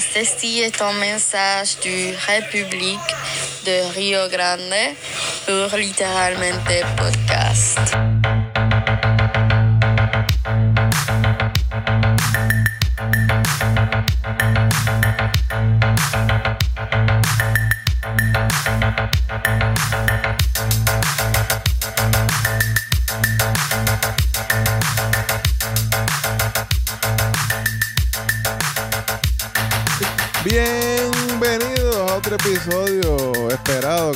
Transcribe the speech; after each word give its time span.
ceci 0.00 0.60
est 0.60 0.80
un 0.82 0.92
message 0.94 1.78
du 1.80 2.14
République 2.26 2.98
de 3.64 3.92
Rio 3.94 4.28
Grande 4.28 4.94
pour 5.46 5.76
Littéralement 5.76 6.62
Podcast. 6.96 8.27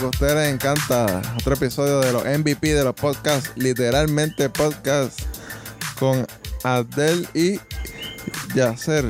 Que 0.02 0.06
a 0.06 0.08
ustedes 0.10 0.34
les 0.34 0.54
encanta. 0.54 1.22
Otro 1.38 1.54
episodio 1.54 2.00
de 2.00 2.12
los 2.12 2.24
MVP 2.24 2.74
de 2.74 2.82
los 2.82 2.94
podcasts, 2.94 3.52
literalmente 3.54 4.48
podcast 4.50 5.20
con 5.98 6.26
Adel 6.64 7.28
y 7.34 7.60
Yacer. 8.54 9.04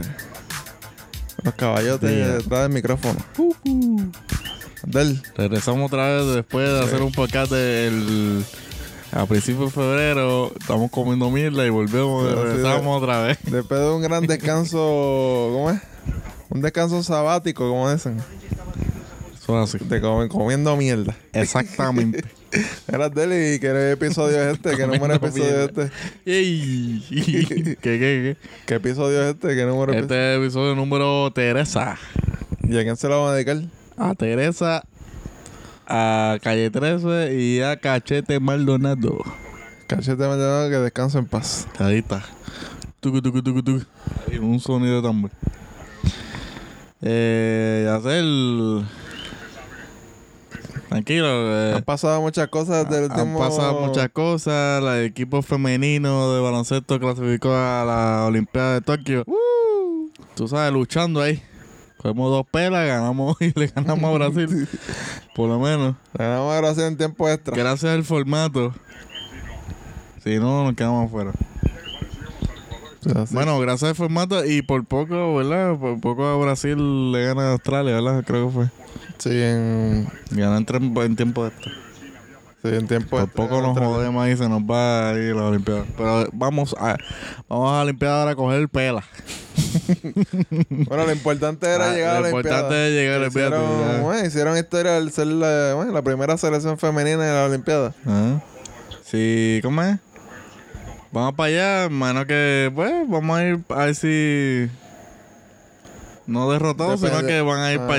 Los 1.42 1.54
caballotes 1.54 2.10
detrás 2.10 2.62
del 2.62 2.72
micrófono. 2.72 3.18
Adel, 4.86 5.22
Regresamos 5.34 5.90
otra 5.90 6.08
vez 6.08 6.34
después 6.34 6.68
de 6.68 6.80
hacer 6.80 7.00
un 7.02 7.12
podcast 7.12 7.50
del, 7.50 8.44
a 9.12 9.24
principios 9.24 9.66
de 9.74 9.80
febrero. 9.80 10.52
Estamos 10.60 10.90
comiendo 10.90 11.30
mierda 11.30 11.64
y 11.64 11.70
volvemos, 11.70 12.28
Sí, 12.28 12.34
regresamos 12.34 13.02
otra 13.02 13.22
vez. 13.22 13.38
después 13.44 13.80
de 13.80 13.90
un 13.90 14.02
gran 14.02 14.26
descanso, 14.26 14.76
¿cómo 15.54 15.70
es? 15.70 15.80
Un 16.50 16.60
descanso 16.60 17.02
sabático, 17.02 17.66
como 17.68 17.90
dicen. 17.90 18.18
Comi- 20.00 20.28
comiendo 20.28 20.76
mierda. 20.76 21.16
Exactamente. 21.32 22.24
Era 22.86 23.06
Adel 23.06 23.54
y 23.56 23.58
qué 23.60 23.92
episodio 23.92 24.42
es 24.42 24.54
este, 24.56 24.76
qué 24.76 24.86
número 24.86 25.08
de 25.08 25.14
episodio 25.16 25.60
es 25.62 25.68
este. 25.70 25.90
¿Qué, 26.24 27.76
qué, 27.80 27.98
qué? 27.98 28.36
¿Qué 28.66 28.74
episodio 28.74 29.22
es 29.22 29.34
este? 29.34 29.54
¿Qué 29.54 29.64
número? 29.64 29.92
Este 29.92 30.34
es 30.34 30.40
episodio 30.40 30.74
número 30.74 31.30
Teresa. 31.32 31.96
¿Y 32.62 32.76
a 32.78 32.82
quién 32.82 32.96
se 32.96 33.08
lo 33.08 33.16
vamos 33.16 33.30
a 33.32 33.34
dedicar? 33.34 33.62
A 33.96 34.14
Teresa, 34.14 34.84
a 35.86 36.38
Calle 36.42 36.70
13 36.70 37.34
y 37.38 37.60
a 37.60 37.76
Cachete 37.78 38.38
Maldonado. 38.40 39.18
Cachete 39.86 40.26
Maldonado 40.26 40.68
que 40.70 40.76
descansa 40.76 41.18
en 41.18 41.26
paz. 41.26 41.66
Ahí 41.78 41.98
está. 41.98 42.24
Tucu, 43.00 43.20
tucu, 43.22 43.42
tucu, 43.42 43.62
tucu. 43.62 43.84
Un 44.40 44.60
sonido 44.60 44.96
de 44.96 45.02
tambor. 45.02 45.30
Eh, 47.02 47.88
hacer. 47.90 48.22
Tranquilo. 50.92 51.26
eh, 51.28 51.74
Han 51.76 51.82
pasado 51.82 52.20
muchas 52.20 52.48
cosas 52.48 52.88
desde 52.88 53.06
el 53.06 53.12
han 53.12 53.20
último... 53.20 53.38
pasado 53.38 53.80
muchas 53.80 54.08
cosas. 54.10 54.82
El 54.82 55.04
equipo 55.04 55.42
femenino 55.42 56.32
de 56.34 56.40
baloncesto 56.40 56.98
clasificó 57.00 57.50
a 57.54 57.84
la 57.84 58.24
Olimpiada 58.26 58.74
de 58.74 58.80
Tokio. 58.80 59.24
Tú 60.34 60.48
sabes, 60.48 60.72
luchando 60.72 61.20
ahí. 61.20 61.42
Cogemos 61.98 62.30
dos 62.30 62.46
pelas, 62.50 62.86
ganamos 62.86 63.36
y 63.40 63.52
le 63.58 63.68
ganamos 63.68 64.04
a 64.10 64.12
Brasil. 64.14 64.68
Por 65.34 65.48
lo 65.48 65.58
menos. 65.58 65.94
Ganamos 66.14 66.52
a 66.54 66.60
Brasil 66.60 66.84
en 66.84 66.96
tiempo 66.96 67.28
extra. 67.28 67.56
Gracias 67.56 67.92
al 67.92 68.04
formato. 68.04 68.72
Si 70.24 70.38
no, 70.38 70.64
nos 70.64 70.74
quedamos 70.74 71.06
afuera. 71.06 71.32
Bueno, 73.32 73.58
gracias 73.58 73.90
al 73.90 73.96
formato 73.96 74.44
y 74.44 74.62
por 74.62 74.84
poco, 74.84 75.34
¿verdad? 75.34 75.76
Por 75.76 76.00
poco 76.00 76.24
a 76.24 76.36
Brasil 76.36 77.10
le 77.10 77.24
gana 77.24 77.48
a 77.48 77.52
Australia, 77.52 77.94
¿verdad? 77.94 78.22
Creo 78.24 78.46
que 78.46 78.52
fue. 78.54 78.66
Sí, 79.18 79.30
en, 79.32 80.08
Gana 80.30 80.56
en, 80.58 80.96
en 80.98 81.16
tiempo 81.16 81.44
de 81.44 81.50
esto. 81.50 81.70
sí, 82.62 82.68
en 82.74 82.86
tiempo 82.88 83.18
Por 83.18 83.28
poco 83.28 83.60
nos 83.62 83.78
jodemos 83.78 84.24
ahí, 84.24 84.36
se 84.36 84.48
nos 84.48 84.62
va 84.62 85.10
a 85.10 85.14
ir 85.14 85.34
la 85.36 85.44
Olimpiada. 85.44 85.84
Pero 85.96 86.26
vamos 86.32 86.74
a 86.78 86.96
vamos 87.48 87.70
a 87.72 87.76
la 87.76 87.82
Olimpiada 87.82 88.20
ahora 88.20 88.30
a 88.32 88.36
coger 88.36 88.68
pela. 88.68 89.04
Bueno, 90.70 91.04
lo 91.06 91.12
importante 91.12 91.66
era 91.66 91.90
Ah, 91.90 91.94
llegar 91.94 92.16
a 92.16 92.20
lo 92.20 92.22
la 92.22 92.28
importante 92.30 92.64
Olimpiada. 92.74 92.86
es 92.88 92.92
llegar 92.92 93.14
a 93.14 93.18
la 93.18 93.22
Olimpiada, 93.26 93.56
Hicieron, 93.58 94.02
bueno, 94.02 94.26
hicieron 94.26 94.56
historia 94.58 94.96
al 94.96 95.12
ser 95.12 95.26
la, 95.28 95.74
bueno, 95.74 95.92
la 95.92 96.02
primera 96.02 96.36
selección 96.36 96.78
femenina 96.78 97.22
de 97.24 97.32
la 97.32 97.44
Olimpiada. 97.46 97.94
Ah. 98.06 98.40
Sí, 99.04 99.60
¿cómo 99.62 99.82
es? 99.82 99.98
Vamos 101.12 101.34
para 101.34 101.46
allá, 101.48 101.84
hermano, 101.84 102.26
que 102.26 102.72
pues 102.74 102.90
vamos 103.08 103.38
a 103.38 103.44
ir 103.46 103.60
a 103.68 103.84
ver 103.84 103.94
si 103.94 104.68
no 106.26 106.50
derrotados, 106.50 107.00
sino 107.00 107.20
que 107.26 107.40
van 107.40 107.60
a 107.60 107.72
ir 107.72 107.80
Ah. 107.82 107.86
para 107.86 107.98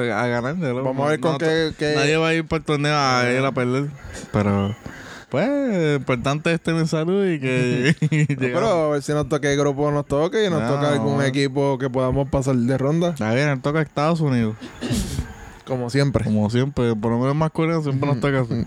allá 0.00 0.20
a, 0.20 0.24
a 0.24 0.26
ganar. 0.28 0.56
¿no? 0.56 0.82
Vamos 0.84 1.06
a 1.06 1.10
ver 1.10 1.20
con 1.20 1.32
No, 1.32 1.38
qué- 1.38 1.72
qué- 1.78 1.94
Nadie 1.96 2.16
va 2.16 2.28
a 2.28 2.34
ir 2.34 2.46
para 2.46 2.58
el 2.58 2.64
torneo 2.64 2.94
a 2.96 3.24
ir 3.30 3.44
a 3.44 3.52
perder. 3.52 3.86
Pero, 4.32 4.76
pues, 5.28 5.96
importante 5.98 6.52
es 6.52 6.60
tener 6.60 6.86
salud 6.88 7.26
y 7.26 7.40
que 7.40 7.94
No, 8.00 8.08
llegamos. 8.10 8.36
pero 8.38 8.68
a 8.68 8.88
ver 8.90 9.02
si 9.02 9.12
nos 9.12 9.28
toca 9.28 9.50
el 9.50 9.58
grupo 9.58 9.90
nos 9.90 10.06
toque 10.06 10.44
y 10.44 10.50
nos 10.50 10.62
No, 10.62 10.68
toca 10.74 10.92
algún 10.92 11.22
equipo 11.22 11.78
que 11.78 11.90
podamos 11.90 12.28
pasar 12.28 12.54
de 12.56 12.78
ronda. 12.78 13.10
Está 13.10 13.34
bien, 13.34 13.48
nos 13.48 13.62
toca 13.62 13.80
Estados 13.82 14.20
Unidos. 14.20 14.56
Como 15.66 15.90
siempre. 15.90 16.24
Como 16.24 16.48
siempre, 16.48 16.96
por 16.96 17.10
lo 17.12 17.18
menos 17.18 17.34
masculino 17.36 17.82
siempre 17.82 18.08
nos 18.08 18.20
toca 18.20 18.40
así. 18.40 18.64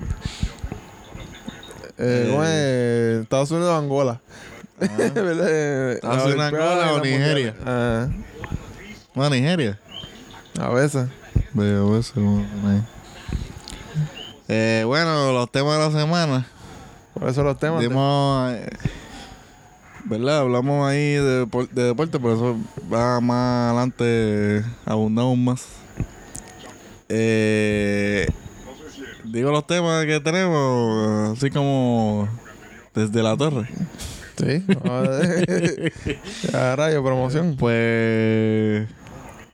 Eh, 1.97 2.27
¿cómo 2.29 2.43
es? 2.43 3.21
Estados 3.23 3.51
Unidos 3.51 3.73
Angola. 3.77 4.21
¿Verdad? 4.79 5.47
Eh, 5.49 5.91
Estados 5.95 6.25
Unidos, 6.25 6.41
Angola 6.41 6.87
y 6.91 6.95
o 6.95 7.01
Nigeria. 7.01 7.55
Mundial. 7.57 8.25
Bueno, 9.13 9.35
Nigeria. 9.35 9.79
a 10.59 10.69
veces. 10.69 11.07
Veo 11.53 11.97
eso. 11.97 12.13
bueno. 12.15 12.85
Eh, 14.47 14.83
bueno, 14.85 15.31
los 15.33 15.51
temas 15.51 15.77
de 15.77 15.85
la 15.93 15.99
semana. 15.99 16.47
Por 17.13 17.29
eso 17.29 17.43
los 17.43 17.57
temas. 17.57 17.81
Dimos, 17.81 18.51
eh, 18.53 18.69
¿verdad? 20.05 20.39
Hablamos 20.39 20.89
ahí 20.89 21.13
de, 21.13 21.45
depor- 21.45 21.69
de 21.69 21.83
deporte, 21.83 22.19
pero 22.19 22.33
eso 22.35 22.57
va 22.91 23.19
más 23.21 23.69
adelante, 23.71 24.63
abundamos 24.85 25.37
más. 25.37 25.65
Eh, 27.09 28.27
digo 29.25 29.51
los 29.51 29.67
temas 29.67 30.05
que 30.05 30.19
tenemos, 30.21 31.37
así 31.37 31.49
como 31.49 32.27
desde 32.95 33.21
la 33.23 33.35
torre. 33.37 33.67
Sí. 34.37 34.63
a 36.53 36.75
rayo, 36.75 37.03
promoción. 37.03 37.55
Pues, 37.57 38.87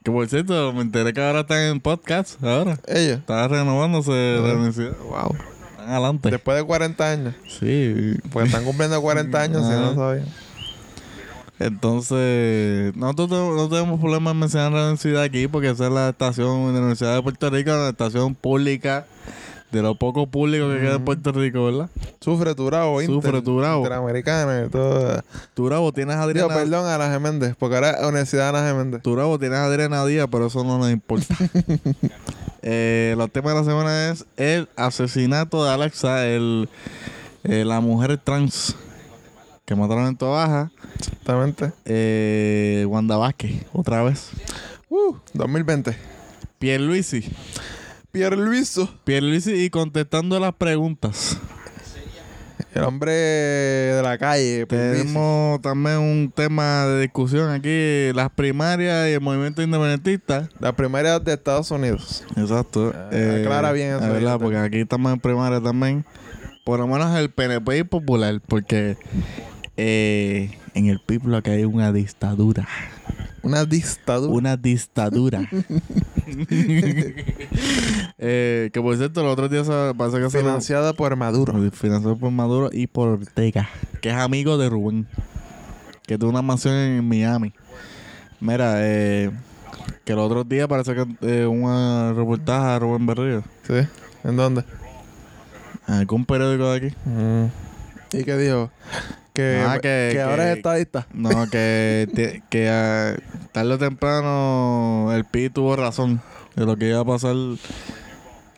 que 0.08 0.12
por 0.12 0.26
cierto, 0.30 0.72
me 0.72 0.84
enteré 0.84 1.12
que 1.12 1.22
ahora 1.22 1.42
están 1.42 1.60
en 1.64 1.82
podcast, 1.82 2.42
ahora. 2.42 2.80
Ellos. 2.88 3.18
Está 3.18 3.46
renovándose 3.50 4.40
la 4.42 4.54
universidad. 4.54 4.98
Wow. 5.00 5.36
Están 5.72 5.90
adelante. 5.90 6.32
Después 6.32 6.58
de 6.58 6.64
40 6.64 7.12
años. 7.12 7.36
Sí, 7.60 8.14
Pues 8.32 8.46
están 8.46 8.64
cumpliendo 8.64 9.02
40 9.02 9.42
años, 9.42 9.66
si 9.66 9.72
no 9.74 9.96
sabía. 9.96 10.24
Entonces, 11.60 12.96
nosotros 12.96 13.30
no 13.30 13.68
tenemos 13.68 14.00
problema 14.00 14.32
en 14.32 14.40
mencionar 14.40 14.72
la 14.72 14.84
universidad 14.84 15.24
aquí 15.24 15.50
porque 15.50 15.72
esa 15.72 15.88
es 15.88 15.92
la 15.92 16.08
estación 16.08 16.68
de 16.68 16.74
la 16.74 16.80
Universidad 16.80 17.16
de 17.16 17.22
Puerto 17.22 17.50
Rico, 17.50 17.72
la 17.72 17.90
estación 17.90 18.34
pública 18.34 19.08
de 19.72 19.82
lo 19.82 19.96
poco 19.96 20.28
público 20.28 20.70
que 20.70 20.80
queda 20.80 20.96
en 20.96 21.06
Puerto 21.06 21.32
Rico, 21.34 21.66
¿verdad? 21.66 21.90
Sufre 22.22 22.56
Turabo, 22.56 23.02
Inter. 23.02 23.16
Sufre 23.16 23.42
Turabo. 23.42 23.80
Interamericana 23.84 24.66
y 24.66 24.70
todo. 24.70 25.22
Tu 25.54 25.66
Bravo 25.66 25.92
tienes 25.92 26.16
a 26.16 26.24
Adriana. 26.24 26.54
perdón, 26.54 26.88
a 26.88 26.98
la 26.98 27.12
Geméndez, 27.12 27.56
porque 27.58 27.76
ahora 27.76 27.98
Universidad 28.08 28.54
de 28.54 28.58
Ana 28.60 28.68
Geméndez. 28.68 29.02
Tu 29.02 29.14
Bravo 29.14 29.38
tienes 29.38 29.60
a 29.60 29.66
Adriana 29.66 30.06
Díaz, 30.06 30.28
pero 30.32 30.48
eso 30.48 30.64
no 30.64 30.78
nos 30.78 30.90
importa. 30.92 31.36
eh, 32.62 33.16
los 33.18 33.30
temas 33.32 33.54
de 33.54 33.60
la 33.60 33.66
semana 33.66 34.10
es 34.10 34.26
el 34.38 34.70
asesinato 34.76 35.64
de 35.66 35.72
Alexa, 35.72 36.26
el, 36.28 36.70
eh, 37.44 37.64
la 37.66 37.80
mujer 37.82 38.18
trans 38.18 38.76
que 39.66 39.76
mataron 39.76 40.08
en 40.08 40.16
Tobaja, 40.16 40.72
Exactamente. 40.98 41.74
eh, 41.84 42.86
Wanda 42.88 43.18
Vázquez, 43.18 43.66
otra 43.74 44.02
vez. 44.04 44.30
Uh, 44.90 45.16
2020. 45.34 45.94
Pierluisi. 46.58 47.30
Pierre 48.18 48.36
Luiso. 48.36 48.90
Pierluisi 49.04 49.54
y 49.54 49.70
contestando 49.70 50.40
las 50.40 50.56
preguntas. 50.56 51.38
El 52.74 52.84
hombre 52.84 53.12
de 53.12 54.02
la 54.02 54.18
calle. 54.18 54.66
Tenemos 54.66 55.62
también 55.62 56.00
un 56.00 56.34
tema 56.36 56.88
de 56.88 57.02
discusión 57.02 57.52
aquí, 57.52 58.12
las 58.16 58.32
primarias 58.32 59.08
y 59.08 59.12
el 59.12 59.22
movimiento 59.22 59.62
independentista. 59.62 60.50
La 60.60 60.76
primaria 60.76 61.20
de 61.20 61.32
Estados 61.32 61.70
Unidos. 61.70 62.24
Exacto. 62.36 62.92
Ah, 62.96 63.10
aclara 63.40 63.72
bien 63.72 63.90
eso 63.90 64.04
ahí, 64.06 64.14
verdad, 64.14 64.40
porque 64.40 64.58
aquí 64.58 64.80
estamos 64.80 65.14
en 65.14 65.20
primaria 65.20 65.62
también. 65.62 66.04
Por 66.66 66.80
lo 66.80 66.88
menos 66.88 67.16
el 67.16 67.30
PNP 67.30 67.78
y 67.78 67.84
popular, 67.84 68.42
porque 68.48 68.98
eh, 69.78 70.58
en 70.74 70.88
el 70.88 71.00
PIB 71.00 71.44
que 71.44 71.52
hay 71.52 71.66
una 71.66 71.92
dictadura. 71.92 72.68
Una 73.44 73.66
dictadura. 73.66 74.34
Una 74.34 74.58
dictadura. 74.58 75.42
eh, 78.18 78.70
que 78.74 78.82
por 78.82 78.96
cierto, 78.98 79.24
los 79.24 79.34
otros 79.34 79.50
días 79.50 79.68
se- 79.68 79.94
parece 79.98 80.20
que 80.20 80.30
se 80.30 80.40
Financiada 80.40 80.94
por 80.94 81.16
Maduro. 81.16 81.54
Financiado 81.72 82.18
por 82.18 82.32
Maduro 82.32 82.70
y 82.72 82.88
por 82.88 83.10
Ortega, 83.10 83.70
que 84.02 84.10
es 84.10 84.16
amigo 84.16 84.58
de 84.58 84.70
Rubén, 84.70 85.08
que 86.06 86.18
tuvo 86.18 86.30
una 86.32 86.42
mansión 86.42 86.74
en 86.76 87.08
Miami. 87.08 87.54
Mira, 88.40 88.76
eh, 88.80 89.32
Que 90.04 90.14
el 90.14 90.20
otro 90.20 90.44
día 90.44 90.68
parece 90.68 90.94
que 90.96 91.06
eh, 91.22 91.46
un 91.46 92.16
reportaje 92.16 92.66
a 92.66 92.80
Rubén 92.80 93.06
Berrío. 93.06 93.44
¿Sí? 93.68 93.74
¿En 94.24 94.36
dónde? 94.38 94.64
En 95.88 95.94
algún 95.96 96.26
periódico 96.26 96.72
de 96.72 96.78
aquí. 96.78 96.96
Mm. 97.06 97.46
¿Y 98.18 98.24
qué 98.24 98.38
dijo? 98.38 98.70
Que, 99.38 99.64
Ah, 99.64 99.76
que- 99.80 100.10
que 100.14 100.20
ahora 100.22 100.50
es 100.52 100.58
estadista. 100.58 101.06
No, 101.14 101.30
que, 101.52 102.42
que 102.50 103.16
tarde 103.52 103.74
o 103.74 103.78
temprano 103.78 105.12
el 105.14 105.26
PI 105.26 105.52
tuvo 105.52 105.76
razón 105.76 106.20
de 106.56 106.66
lo 106.66 106.76
que 106.76 106.90
iba 106.90 107.02
a 107.02 107.06
pasar. 107.06 107.36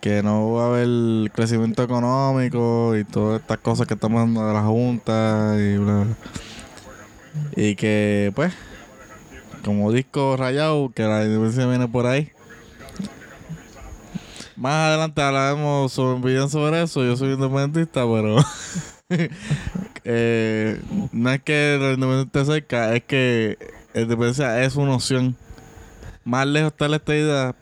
Que 0.00 0.22
no 0.22 0.52
va 0.52 0.64
a 0.64 0.66
haber 0.68 1.30
crecimiento 1.32 1.82
económico 1.82 2.96
y 2.96 3.04
todas 3.04 3.42
estas 3.42 3.58
cosas 3.58 3.86
que 3.86 3.92
estamos 3.92 4.22
dando 4.22 4.48
de 4.48 4.54
la 4.54 4.62
Junta 4.62 5.54
y 5.58 5.76
bla, 5.76 6.04
bla. 6.04 6.16
Y 7.56 7.74
que, 7.76 8.32
pues, 8.34 8.54
como 9.62 9.92
disco 9.92 10.38
rayado, 10.38 10.90
que 10.94 11.02
la 11.02 11.24
independencia 11.26 11.66
viene 11.66 11.88
por 11.88 12.06
ahí. 12.06 12.32
Más 14.56 14.72
adelante 14.88 15.20
hablaremos 15.20 15.92
sobre, 15.92 16.48
sobre 16.48 16.82
eso. 16.84 17.04
Yo 17.04 17.18
soy 17.18 17.34
independentista, 17.34 18.00
pero 18.10 18.36
eh, 20.04 20.80
no 21.12 21.30
es 21.30 21.42
que 21.42 21.78
la 21.80 21.92
independencia 21.92 22.40
esté 22.40 22.44
cerca, 22.44 22.94
es 22.94 23.04
que 23.04 23.58
la 23.94 24.02
independencia 24.02 24.62
es 24.62 24.76
una 24.76 24.94
opción. 24.94 25.36
Más 26.24 26.46
lejos 26.46 26.72
está 26.72 26.88
la 26.88 26.96
estadidad, 26.96 27.54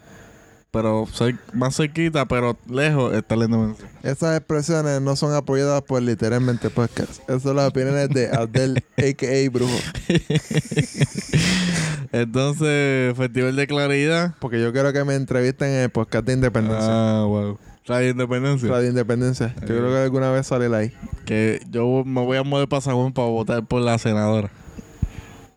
pero 0.70 1.06
más 1.54 1.76
cerquita, 1.76 2.26
pero 2.26 2.58
lejos 2.68 3.14
está 3.14 3.36
la 3.36 3.46
independencia. 3.46 3.88
Esas 4.02 4.36
expresiones 4.36 5.00
no 5.00 5.16
son 5.16 5.34
apoyadas 5.34 5.82
por 5.82 6.02
literalmente 6.02 6.70
podcast. 6.70 7.20
Esas 7.28 7.42
son 7.42 7.56
las 7.56 7.68
opiniones 7.68 8.08
de 8.10 8.30
Abdel, 8.30 8.84
a.k.a. 8.96 9.50
Brujo. 9.50 9.78
Entonces, 12.12 13.16
Festival 13.16 13.56
de 13.56 13.66
Claridad. 13.66 14.34
Porque 14.40 14.60
yo 14.60 14.72
quiero 14.72 14.92
que 14.92 15.04
me 15.04 15.14
entrevisten 15.14 15.70
en 15.70 15.80
el 15.82 15.90
podcast 15.90 16.26
de 16.26 16.34
Independencia. 16.34 16.90
Ah, 16.90 17.24
wow. 17.24 17.58
Radio 17.88 18.10
Independencia. 18.10 18.68
Radio 18.68 18.88
Independencia. 18.90 19.54
Yo 19.62 19.66
creo 19.66 19.88
que 19.90 19.96
alguna 19.98 20.30
vez 20.30 20.46
sale 20.46 20.74
ahí. 20.76 20.92
Que 21.24 21.60
yo 21.70 22.02
me 22.04 22.22
voy 22.24 22.36
a 22.36 22.42
mover 22.42 22.68
para 22.68 22.82
San 22.82 22.94
Juan 22.94 23.12
para 23.12 23.28
votar 23.28 23.64
por 23.64 23.80
la 23.82 23.98
senadora. 23.98 24.50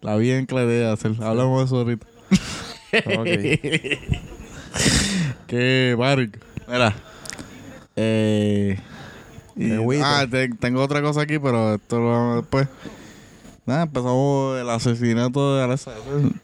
La 0.02 0.16
la 0.56 0.64
idea 0.64 0.88
de 0.88 0.94
hacer. 0.94 1.12
Hablamos 1.22 1.60
de 1.60 1.66
eso 1.66 1.78
ahorita. 1.78 2.08
Ok. 3.20 3.26
Qué 5.48 5.96
marico. 5.98 6.40
Mira. 6.68 6.94
Eh. 7.96 8.78
y- 9.56 9.72
ah, 10.04 10.26
te- 10.30 10.50
tengo 10.50 10.82
otra 10.82 11.02
cosa 11.02 11.22
aquí, 11.22 11.40
pero 11.40 11.76
esto 11.76 12.00
lo 12.00 12.10
vamos 12.10 12.36
después. 12.38 12.68
Nada, 13.64 13.84
empezamos 13.84 14.60
el 14.60 14.68
asesinato 14.72 15.56
de 15.56 15.64
Alexa. 15.64 15.92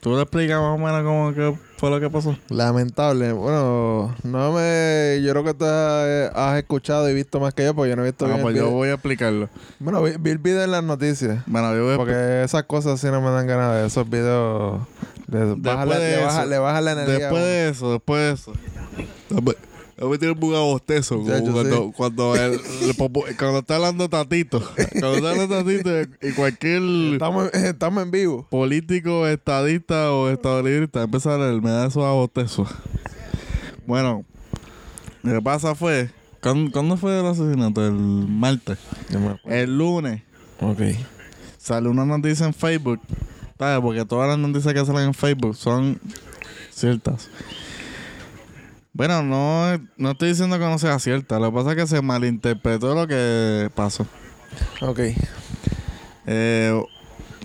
¿Tú 0.02 0.16
le 0.16 0.22
explicas 0.22 0.62
más 0.62 0.76
o 0.76 0.78
menos 0.78 1.02
cómo 1.04 1.34
que 1.34 1.58
fue 1.78 1.90
lo 1.90 2.00
que 2.00 2.12
pasó? 2.12 2.38
Lamentable. 2.50 3.32
Bueno, 3.32 4.16
no 4.22 4.52
me. 4.52 5.20
Yo 5.24 5.32
creo 5.32 5.44
que 5.44 5.56
tú 5.56 5.66
has, 5.66 6.58
escuchado 6.60 7.10
y 7.10 7.16
visto 7.16 7.40
más 7.40 7.56
que 7.56 7.66
yo, 7.66 7.74
porque 7.74 7.90
yo 7.90 7.96
no 7.96 8.04
he 8.04 8.06
visto 8.06 8.26
Ah, 8.26 8.28
bien 8.28 8.38
el 8.38 8.44
pues 8.44 8.56
yo 8.56 8.70
voy 8.70 8.90
a 8.90 8.94
explicarlo. 8.94 9.50
Bueno, 9.80 10.04
vi, 10.04 10.12
vi 10.20 10.30
el 10.30 10.38
video 10.38 10.64
en 10.64 10.72
las 10.72 10.84
noticias. 10.84 11.44
Bueno, 11.48 11.76
yo 11.76 11.86
voy 11.86 11.94
a 11.96 11.98
Porque 11.98 12.44
esas 12.44 12.64
cosas 12.64 13.00
sí 13.00 13.08
no 13.08 13.20
me 13.20 13.32
dan 13.32 13.48
ganas 13.48 13.74
de 13.74 13.88
esos 13.88 14.08
videos. 14.08 14.82
Le 15.28 15.56
baja, 15.56 15.86
la, 15.86 16.00
de 16.00 16.18
le, 16.18 16.24
baja, 16.24 16.46
le 16.46 16.58
baja 16.60 16.82
la 16.82 16.92
energía. 16.92 17.18
Después 17.18 17.44
de 17.44 17.70
eso, 17.70 17.92
después 17.94 18.22
de 18.22 18.32
eso. 18.34 18.54
Yo 20.00 20.10
me 20.10 20.18
tiene 20.20 20.34
un 20.34 20.40
bostezo 20.40 21.24
Ya, 21.26 21.44
yo 21.44 21.52
cuando, 21.52 21.92
cuando, 21.92 22.36
el- 22.36 22.60
cuando 23.38 23.60
está 23.60 23.76
hablando 23.78 24.08
Tatito. 24.10 24.60
Cuando 25.00 25.16
está 25.16 25.32
hablando 25.32 25.56
Tatito 25.58 25.90
y 26.22 26.32
cualquier 26.34 26.82
Estamos, 27.14 27.52
estamos 27.54 28.04
en 28.04 28.12
vivo. 28.12 28.48
político, 28.50 29.26
estadista 29.28 30.12
o 30.14 30.30
estadolibrista 30.30 31.02
empieza 31.04 31.34
a 31.34 31.38
leer, 31.40 31.62
me 31.62 31.72
da 31.72 31.88
esos 31.88 32.04
abostezos. 32.04 32.68
Bueno, 33.88 34.24
lo 35.24 35.34
que 35.34 35.42
pasa 35.42 35.74
fue. 35.76 36.10
¿cuándo, 36.42 36.72
cuándo 36.72 36.98
fue 36.98 37.20
el 37.20 37.26
asesinato? 37.26 37.86
El 37.86 37.94
martes. 37.94 38.78
El 39.46 39.78
lunes 39.78 40.22
Ok. 40.62 40.80
sale 41.58 41.90
una 41.90 42.06
noticia 42.06 42.46
en 42.46 42.54
Facebook. 42.54 43.00
¿Sabes? 43.58 43.80
Porque 43.82 44.06
todas 44.06 44.30
las 44.30 44.38
noticias 44.38 44.72
que 44.76 44.86
salen 44.86 45.06
en 45.06 45.14
Facebook 45.16 45.56
son 45.56 46.00
ciertas. 46.70 47.30
Bueno, 48.98 49.22
no, 49.22 49.80
no 49.96 50.12
estoy 50.12 50.30
diciendo 50.30 50.58
que 50.58 50.66
no 50.66 50.80
sea 50.80 50.98
cierta. 50.98 51.38
Lo 51.38 51.52
que 51.52 51.56
pasa 51.56 51.70
es 51.70 51.76
que 51.76 51.86
se 51.86 52.02
malinterpretó 52.02 52.96
lo 52.96 53.06
que 53.06 53.70
pasó. 53.76 54.08
Ok. 54.82 55.00
Eh, 56.26 56.84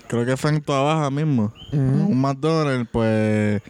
creo 0.07 0.25
que 0.25 0.35
fue 0.35 0.49
en 0.49 0.61
Toa 0.61 0.81
Baja 0.81 1.11
mismo. 1.11 1.53
Un 1.71 2.19
McDonald's, 2.19 2.89
pues. 2.91 3.61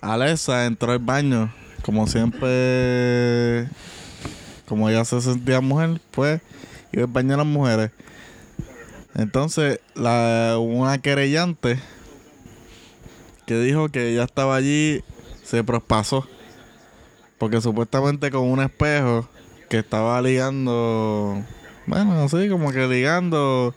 Alexa 0.00 0.64
entró 0.64 0.92
al 0.92 1.00
baño. 1.00 1.52
Como 1.82 2.06
siempre. 2.06 3.68
Como 4.66 4.88
ella 4.88 5.04
se 5.04 5.20
sentía 5.20 5.60
mujer, 5.60 6.00
pues. 6.12 6.40
Iba 6.92 7.02
al 7.02 7.10
baño 7.10 7.34
a 7.34 7.36
las 7.36 7.46
mujeres. 7.46 7.90
Entonces, 9.14 9.80
la, 9.94 10.56
una 10.58 10.96
querellante 10.96 11.78
que 13.44 13.60
dijo 13.60 13.90
que 13.90 14.12
ella 14.12 14.24
estaba 14.24 14.56
allí 14.56 15.04
se 15.42 15.62
prospasó. 15.62 16.26
Porque 17.44 17.60
supuestamente 17.60 18.30
con 18.30 18.40
un 18.44 18.62
espejo 18.62 19.28
que 19.68 19.80
estaba 19.80 20.22
ligando. 20.22 21.42
Bueno, 21.84 22.22
así 22.22 22.48
como 22.48 22.72
que 22.72 22.86
ligando 22.88 23.74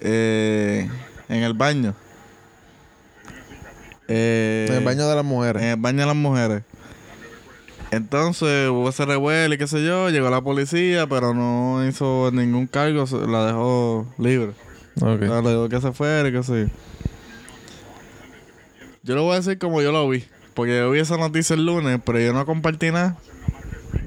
eh, 0.00 0.88
en 1.28 1.42
el 1.42 1.52
baño. 1.52 1.94
Eh, 4.08 4.64
En 4.70 4.76
el 4.76 4.82
baño 4.82 5.06
de 5.06 5.14
las 5.14 5.24
en 5.24 5.28
mujeres. 5.28 5.62
el 5.62 5.76
baño 5.76 5.98
de 6.00 6.06
las 6.06 6.16
mujeres. 6.16 6.62
Entonces 7.90 8.70
hubo 8.70 8.88
ese 8.88 9.04
revuelo 9.04 9.54
y 9.54 9.58
qué 9.58 9.66
sé 9.66 9.84
yo, 9.84 10.08
llegó 10.08 10.30
la 10.30 10.40
policía, 10.40 11.06
pero 11.06 11.34
no 11.34 11.86
hizo 11.86 12.30
ningún 12.32 12.66
cargo, 12.66 13.04
la 13.26 13.44
dejó 13.44 14.06
libre. 14.16 14.52
Ok. 15.02 15.20
O 15.20 15.26
sea, 15.26 15.42
le 15.42 15.50
dijo 15.50 15.68
que 15.68 15.82
se 15.82 15.92
fuera 15.92 16.26
y 16.26 16.32
que 16.32 16.42
sé 16.42 16.62
yo. 16.62 16.68
Yo 19.02 19.14
lo 19.16 19.24
voy 19.24 19.34
a 19.34 19.36
decir 19.36 19.58
como 19.58 19.82
yo 19.82 19.92
lo 19.92 20.08
vi, 20.08 20.24
porque 20.58 20.76
yo 20.76 20.90
vi 20.90 20.98
esa 20.98 21.16
noticia 21.16 21.54
el 21.54 21.64
lunes, 21.64 22.00
pero 22.04 22.18
yo 22.18 22.32
no 22.32 22.44
compartí 22.44 22.90
nada. 22.90 23.16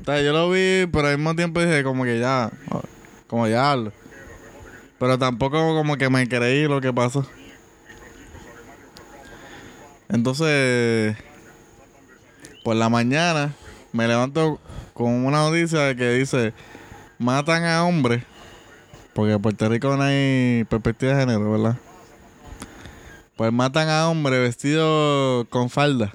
O 0.01 0.03
sea, 0.03 0.21
yo 0.21 0.33
lo 0.33 0.50
vi, 0.50 0.86
pero 0.92 1.07
al 1.07 1.18
mismo 1.18 1.33
tiempo 1.33 1.62
dije 1.62 1.81
como 1.81 2.03
que 2.03 2.19
ya, 2.19 2.51
como 3.27 3.48
ya. 3.48 3.74
Pero 5.00 5.18
tampoco 5.18 5.74
como 5.74 5.95
que 5.95 6.09
me 6.09 6.27
creí 6.27 6.68
lo 6.68 6.81
que 6.81 6.92
pasó. 6.92 7.25
Entonces, 10.09 11.15
por 12.66 12.75
la 12.75 12.90
mañana 12.90 13.54
me 13.94 14.06
levanto 14.09 14.59
con 14.94 15.25
una 15.25 15.49
noticia 15.49 15.95
que 15.95 16.09
dice, 16.16 16.52
matan 17.18 17.64
a 17.64 17.85
hombres, 17.85 18.25
porque 19.14 19.31
en 19.31 19.42
Puerto 19.42 19.69
Rico 19.69 19.95
no 19.95 20.04
hay 20.04 20.66
perspectiva 20.66 21.14
de 21.14 21.21
género, 21.21 21.49
¿verdad? 21.49 21.78
Pues 23.37 23.54
matan 23.54 23.87
a 23.87 24.09
hombres 24.09 24.42
vestidos 24.42 25.47
con 25.47 25.69
falda 25.69 26.14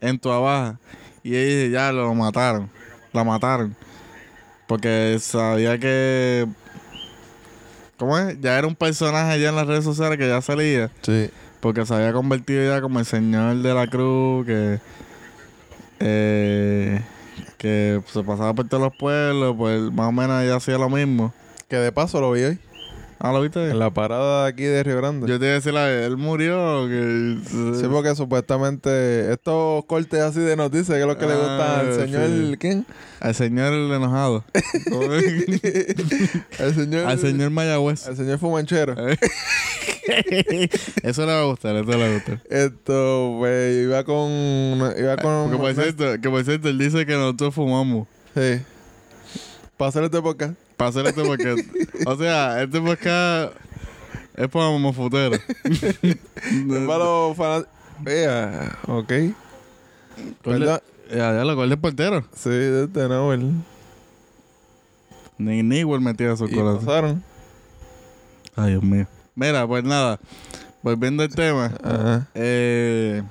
en 0.00 0.18
tu 0.18 0.28
baja. 0.28 0.78
Y 1.22 1.36
ella 1.36 1.44
dice, 1.44 1.70
ya 1.70 1.92
lo 1.92 2.14
mataron, 2.14 2.70
la 3.12 3.24
mataron. 3.24 3.76
Porque 4.66 5.18
sabía 5.20 5.78
que... 5.78 6.46
¿Cómo 7.96 8.16
es? 8.16 8.40
Ya 8.40 8.56
era 8.58 8.66
un 8.66 8.76
personaje 8.76 9.32
allá 9.32 9.48
en 9.48 9.56
las 9.56 9.66
redes 9.66 9.84
sociales 9.84 10.18
que 10.18 10.28
ya 10.28 10.40
salía. 10.40 10.90
Sí. 11.02 11.30
Porque 11.60 11.84
se 11.84 11.94
había 11.94 12.12
convertido 12.12 12.72
ya 12.72 12.80
como 12.80 13.00
el 13.00 13.06
señor 13.06 13.56
de 13.56 13.74
la 13.74 13.88
cruz 13.88 14.46
que 14.46 14.78
eh, 16.00 17.00
que 17.56 18.00
se 18.06 18.22
pasaba 18.22 18.54
por 18.54 18.68
todos 18.68 18.82
los 18.84 18.96
pueblos, 18.96 19.56
pues 19.56 19.80
más 19.92 20.08
o 20.08 20.12
menos 20.12 20.42
ella 20.42 20.56
hacía 20.56 20.78
lo 20.78 20.88
mismo. 20.88 21.32
Que 21.68 21.76
de 21.76 21.92
paso 21.92 22.20
lo 22.20 22.32
vi 22.32 22.42
hoy. 22.42 22.58
Ah, 23.20 23.32
¿lo 23.32 23.40
viste? 23.42 23.70
En 23.70 23.80
la 23.80 23.90
parada 23.90 24.44
de 24.44 24.50
aquí 24.50 24.62
de 24.62 24.80
Río 24.84 24.96
Grande. 24.98 25.26
Yo 25.26 25.40
te 25.40 25.46
iba 25.46 25.52
a 25.52 25.54
decir, 25.56 25.72
la- 25.74 25.90
él 25.90 26.16
murió. 26.16 26.86
Que, 26.86 27.36
Sí, 27.74 27.82
porque 27.90 28.14
supuestamente 28.14 29.32
estos 29.32 29.84
cortes 29.86 30.20
así 30.20 30.38
de 30.38 30.54
noticias, 30.54 30.96
que 30.96 31.00
es 31.00 31.06
lo 31.06 31.18
que 31.18 31.26
le 31.26 31.34
gusta 31.34 31.80
al 31.80 31.90
Ah, 31.90 31.94
señor. 31.94 32.28
sí. 32.28 32.56
¿Quién? 32.58 32.86
Al 33.18 33.34
señor 33.34 33.72
el 33.72 33.90
enojado. 33.92 34.44
al 36.60 36.74
señor. 36.74 37.06
Al 37.06 37.18
señor 37.18 37.50
Mayagüez. 37.50 38.06
Al 38.06 38.16
señor 38.16 38.38
Fumanchero. 38.38 38.94
eso 41.02 41.26
le 41.26 41.32
va 41.32 41.40
a 41.40 41.44
gustar, 41.44 41.74
eso 41.76 41.90
le 41.90 41.96
va 41.96 42.06
a 42.06 42.12
gustar. 42.14 42.40
Esto, 42.50 43.34
pues, 43.38 43.82
iba 43.84 44.04
con. 44.04 44.30
Iba 44.96 45.16
con. 45.16 45.50
Que 45.50 45.56
por, 45.56 45.74
cierto, 45.74 46.04
que 46.20 46.30
por 46.30 46.44
cierto, 46.44 46.68
él 46.68 46.78
dice 46.78 47.04
que 47.04 47.14
nosotros 47.14 47.54
fumamos. 47.54 48.06
Sí. 48.34 48.60
Hacer 49.78 50.04
este 50.04 50.22
podcast. 50.22 50.54
Para 50.78 50.88
hacer 50.90 51.06
este 51.06 51.22
podcast. 51.24 51.58
o 52.06 52.16
sea, 52.16 52.62
este 52.62 52.80
podcast 52.80 53.52
es 54.36 54.48
para 54.48 54.70
momofuteros. 54.70 55.40
Es 56.04 56.86
para 56.86 56.98
los 57.04 57.36
fanáticos. 57.36 57.72
Vea, 58.00 58.78
ok. 58.86 59.12
Perdón. 60.42 60.80
Ya, 61.10 61.16
ya 61.16 61.44
lo 61.44 61.56
gol 61.56 61.68
del 61.68 61.78
portero. 61.78 62.24
Sí, 62.34 62.48
de 62.50 62.84
este 62.84 63.08
no, 63.08 63.32
el- 63.32 63.52
Ni 65.38 65.62
Newell 65.62 66.00
metía 66.00 66.36
su 66.36 66.48
corazón. 66.48 66.84
pasaron. 66.86 67.24
Ay, 68.56 68.70
Dios 68.72 68.82
mío. 68.82 69.06
Mira, 69.34 69.66
pues 69.66 69.82
nada. 69.84 70.20
volviendo 70.82 71.22
al 71.24 71.34
tema. 71.34 71.72
Ajá. 71.82 72.28
Eh, 72.34 73.22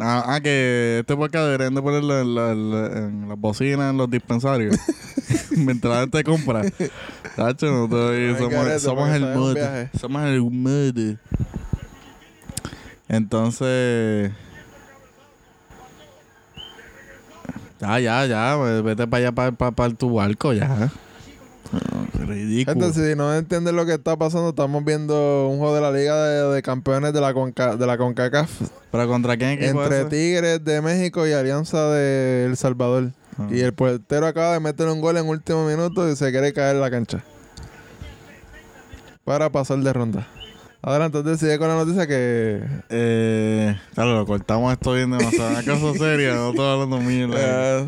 ah, 0.00 0.24
ah, 0.34 0.40
que 0.40 0.98
este 1.00 1.16
podcast 1.16 1.44
deberían 1.46 1.74
de 1.74 1.82
ponerlo 1.82 2.20
en, 2.20 2.34
la- 2.34 2.52
en 2.52 2.70
la- 2.70 2.86
en 2.98 3.28
las 3.28 3.38
bocinas, 3.40 3.90
en 3.90 3.96
los 3.98 4.10
dispensarios. 4.10 4.76
Mientras 5.56 5.92
la 5.94 6.00
gente 6.00 6.24
compra. 6.24 6.62
Tacho, 7.34 7.88
Ay, 7.90 8.34
somos, 8.36 8.50
careta, 8.52 8.78
somos 8.78 9.08
porque 9.08 9.16
el 9.16 9.34
mood. 9.34 9.56
Somos 9.98 10.22
el 10.24 10.40
mood. 10.42 11.16
Entonces... 13.08 14.32
Ya, 17.80 17.98
ya, 18.00 18.24
ya. 18.26 18.56
ve- 18.56 18.82
Vete 18.82 19.06
para 19.06 19.28
allá, 19.28 19.52
para, 19.52 19.90
tu 19.90 20.14
barco, 20.14 20.52
ya. 20.52 20.90
No, 21.72 22.26
ridículo. 22.26 22.80
Gente, 22.86 23.08
si 23.10 23.16
no 23.16 23.34
entienden 23.34 23.76
lo 23.76 23.86
que 23.86 23.94
está 23.94 24.16
pasando, 24.16 24.50
estamos 24.50 24.84
viendo 24.84 25.48
un 25.48 25.58
juego 25.58 25.74
de 25.74 25.80
la 25.80 25.90
Liga 25.90 26.24
de, 26.24 26.54
de 26.54 26.62
Campeones 26.62 27.12
de 27.12 27.20
la, 27.20 27.34
Conca- 27.34 27.76
de 27.76 27.86
la 27.86 27.96
CONCACAF 27.98 28.50
¿Pero 28.90 29.08
contra 29.08 29.36
quién 29.36 29.50
equipo 29.62 29.82
entre 29.82 30.00
ese? 30.00 30.08
Tigres 30.10 30.64
de 30.64 30.80
México 30.82 31.26
y 31.26 31.32
Alianza 31.32 31.90
de 31.90 32.46
El 32.46 32.56
Salvador. 32.56 33.10
Ah. 33.38 33.48
Y 33.50 33.60
el 33.60 33.74
portero 33.74 34.26
acaba 34.26 34.54
de 34.54 34.60
meter 34.60 34.88
un 34.88 35.00
gol 35.00 35.16
en 35.16 35.26
último 35.26 35.66
minuto 35.66 36.10
y 36.10 36.16
se 36.16 36.30
quiere 36.30 36.52
caer 36.52 36.76
en 36.76 36.80
la 36.80 36.90
cancha. 36.90 37.22
Para 39.24 39.50
pasar 39.50 39.78
de 39.78 39.92
ronda. 39.92 40.26
Adelante, 40.82 41.18
entonces 41.18 41.40
sigue 41.40 41.58
con 41.58 41.66
la 41.66 41.74
noticia 41.74 42.06
que... 42.06 42.62
Eh, 42.90 43.76
claro, 43.94 44.14
lo 44.14 44.24
cortamos 44.24 44.72
esto 44.72 44.92
bien 44.92 45.10
demasiado. 45.10 45.50
Una 45.50 45.64
cosa 45.64 45.98
seria, 45.98 46.34
no 46.34 46.50
estoy 46.50 46.64
hablando 46.64 47.00
eh, 47.36 47.86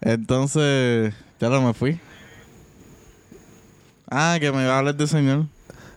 Entonces, 0.00 1.14
ya 1.38 1.48
no 1.48 1.62
me 1.62 1.74
fui. 1.74 2.00
Ah, 4.10 4.36
que 4.40 4.52
me 4.52 4.62
iba 4.62 4.74
a 4.74 4.78
hablar 4.78 4.94
del 4.96 5.08
señor. 5.08 5.46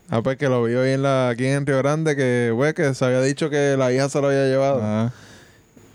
ah, 0.10 0.22
pues 0.22 0.38
que 0.38 0.48
lo 0.50 0.64
vi 0.64 0.74
hoy 0.76 0.92
en 0.92 1.04
la, 1.04 1.30
aquí 1.30 1.46
en 1.46 1.66
Río 1.66 1.78
Grande, 1.80 2.16
que, 2.16 2.52
güey, 2.54 2.74
que 2.74 2.94
se 2.94 3.06
había 3.06 3.22
dicho 3.22 3.50
que 3.50 3.76
la 3.78 3.92
hija 3.92 4.10
se 4.10 4.22
lo 4.22 4.28
había 4.28 4.46
llevado. 4.46 4.80
Ah, 4.84 5.12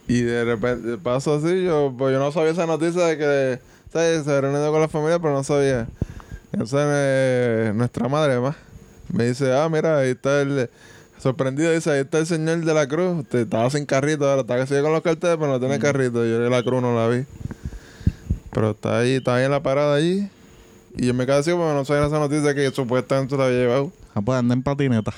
Y 0.09 0.21
de 0.23 0.45
repente 0.45 0.99
pasó 0.99 1.35
así, 1.37 1.65
yo, 1.65 1.95
pues 1.97 2.13
yo 2.13 2.19
no 2.19 2.31
sabía 2.33 2.51
esa 2.53 2.67
noticia 2.67 3.05
de 3.07 3.19
que 3.19 3.61
¿sabes? 3.93 4.25
se 4.25 4.41
reunió 4.41 4.71
con 4.71 4.81
la 4.81 4.89
familia, 4.89 5.19
pero 5.19 5.33
no 5.33 5.43
sabía. 5.45 5.87
Entonces 6.53 6.81
eh, 6.83 7.73
nuestra 7.75 8.09
madre 8.09 8.39
más 8.41 8.57
me 9.13 9.25
dice, 9.27 9.53
ah, 9.53 9.69
mira, 9.71 9.99
ahí 9.99 10.11
está 10.11 10.43
el... 10.43 10.69
Sorprendido, 11.19 11.71
dice, 11.71 11.89
ahí 11.93 12.01
está 12.01 12.19
el 12.19 12.27
señor 12.27 12.65
de 12.65 12.75
la 12.75 12.89
cruz. 12.89 13.25
Te, 13.29 13.43
estaba 13.43 13.71
sin 13.71 13.87
carrito 13.87 14.29
ahora, 14.29 14.41
está 14.41 14.57
que 14.57 14.67
sigue 14.67 14.83
con 14.83 14.93
los 14.93 15.03
carteles, 15.03 15.37
pero 15.39 15.53
no 15.53 15.61
tiene 15.61 15.79
carrito. 15.79 16.27
Yo 16.27 16.41
de 16.41 16.51
la 16.51 16.65
cruz 16.65 16.83
no 16.83 16.97
la 16.97 17.07
vi. 17.07 17.25
Pero 18.51 18.73
está 18.73 18.99
ahí, 18.99 19.13
está 19.15 19.37
ahí 19.37 19.45
en 19.45 19.53
la 19.53 19.63
parada 19.63 19.95
allí. 19.95 20.29
Y 20.97 21.07
yo 21.07 21.15
me 21.15 21.25
quedé 21.27 21.37
así 21.37 21.51
porque 21.51 21.73
no 21.75 21.85
sabía 21.85 22.07
esa 22.07 22.19
noticia 22.19 22.55
que 22.55 22.71
supuestamente 22.71 23.37
la 23.37 23.47
había 23.47 23.59
llevado. 23.59 23.93
ah, 24.15 24.21
pues 24.21 24.39
anda 24.39 24.55
en 24.55 24.63
patineta. 24.63 25.13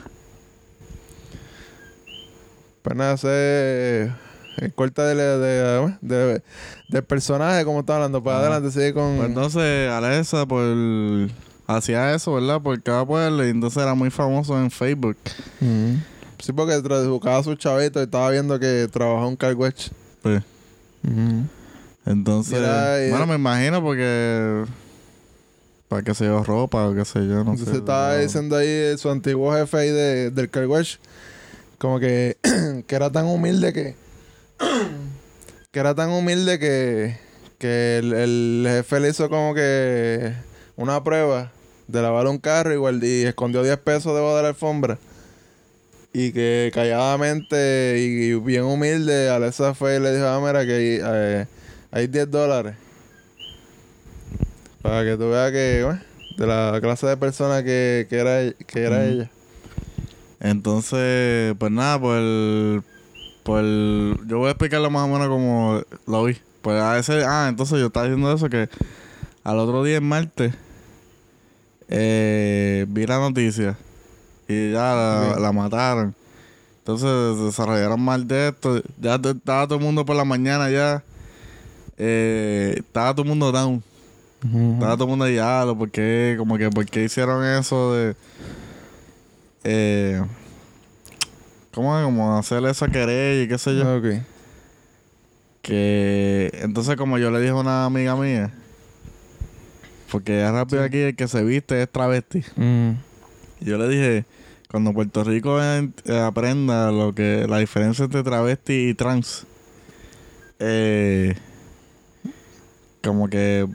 Pues 2.82 2.96
nada, 2.96 3.14
ese 3.14 4.12
el 4.58 4.72
corte 4.72 5.02
de, 5.02 5.14
de, 5.16 5.96
de- 6.00 6.42
del 6.88 7.02
personaje, 7.04 7.64
como 7.64 7.80
está 7.80 7.96
hablando. 7.96 8.22
Para 8.22 8.36
Ajá. 8.38 8.46
adelante, 8.46 8.70
sigue 8.72 8.94
con. 8.94 9.16
Pues 9.16 9.28
entonces, 9.28 9.90
Alexa, 9.90 10.46
por... 10.46 10.64
Hacía 11.66 12.14
eso, 12.14 12.34
¿verdad? 12.34 12.60
Por 12.60 12.80
cada 12.82 13.06
pueblo. 13.06 13.44
Y 13.44 13.48
entonces 13.50 13.82
era 13.82 13.94
muy 13.94 14.10
famoso 14.10 14.56
en 14.60 14.70
Facebook. 14.70 15.16
Sí, 16.38 16.52
porque 16.52 16.76
buscaba 17.08 17.38
a 17.38 17.42
su 17.42 17.54
chavito 17.56 18.00
y 18.00 18.04
estaba 18.04 18.30
viendo 18.30 18.60
que 18.60 18.86
trabajaba 18.92 19.26
un 19.26 19.36
car 19.36 19.54
wash. 19.54 19.88
Pues, 20.22 20.42
entonces... 22.04 23.10
Bueno, 23.10 23.26
me 23.26 23.34
imagino 23.36 23.82
porque... 23.82 24.64
Para 25.94 26.02
que 26.02 26.12
se 26.12 26.24
dio 26.24 26.42
ropa 26.42 26.88
o 26.88 26.92
qué 26.92 27.04
sé 27.04 27.20
yo, 27.20 27.44
no 27.44 27.52
Entonces 27.52 27.68
sé. 27.68 27.76
estaba 27.76 28.16
diciendo 28.18 28.56
ahí 28.56 28.98
su 28.98 29.08
antiguo 29.10 29.54
jefe 29.54 29.76
ahí 29.76 29.90
de, 29.90 30.32
del 30.32 30.50
car 30.50 30.66
wash, 30.66 30.96
como 31.78 32.00
que, 32.00 32.36
que 32.88 32.96
era 32.96 33.12
tan 33.12 33.26
humilde 33.26 33.72
que. 33.72 33.94
que 35.70 35.78
era 35.78 35.94
tan 35.94 36.10
humilde 36.10 36.58
que. 36.58 37.16
que 37.58 37.98
el, 37.98 38.12
el 38.12 38.66
jefe 38.68 38.98
le 38.98 39.10
hizo 39.10 39.28
como 39.30 39.54
que 39.54 40.32
una 40.74 41.04
prueba 41.04 41.52
de 41.86 42.02
lavar 42.02 42.26
un 42.26 42.38
carro 42.38 42.72
igual 42.74 42.98
y 43.04 43.22
escondió 43.22 43.62
10 43.62 43.76
pesos 43.78 44.16
debajo 44.16 44.36
de 44.36 44.42
la 44.42 44.48
alfombra. 44.48 44.98
Y 46.12 46.32
que 46.32 46.72
calladamente 46.74 47.98
y, 48.00 48.30
y 48.30 48.34
bien 48.34 48.64
humilde, 48.64 49.30
Alexa 49.30 49.74
fue 49.74 49.98
y 49.98 50.00
le 50.00 50.12
dijo, 50.12 50.26
ah, 50.26 50.42
mira, 50.44 50.66
que 50.66 51.00
eh, 51.00 51.46
hay 51.92 52.08
10 52.08 52.32
dólares. 52.32 52.74
Para 54.84 55.02
que 55.02 55.16
tú 55.16 55.30
veas 55.30 55.50
que, 55.50 55.82
bueno, 55.82 56.00
de 56.36 56.46
la 56.46 56.78
clase 56.82 57.06
de 57.06 57.16
persona 57.16 57.62
que, 57.62 58.06
que 58.10 58.18
era, 58.18 58.52
que 58.66 58.82
era 58.82 59.06
ella. 59.06 59.30
Entonces, 60.40 61.54
pues 61.58 61.72
nada, 61.72 61.98
pues, 61.98 62.82
pues 63.44 63.64
yo 64.26 64.40
voy 64.40 64.48
a 64.48 64.50
explicarlo 64.50 64.90
más 64.90 65.04
o 65.04 65.08
menos 65.08 65.28
como 65.28 65.80
lo 66.06 66.24
vi. 66.24 66.36
Pues 66.60 66.78
a 66.82 66.98
ese, 66.98 67.24
ah, 67.24 67.46
entonces 67.48 67.80
yo 67.80 67.86
estaba 67.86 68.04
diciendo 68.04 68.30
eso 68.30 68.50
que 68.50 68.68
al 69.42 69.58
otro 69.58 69.84
día, 69.84 69.96
en 69.96 70.04
martes, 70.04 70.52
eh, 71.88 72.84
vi 72.86 73.06
la 73.06 73.20
noticia 73.20 73.78
y 74.46 74.72
ya 74.72 75.34
la, 75.40 75.52
mataron. 75.52 76.14
Entonces 76.80 77.38
se 77.38 77.44
desarrollaron 77.44 78.02
mal 78.02 78.28
de 78.28 78.48
esto. 78.48 78.82
Ya 79.00 79.14
estaba 79.14 79.66
todo 79.66 79.78
el 79.78 79.84
mundo 79.84 80.04
por 80.04 80.14
la 80.14 80.26
mañana 80.26 80.68
ya. 80.68 81.02
Eh, 81.96 82.74
estaba 82.76 83.14
todo 83.14 83.22
el 83.22 83.30
mundo 83.30 83.50
down. 83.50 83.82
Estaba 84.74 84.94
todo 84.94 85.04
el 85.04 85.10
mundo 85.10 85.28
ya, 85.28 85.64
porque 85.78 86.34
como 86.38 86.58
que 86.58 86.68
por 86.70 86.84
qué 86.86 87.04
hicieron 87.04 87.44
eso 87.44 87.94
de 87.94 88.14
eh, 89.64 90.20
¿cómo 91.72 91.98
es? 91.98 92.04
como 92.04 92.36
hacer 92.36 92.62
esa 92.66 92.88
querella 92.88 93.42
y 93.44 93.48
qué 93.48 93.56
sé 93.58 93.74
yo. 93.76 93.84
Que 95.62 96.50
entonces 96.62 96.96
como 96.96 97.16
yo 97.18 97.30
le 97.30 97.38
dije 97.40 97.52
a 97.52 97.54
una 97.54 97.86
amiga 97.86 98.14
mía, 98.16 98.52
porque 100.10 100.38
ya 100.40 100.52
rápido 100.52 100.82
aquí 100.82 100.98
el 100.98 101.16
que 101.16 101.26
se 101.28 101.42
viste 101.42 101.82
es 101.82 101.90
travesti. 101.90 102.44
Y 103.60 103.64
yo 103.64 103.78
le 103.78 103.88
dije, 103.88 104.26
cuando 104.70 104.92
Puerto 104.92 105.24
Rico 105.24 105.62
en- 105.62 105.94
eh, 106.04 106.18
aprenda 106.20 106.92
lo 106.92 107.14
que 107.14 107.46
la 107.48 107.58
diferencia 107.58 108.04
entre 108.04 108.22
travesti 108.22 108.90
y 108.90 108.94
trans, 108.94 109.46
eh, 110.58 111.34
como 113.02 113.28
que 113.30 113.66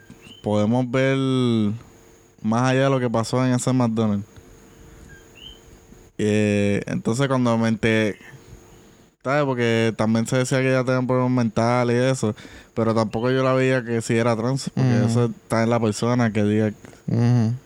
podemos 0.44 0.90
ver 0.90 1.18
más 2.42 2.64
allá 2.64 2.84
de 2.84 2.90
lo 2.90 3.00
que 3.00 3.10
pasó 3.10 3.46
en 3.46 3.54
ese 3.54 3.74
McDonald's. 3.74 4.26
Eh, 6.18 6.82
entonces 6.88 7.28
cuando 7.28 7.58
me 7.58 7.70
enteré, 7.70 8.18
¿sabes? 9.24 9.46
Porque 9.46 9.94
también 9.98 10.28
se 10.28 10.38
decía 10.38 10.60
que 10.60 10.70
ella 10.70 10.84
tenía 10.84 11.02
problemas 11.08 11.32
mentales 11.32 11.96
y 11.96 12.12
eso, 12.12 12.36
pero 12.74 12.94
tampoco 12.94 13.32
yo 13.32 13.44
la 13.44 13.54
veía 13.54 13.84
que 13.84 14.02
si 14.02 14.16
era 14.16 14.36
trans, 14.36 14.70
porque 14.74 15.06
eso 15.06 15.26
está 15.26 15.64
en 15.64 15.70
la 15.70 15.80
persona 15.80 16.32
que 16.32 16.44
diga 16.44 16.74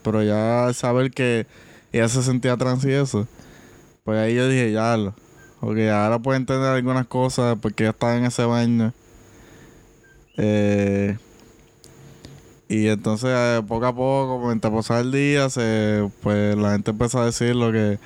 pero 0.04 0.24
ya 0.24 0.72
saber 0.74 1.12
que 1.12 1.46
ella 1.92 2.08
se 2.08 2.24
sentía 2.24 2.56
trans 2.58 2.86
y 2.86 2.92
eso, 2.92 3.28
pues 4.04 4.18
ahí 4.20 4.36
yo 4.36 4.48
dije, 4.48 4.72
ya 4.72 4.96
lo. 4.98 5.14
Porque 5.60 5.90
ahora 5.90 6.20
puedo 6.20 6.36
entender 6.38 6.70
algunas 6.70 7.08
cosas 7.08 7.58
porque 7.62 7.84
ella 7.84 7.92
estaba 7.92 8.18
en 8.18 8.26
ese 8.26 8.44
baño. 8.44 8.94
Eh, 10.38 11.18
y 12.76 12.88
entonces 12.88 13.30
eh, 13.32 13.62
poco 13.68 13.86
a 13.86 13.94
poco, 13.96 14.46
mientras 14.48 14.74
pasaba 14.74 15.00
el 15.02 15.12
día, 15.12 15.50
se, 15.50 16.10
pues 16.22 16.56
la 16.58 16.72
gente 16.74 16.92
empezó 16.92 17.20
a 17.22 17.26
decir 17.26 17.56
lo 17.56 17.72
que 17.72 18.00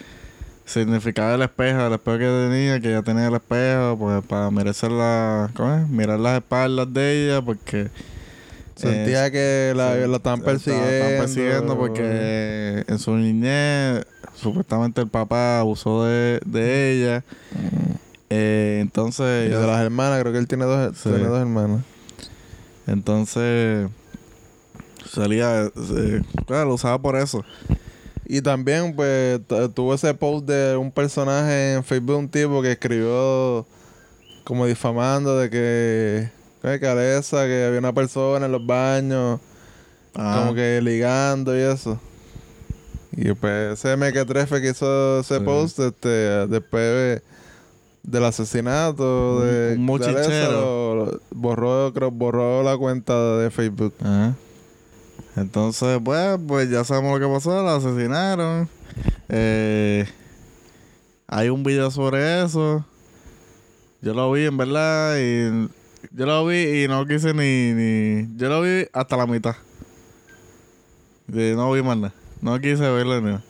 significaba 0.66 1.36
el 1.36 1.42
espejo, 1.44 1.88
el 1.88 1.94
espejo 1.94 2.18
que 2.18 2.26
tenía, 2.50 2.80
que 2.82 2.90
ella 2.90 3.02
tenía 3.04 3.28
el 3.28 3.36
espejo, 3.36 3.98
pues 3.98 4.24
para 4.26 4.52
merecer 4.52 4.92
la, 4.92 5.50
¿cómo 5.56 5.74
es? 5.76 5.88
mirar 5.88 6.20
las 6.20 6.38
espaldas 6.38 6.92
de 6.94 7.26
ella, 7.28 7.42
porque 7.42 7.90
Sentía 8.76 9.32
que 9.32 9.74
la, 9.76 9.96
Sí, 9.96 10.08
la 10.08 10.18
estaban 10.18 10.40
la 10.42 10.46
persiguiendo. 10.46 10.88
estaban 10.88 11.18
persiguiendo 11.18 11.78
porque 11.80 12.84
en 12.88 13.00
su 13.00 13.16
niñez 13.16 14.06
supuestamente 14.36 15.02
el 15.02 15.08
papá 15.08 15.60
abusó 15.62 16.06
de, 16.06 16.40
de 16.46 16.92
ella. 16.94 17.24
Eh, 18.30 18.76
Y 18.78 18.82
entonces, 18.82 19.50
de 19.50 19.66
las 19.66 19.82
hermanas, 19.82 20.20
creo 20.22 20.32
que 20.32 20.38
él 20.38 20.48
tiene 20.48 20.66
dos, 20.66 20.96
Sí. 20.96 21.10
tiene 21.10 21.26
dos 21.28 21.40
hermanas. 21.40 21.82
entonces 22.86 23.88
salía, 25.08 25.66
eh, 25.66 26.22
claro, 26.46 26.70
lo 26.70 26.76
usaba 26.76 27.02
por 27.02 27.16
eso. 27.16 27.44
Y 28.26 28.42
también, 28.42 28.96
pues, 28.96 29.40
tuvo 29.74 29.94
ese 29.94 30.14
post 30.14 30.46
de 30.48 30.76
un 30.76 30.92
personaje 30.92 31.74
en 31.76 31.84
Facebook, 31.84 32.18
un 32.18 32.30
tipo 32.30 32.62
que 32.62 32.74
escribió 32.74 33.66
como 34.44 34.66
difamando 34.66 35.38
de 35.38 35.50
que, 35.50 36.30
que 36.80 36.88
Alexa, 36.88 37.46
que 37.46 37.66
había 37.66 37.80
una 37.80 37.94
persona 37.94 38.46
en 38.46 38.52
los 38.52 38.66
baños, 38.66 39.40
Ah, 40.20 40.40
como 40.40 40.56
que 40.56 40.80
ligando 40.82 41.56
y 41.56 41.62
eso. 41.62 42.00
Y 43.12 43.34
pues 43.34 43.74
ese 43.80 43.96
mequetrefe 43.98 44.60
que 44.62 44.70
hizo 44.72 45.20
ese 45.20 45.38
Sí. 45.38 45.44
post, 45.44 45.80
este, 45.80 46.08
después 46.48 46.82
de- 46.84 47.22
del 48.04 48.24
asesinato 48.26 49.42
de, 49.42 49.76
un 49.78 49.86
de 49.86 49.94
Alexa, 50.06 50.22
mochichero. 50.22 50.96
lo- 50.96 51.06
lo- 51.06 51.20
borró, 51.32 51.94
creo, 51.94 52.10
borró 52.10 52.64
la 52.64 52.76
cuenta 52.78 53.38
de 53.38 53.52
Facebook. 53.52 53.94
ajá. 54.02 54.34
Entonces, 55.38 56.00
pues, 56.04 56.40
pues 56.48 56.68
ya 56.68 56.84
sabemos 56.84 57.20
lo 57.20 57.28
que 57.28 57.32
pasó, 57.32 57.64
la 57.64 57.76
asesinaron. 57.76 58.68
Eh, 59.30 60.08
hay 61.28 61.50
un 61.50 61.64
video 61.64 61.92
sobre 61.92 62.44
eso. 62.44 62.84
Yo 64.02 64.16
lo 64.16 64.32
vi, 64.32 64.46
en 64.46 64.58
verdad, 64.58 65.16
y 65.20 65.70
yo 66.12 66.26
lo 66.26 66.44
vi 66.48 66.84
y 66.84 66.88
no 66.88 67.06
quise 67.06 67.36
ni, 67.36 67.72
ni... 67.74 68.36
Yo 68.36 68.50
lo 68.50 68.64
vi 68.64 68.88
hasta 68.92 69.16
la 69.16 69.28
mitad. 69.28 69.56
No 71.28 71.72
vi 71.72 71.84
más 71.84 71.98
nada. 71.98 72.14
No 72.42 72.60
quise 72.60 72.90
verlo 72.90 73.22
ni 73.22 73.28
nada. 73.28 73.44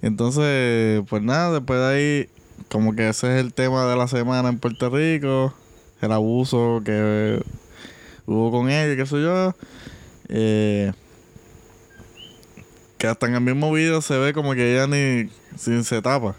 Entonces, 0.00 1.02
pues 1.10 1.22
nada, 1.22 1.52
después 1.52 1.80
de 1.80 1.86
ahí, 1.86 2.28
como 2.70 2.96
que 2.96 3.10
ese 3.10 3.34
es 3.34 3.44
el 3.44 3.52
tema 3.52 3.84
de 3.84 3.96
la 3.96 4.08
semana 4.08 4.48
en 4.48 4.58
Puerto 4.58 4.88
Rico. 4.88 5.52
El 6.00 6.12
abuso 6.12 6.80
que 6.82 7.42
hubo 8.24 8.50
con 8.50 8.70
ella, 8.70 8.96
qué 8.96 9.04
sé 9.04 9.20
yo. 9.20 9.54
Eh, 10.28 10.92
que 12.98 13.06
hasta 13.06 13.26
en 13.26 13.34
el 13.34 13.40
mismo 13.40 13.72
video 13.72 14.00
se 14.00 14.16
ve 14.18 14.32
como 14.32 14.54
que 14.54 14.72
ella 14.72 14.86
ni 14.86 15.30
sin 15.56 15.84
se 15.84 16.00
tapa. 16.00 16.34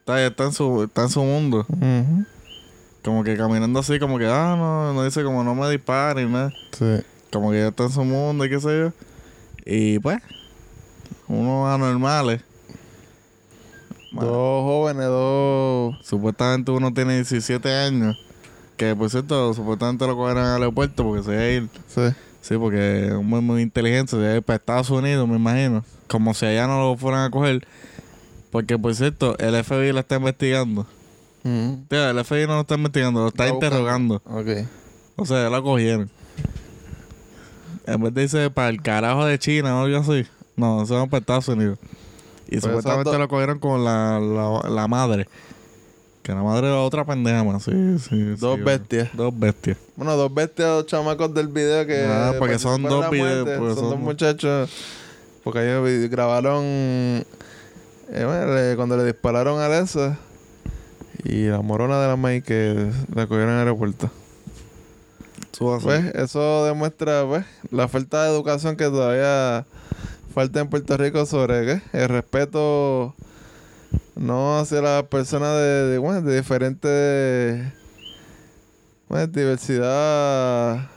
Está, 0.00 0.24
está 0.24 0.44
en 0.44 0.52
su, 0.52 0.84
está 0.84 1.02
en 1.02 1.08
su 1.08 1.22
mundo. 1.22 1.66
Como 3.02 3.24
que 3.24 3.36
caminando 3.36 3.80
así, 3.80 3.98
como 3.98 4.18
que, 4.18 4.26
ah, 4.26 4.54
no, 4.56 4.92
no 4.92 5.04
dice 5.04 5.22
como 5.22 5.44
no 5.44 5.54
me 5.54 5.70
disparen, 5.70 6.32
nada. 6.32 6.52
Sí. 6.72 7.02
Como 7.32 7.50
que 7.50 7.58
ya 7.58 7.68
está 7.68 7.84
en 7.84 7.90
su 7.90 8.04
mundo 8.04 8.44
y 8.44 8.50
qué 8.50 8.60
sé 8.60 8.78
yo. 8.78 8.92
Y 9.64 9.98
pues, 9.98 10.18
unos 11.26 11.68
anormales. 11.68 12.42
Dos 14.12 14.64
jóvenes, 14.64 15.06
dos. 15.06 15.96
Supuestamente 16.02 16.70
uno 16.70 16.92
tiene 16.92 17.16
17 17.16 17.70
años. 17.70 18.16
Que 18.76 18.94
por 18.94 19.10
cierto, 19.10 19.52
supuestamente 19.52 20.06
lo 20.06 20.16
cogieron 20.16 20.44
al 20.44 20.62
aeropuerto 20.62 21.04
porque 21.04 21.22
se 21.22 21.32
iba 21.32 21.40
a 21.42 21.50
ir. 21.50 21.68
Sí. 21.88 22.14
Sí, 22.48 22.56
porque 22.56 23.08
es 23.08 23.14
muy, 23.14 23.42
muy 23.42 23.60
inteligente. 23.60 24.16
Ir 24.16 24.42
para 24.42 24.56
Estados 24.56 24.88
Unidos, 24.88 25.28
me 25.28 25.36
imagino. 25.36 25.84
Como 26.06 26.32
si 26.32 26.46
allá 26.46 26.66
no 26.66 26.80
lo 26.80 26.96
fueran 26.96 27.24
a 27.24 27.30
coger. 27.30 27.66
Porque 28.50 28.78
por 28.78 28.94
cierto, 28.94 29.36
el 29.38 29.62
FBI 29.62 29.92
lo 29.92 30.00
está 30.00 30.16
investigando. 30.16 30.86
Tío, 31.42 32.10
el 32.10 32.24
FBI 32.24 32.46
no 32.46 32.54
lo 32.54 32.60
está 32.62 32.76
investigando, 32.76 33.20
lo 33.20 33.28
está 33.28 33.48
interrogando. 33.48 34.22
Ok. 34.24 34.48
O 35.16 35.26
sea, 35.26 35.42
ya 35.42 35.50
lo 35.50 35.62
cogieron. 35.62 36.10
En 37.86 38.00
vez 38.02 38.14
de 38.14 38.22
irse 38.22 38.50
para 38.50 38.70
el 38.70 38.80
carajo 38.80 39.26
de 39.26 39.38
China 39.38 39.76
o 39.76 39.84
algo 39.84 39.98
así. 39.98 40.26
No, 40.56 40.86
se 40.86 40.94
van 40.94 41.10
para 41.10 41.20
Estados 41.20 41.48
Unidos. 41.48 41.78
Y 42.46 42.52
Pues 42.52 42.64
supuestamente 42.64 43.18
lo 43.18 43.28
cogieron 43.28 43.58
con 43.58 43.84
la, 43.84 44.18
la, 44.20 44.70
la 44.70 44.88
madre. 44.88 45.28
Que 46.28 46.34
la 46.34 46.42
madre 46.42 46.66
era 46.66 46.80
otra 46.82 47.06
pendeja 47.06 47.42
más. 47.42 47.62
Sí, 47.62 47.72
sí, 48.06 48.22
Dos 48.38 48.58
sí, 48.58 48.62
bestias. 48.62 49.08
Dos 49.14 49.32
bestias. 49.38 49.78
Bueno, 49.96 50.14
dos 50.14 50.34
bestias, 50.34 50.68
dos 50.68 50.84
chamacos 50.84 51.32
del 51.32 51.48
video 51.48 51.86
que. 51.86 52.04
Ah, 52.06 52.34
porque 52.38 52.58
son 52.58 52.82
participaron 52.82 53.14
en 53.16 53.24
dos 53.24 53.44
videos, 53.44 53.58
pues, 53.58 53.74
son, 53.76 53.80
son- 53.80 53.90
dos 53.92 53.98
muchachos. 53.98 54.70
Porque 55.42 55.64
ellos 55.64 56.10
grabaron. 56.10 56.62
eh, 56.64 57.24
bueno, 58.12 58.54
le- 58.54 58.76
cuando 58.76 58.98
le 58.98 59.04
dispararon 59.04 59.58
a 59.58 59.64
Alexa. 59.64 60.18
Y 61.24 61.46
la 61.46 61.62
morona 61.62 61.98
de 61.98 62.08
la 62.08 62.16
maíz 62.16 62.44
que 62.44 62.90
la 63.14 63.26
cogieron 63.26 63.48
en 63.48 63.54
el 63.54 63.60
aeropuerto. 63.60 64.10
Pues 65.58 66.04
eso 66.14 66.66
demuestra 66.66 67.24
pues, 67.26 67.46
la 67.70 67.88
falta 67.88 68.24
de 68.24 68.30
educación 68.34 68.76
que 68.76 68.84
todavía 68.84 69.64
falta 70.34 70.60
en 70.60 70.68
Puerto 70.68 70.94
Rico 70.98 71.24
sobre 71.24 71.64
¿qué? 71.64 71.82
el 71.94 72.08
respeto 72.10 73.14
no 74.18 74.58
hacia 74.58 74.80
las 74.82 75.04
personas 75.04 75.54
de, 75.56 75.86
de, 75.86 75.98
bueno, 75.98 76.22
de 76.22 76.36
diferentes 76.36 77.72
bueno, 79.08 79.26
diversidad 79.28 80.88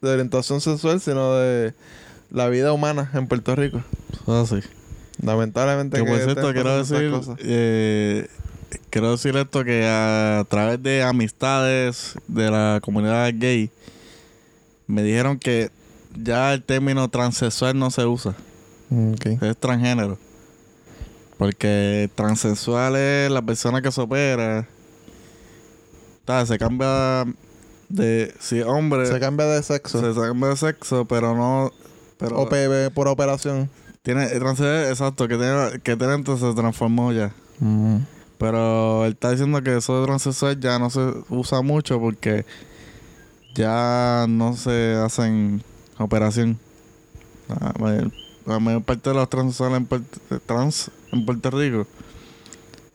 de 0.00 0.10
orientación 0.10 0.60
sexual, 0.60 1.00
sino 1.00 1.34
de 1.34 1.74
la 2.30 2.48
vida 2.48 2.72
humana 2.72 3.10
en 3.14 3.26
Puerto 3.26 3.54
Rico. 3.56 3.82
Eso 4.22 4.40
así. 4.40 4.60
Lamentablemente 5.20 5.98
Que 5.98 6.04
por 6.04 6.18
cierto, 6.20 6.52
quiero 6.52 6.76
decir, 6.84 7.12
eh, 7.40 8.26
quiero 8.90 9.12
decir 9.12 9.36
esto 9.36 9.64
que 9.64 9.86
a 9.86 10.44
través 10.48 10.82
de 10.82 11.02
amistades 11.02 12.14
de 12.28 12.50
la 12.50 12.80
comunidad 12.82 13.30
gay 13.34 13.70
me 14.86 15.02
dijeron 15.02 15.38
que 15.38 15.70
ya 16.16 16.52
el 16.52 16.62
término 16.62 17.08
transexual 17.08 17.78
no 17.78 17.90
se 17.90 18.04
usa, 18.06 18.34
Ok. 18.90 19.26
es 19.42 19.56
transgénero. 19.58 20.18
Porque 21.42 22.08
transexual 22.14 22.94
es 22.94 23.28
la 23.28 23.42
persona 23.42 23.82
que 23.82 23.90
se 23.90 24.00
opera. 24.00 24.68
Ta, 26.24 26.46
Se 26.46 26.56
cambia 26.56 27.24
de 27.88 28.32
si 28.38 28.60
hombre, 28.60 29.06
Se 29.06 29.14
se, 29.14 29.18
cambia 29.18 29.46
de 29.46 29.60
sexo. 29.64 30.00
cambia 30.14 30.50
de 30.50 30.56
sexo, 30.56 31.04
pero 31.04 31.34
no 31.34 31.72
pero 32.16 32.38
o 32.38 32.48
pe- 32.48 32.90
por 32.94 33.08
operación. 33.08 33.68
tiene 34.02 34.28
transexual, 34.28 34.84
exacto, 34.88 35.26
que 35.26 35.36
tiene 35.36 35.80
que 35.82 35.96
tiene 35.96 36.14
entonces 36.14 36.48
se 36.48 36.54
transformó 36.54 37.10
ya. 37.12 37.34
Pero 38.38 39.04
él 39.04 39.12
está 39.14 39.32
diciendo 39.32 39.60
que 39.64 39.76
eso 39.78 39.98
de 39.98 40.06
transexual 40.06 40.60
ya 40.60 40.78
no 40.78 40.90
se 40.90 41.00
usa 41.28 41.60
mucho 41.60 41.98
porque 41.98 42.46
ya 43.56 44.26
no 44.28 44.54
se 44.56 44.94
hacen 44.94 45.60
operación. 45.98 46.56
La 47.48 47.74
mayor, 47.80 48.12
la 48.46 48.58
mayor 48.60 48.82
parte 48.84 49.10
de 49.10 49.16
los 49.16 49.28
transexuales 49.28 49.78
en, 49.90 50.40
trans 50.46 50.88
en 51.12 51.24
Puerto 51.26 51.50
Rico 51.50 51.86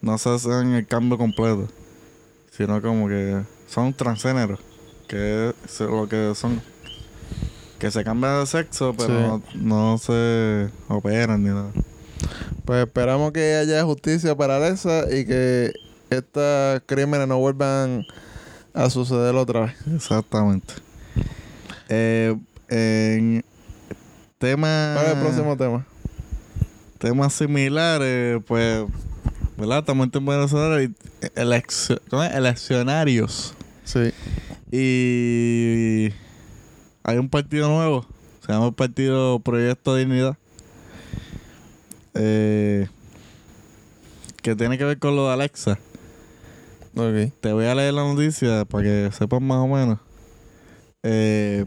no 0.02 0.18
se 0.18 0.30
hacen 0.30 0.74
el 0.74 0.86
cambio 0.88 1.18
completo, 1.18 1.68
sino 2.52 2.82
como 2.82 3.08
que 3.08 3.42
son 3.68 3.94
transgéneros, 3.94 4.60
que 5.08 5.54
es 5.66 5.80
lo 5.80 6.08
que 6.08 6.34
son. 6.36 6.62
Que 7.80 7.92
se 7.92 8.04
cambian 8.04 8.40
de 8.40 8.46
sexo, 8.48 8.96
pero 8.98 9.08
Sí. 9.08 9.14
no, 9.56 9.92
no 9.92 9.98
se 10.00 10.70
operan 10.88 11.44
ni 11.44 11.50
nada. 11.50 11.72
Pues 12.66 12.86
esperamos 12.86 13.32
que 13.32 13.56
haya 13.56 13.84
justicia 13.84 14.36
para 14.36 14.58
Alexa 14.58 15.04
y 15.12 15.26
que 15.26 15.72
estos 16.10 16.82
crímenes 16.88 17.28
no 17.28 17.38
vuelvan 17.38 18.04
a 18.74 18.90
suceder 18.90 19.36
otra 19.36 19.62
vez. 19.62 19.76
Exactamente. 19.94 20.74
Eh, 21.90 22.36
en 22.70 23.46
tema, 24.40 24.94
¿Cuál 24.96 25.06
es 25.06 25.14
el 25.14 25.20
próximo 25.20 25.56
tema? 25.58 25.86
Temas 26.98 27.34
similares, 27.34 28.42
pues, 28.46 28.86
¿verdad? 29.58 29.80
Estamos 29.80 30.06
en 30.06 30.12
tiempo 30.12 30.34
de 30.34 30.92
eleccionarios. 32.36 33.54
Sí. 33.84 34.12
Y 34.72 36.14
hay 37.04 37.18
un 37.18 37.30
partido 37.30 37.70
nuevo, 37.70 38.06
se 38.46 38.52
llama 38.52 38.68
el 38.68 38.74
Partido 38.74 39.40
Proyecto 39.40 39.96
Dignidad. 39.96 40.38
Eh, 42.14 42.88
que 44.42 44.56
tiene 44.56 44.78
que 44.78 44.84
ver 44.84 45.00
con 45.00 45.16
lo 45.16 45.28
de 45.28 45.34
Alexa. 45.34 45.80
Ok. 46.96 47.32
Te 47.42 47.54
voy 47.54 47.66
a 47.66 47.76
leer 47.76 47.94
la 47.94 48.04
noticia 48.04 48.66
para 48.66 48.84
que 48.84 49.10
sepan 49.12 49.44
más 49.44 49.58
o 49.60 49.68
menos. 49.68 50.00
Eh, 51.04 51.64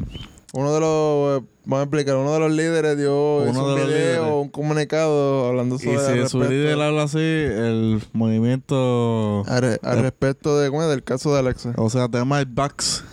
Uno 0.52 0.74
de 0.74 0.80
los, 0.80 1.42
eh, 1.42 1.46
vamos 1.64 1.78
a 1.80 1.82
explicar, 1.84 2.16
uno 2.16 2.32
de 2.32 2.40
los 2.40 2.50
líderes 2.50 2.96
dio 2.98 3.36
Uno 3.44 3.64
un 3.64 3.74
de 3.76 3.80
los 3.80 3.88
video, 3.88 4.40
un 4.40 4.48
comunicado 4.48 5.46
hablando 5.48 5.76
y 5.76 5.78
sobre 5.78 5.98
si 5.98 6.18
al 6.20 6.28
su 6.28 6.40
líder 6.42 6.80
habla 6.80 7.04
así, 7.04 7.18
el 7.18 8.02
movimiento, 8.12 9.44
al, 9.46 9.60
re- 9.62 9.80
al 9.82 10.00
respecto 10.02 10.58
de, 10.58 10.68
¿cómo 10.70 10.82
es? 10.82 10.88
del 10.88 11.04
caso 11.04 11.32
de 11.32 11.38
Alexa. 11.38 11.72
o 11.76 11.88
sea, 11.88 12.08
tema 12.08 12.40
el 12.40 12.46
Bax. 12.46 13.04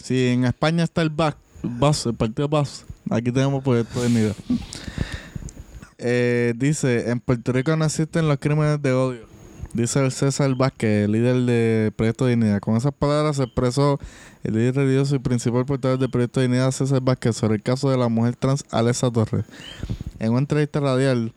Si 0.00 0.28
en 0.28 0.44
España 0.44 0.84
está 0.84 1.02
el 1.02 1.10
Bax, 1.10 1.36
el 2.06 2.14
partido 2.14 2.48
Bas, 2.48 2.84
aquí 3.10 3.32
tenemos 3.32 3.64
Proyecto 3.64 4.00
de 4.00 4.08
Dignidad. 4.08 4.36
Eh, 5.98 6.52
dice, 6.56 7.10
en 7.10 7.20
Puerto 7.20 7.52
Rico 7.52 7.74
no 7.74 7.84
existen 7.86 8.28
los 8.28 8.38
crímenes 8.38 8.82
de 8.82 8.92
odio. 8.92 9.26
Dice 9.72 10.04
el 10.04 10.12
César 10.12 10.54
Vázquez, 10.54 11.08
líder 11.08 11.36
de 11.46 11.90
Proyecto 11.96 12.26
de 12.26 12.32
Dignidad. 12.36 12.60
Con 12.60 12.76
esas 12.76 12.92
palabras 12.92 13.36
se 13.36 13.44
expresó 13.44 13.98
el 14.46 14.54
líder 14.54 14.76
religioso 14.76 15.16
y 15.16 15.18
principal 15.18 15.66
portavoz 15.66 15.98
del 15.98 16.08
Proyecto 16.08 16.38
de 16.40 16.46
Dignidad, 16.46 16.70
César 16.70 17.00
Vázquez, 17.00 17.36
sobre 17.36 17.56
el 17.56 17.62
caso 17.62 17.90
de 17.90 17.96
la 17.98 18.08
mujer 18.08 18.36
trans 18.36 18.64
Alexa 18.70 19.10
Torres. 19.10 19.44
En 20.20 20.30
una 20.30 20.38
entrevista 20.38 20.78
radial, 20.78 21.32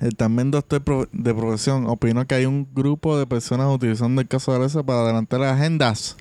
el 0.00 0.16
también 0.16 0.50
doctor 0.50 0.82
de 1.12 1.34
profesión 1.34 1.86
opinó 1.86 2.26
que 2.26 2.34
hay 2.34 2.46
un 2.46 2.66
grupo 2.74 3.18
de 3.18 3.26
personas 3.26 3.66
utilizando 3.72 4.22
el 4.22 4.28
caso 4.28 4.52
de 4.52 4.58
Alexa 4.58 4.82
para 4.82 5.00
adelantar 5.02 5.42
agendas. 5.42 6.16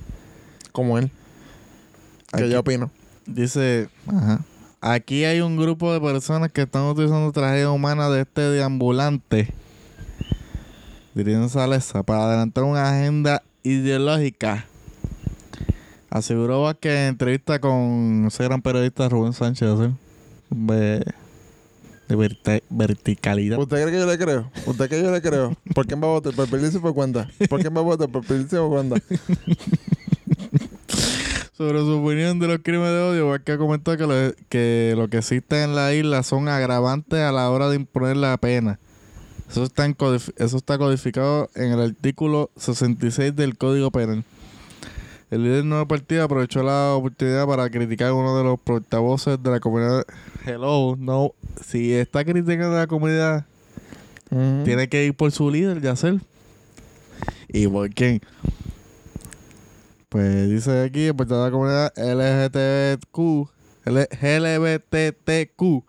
Como 0.73 0.97
él. 0.97 1.09
Que 2.35 2.43
Aquí- 2.43 2.51
yo 2.51 2.59
opino. 2.59 2.91
Dice, 3.25 3.87
ajá. 4.07 4.41
Aquí 4.81 5.23
hay 5.23 5.39
un 5.39 5.55
grupo 5.55 5.93
de 5.93 6.01
personas 6.01 6.51
que 6.51 6.63
están 6.63 6.83
utilizando 6.83 7.31
tragedia 7.31 7.71
humana 7.71 8.09
de 8.09 8.21
este 8.23 8.41
deambulante, 8.41 9.53
dirigiéndose 11.15 11.57
a 11.59 11.63
Alexa, 11.63 12.03
para 12.03 12.25
adelantar 12.25 12.65
una 12.65 12.89
agenda 12.89 13.41
ideológica. 13.63 14.65
Aseguró 16.13 16.61
Vázquez 16.61 16.91
en 16.91 17.07
entrevista 17.07 17.59
con 17.59 18.25
ese 18.27 18.43
gran 18.43 18.61
periodista 18.61 19.09
Rubén 19.09 19.33
Sánchez, 19.33 19.67
de, 20.51 20.99
de 22.07 22.15
verti- 22.15 22.61
verticalidad. 22.69 23.57
¿Usted 23.57 23.81
cree 23.81 23.91
que 23.91 23.99
yo 23.99 24.05
le 24.05 24.17
creo? 24.19 24.51
¿Usted 24.67 24.87
cree 24.89 24.99
que 25.01 25.05
yo 25.07 25.11
le 25.11 25.21
creo? 25.23 25.57
¿Por 25.73 25.87
quién 25.87 25.99
va 26.03 26.05
a 26.05 26.11
votar? 26.11 26.33
¿Por 26.35 26.47
Pelicio 26.47 26.77
o 26.77 26.81
por 26.83 26.93
cuenta? 26.93 27.27
¿Por 27.49 27.61
quién 27.61 27.75
va 27.75 27.79
a 27.79 27.83
votar? 27.83 28.09
¿Por 28.09 28.23
Pelicio 28.23 28.63
o 28.63 28.69
por 28.69 28.85
cuenta? 28.85 29.03
Sobre 31.57 31.79
su 31.79 31.91
opinión 32.03 32.37
de 32.39 32.47
los 32.47 32.59
crímenes 32.63 32.91
de 32.93 32.99
odio, 32.99 33.29
Vázquez 33.29 33.57
comentó 33.57 33.97
que 33.97 34.05
lo, 34.05 34.13
que 34.49 34.93
lo 34.95 35.07
que 35.07 35.17
existe 35.17 35.63
en 35.63 35.73
la 35.75 35.93
isla 35.95 36.21
son 36.21 36.47
agravantes 36.47 37.19
a 37.19 37.31
la 37.31 37.49
hora 37.49 37.69
de 37.69 37.75
imponer 37.77 38.17
la 38.17 38.37
pena. 38.37 38.79
Eso 39.49 39.63
está, 39.63 39.85
en 39.85 39.95
codif- 39.95 40.33
eso 40.37 40.57
está 40.57 40.77
codificado 40.77 41.49
en 41.55 41.71
el 41.71 41.79
artículo 41.81 42.51
66 42.57 43.35
del 43.35 43.57
Código 43.57 43.89
Penal. 43.91 44.23
El 45.33 45.41
líder 45.41 45.57
del 45.57 45.69
nuevo 45.69 45.87
partido 45.87 46.23
aprovechó 46.23 46.61
la 46.61 46.93
oportunidad 46.93 47.47
para 47.47 47.67
criticar 47.71 48.09
a 48.09 48.13
uno 48.13 48.37
de 48.37 48.43
los 48.43 48.59
portavoces 48.59 49.41
de 49.41 49.49
la 49.49 49.59
comunidad. 49.59 50.03
Hello, 50.45 50.95
no. 50.95 51.31
Si 51.65 51.91
está 51.91 52.23
criticando 52.23 52.75
a 52.75 52.81
la 52.81 52.87
comunidad, 52.87 53.47
tiene 54.29 54.87
que 54.89 55.05
ir 55.05 55.15
por 55.15 55.31
su 55.31 55.49
líder, 55.49 55.81
Yacel. 55.81 56.21
¿Y 57.47 57.65
por 57.67 57.89
quién? 57.89 58.21
Pues 60.09 60.51
dice 60.51 60.83
aquí, 60.83 61.05
el 61.05 61.15
portavoz 61.15 61.45
de 61.45 61.49
la 61.49 61.51
comunidad 61.51 61.91
LGTBQ, 63.01 63.49
LGBTQ 63.85 65.83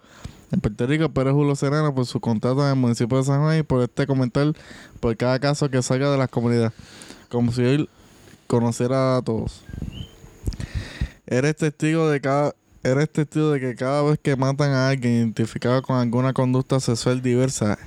en 0.52 0.61
Puerto 0.62 0.87
Rico, 0.87 1.11
Pérez 1.11 1.35
Julio 1.35 1.54
Serrano, 1.54 1.94
por 1.94 2.07
su 2.07 2.18
contrato 2.18 2.64
en 2.64 2.70
el 2.70 2.76
municipio 2.76 3.18
de 3.18 3.24
San 3.24 3.42
Juan 3.42 3.59
y 3.59 3.62
por 3.62 3.83
este 3.83 4.07
comentar 4.07 4.54
por 5.00 5.14
cada 5.18 5.38
caso 5.38 5.68
que 5.68 5.83
salga 5.83 6.11
de 6.11 6.16
las 6.16 6.30
comunidades. 6.30 6.72
Como 7.28 7.52
si 7.52 7.61
él 7.61 7.90
conociera 8.46 9.16
a 9.16 9.22
todos. 9.22 9.62
Eres 11.26 11.57
testigo 11.57 12.09
de 12.11 12.20
cada. 12.20 12.54
Eres 12.83 13.11
testigo 13.11 13.50
de 13.50 13.61
que 13.61 13.74
cada 13.74 14.02
vez 14.02 14.18
que 14.22 14.37
matan 14.37 14.72
a 14.72 14.88
alguien 14.88 15.14
identificado 15.14 15.80
con 15.83 15.96
alguna 15.96 16.35
conducta 16.35 16.80
sexual 16.80 17.22
diversa, 17.22 17.78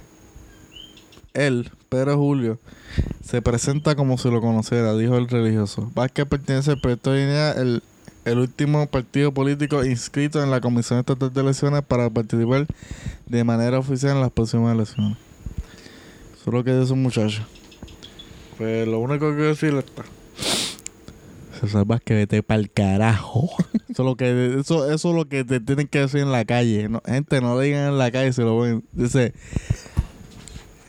él, 1.36 1.72
Pedro 1.88 2.18
Julio, 2.18 2.60
se 3.24 3.44
presenta 3.44 3.96
como 3.96 4.18
si 4.18 4.32
lo 4.32 4.42
conociera, 4.42 4.96
dijo 4.96 5.18
el 5.18 5.28
religioso. 5.28 5.92
Vázquez 5.94 6.26
pertenece 6.26 6.72
al 6.72 6.82
proyecto 6.82 7.12
de 7.12 7.52
el, 7.58 7.84
el 8.26 8.40
último 8.40 8.88
partido 8.88 9.32
político 9.32 9.86
inscrito 9.86 10.42
en 10.42 10.50
la 10.50 10.62
Comisión 10.62 10.98
Estatal 10.98 11.32
de 11.32 11.42
Elecciones 11.42 11.84
para 11.84 12.10
participar 12.10 12.66
de 13.28 13.44
manera 13.44 13.78
oficial 13.78 14.14
en 14.14 14.22
las 14.22 14.32
próximas 14.32 14.74
elecciones. 14.74 15.16
Eso 16.34 16.50
es 16.50 16.54
lo 16.54 16.64
que 16.64 16.74
dice 16.74 16.94
un 16.94 17.04
muchacho. 17.04 17.46
Pues 18.58 18.88
lo 18.88 18.98
único 18.98 19.30
que 19.30 19.36
quiero 19.36 19.50
decirle 19.50 19.80
está. 19.80 20.17
César 21.60 21.86
Vázquez, 21.86 22.18
vete 22.18 22.44
pa'l 22.44 22.70
carajo. 22.72 23.50
Eso 23.90 24.04
es 24.04 24.06
lo 24.06 24.16
que, 24.16 24.58
eso, 24.60 24.92
eso 24.92 25.10
es 25.10 25.16
lo 25.16 25.26
que 25.28 25.44
te 25.44 25.60
tienen 25.60 25.88
que 25.88 26.00
decir 26.02 26.20
en 26.22 26.32
la 26.32 26.46
calle. 26.46 26.88
No, 26.90 27.02
gente, 27.06 27.42
no 27.42 27.56
lo 27.56 27.62
digan 27.62 27.88
en 27.90 27.98
la 27.98 28.12
calle 28.12 28.32
si 28.34 28.42
lo 28.42 28.60
ven. 28.60 28.84
Dice. 28.92 29.34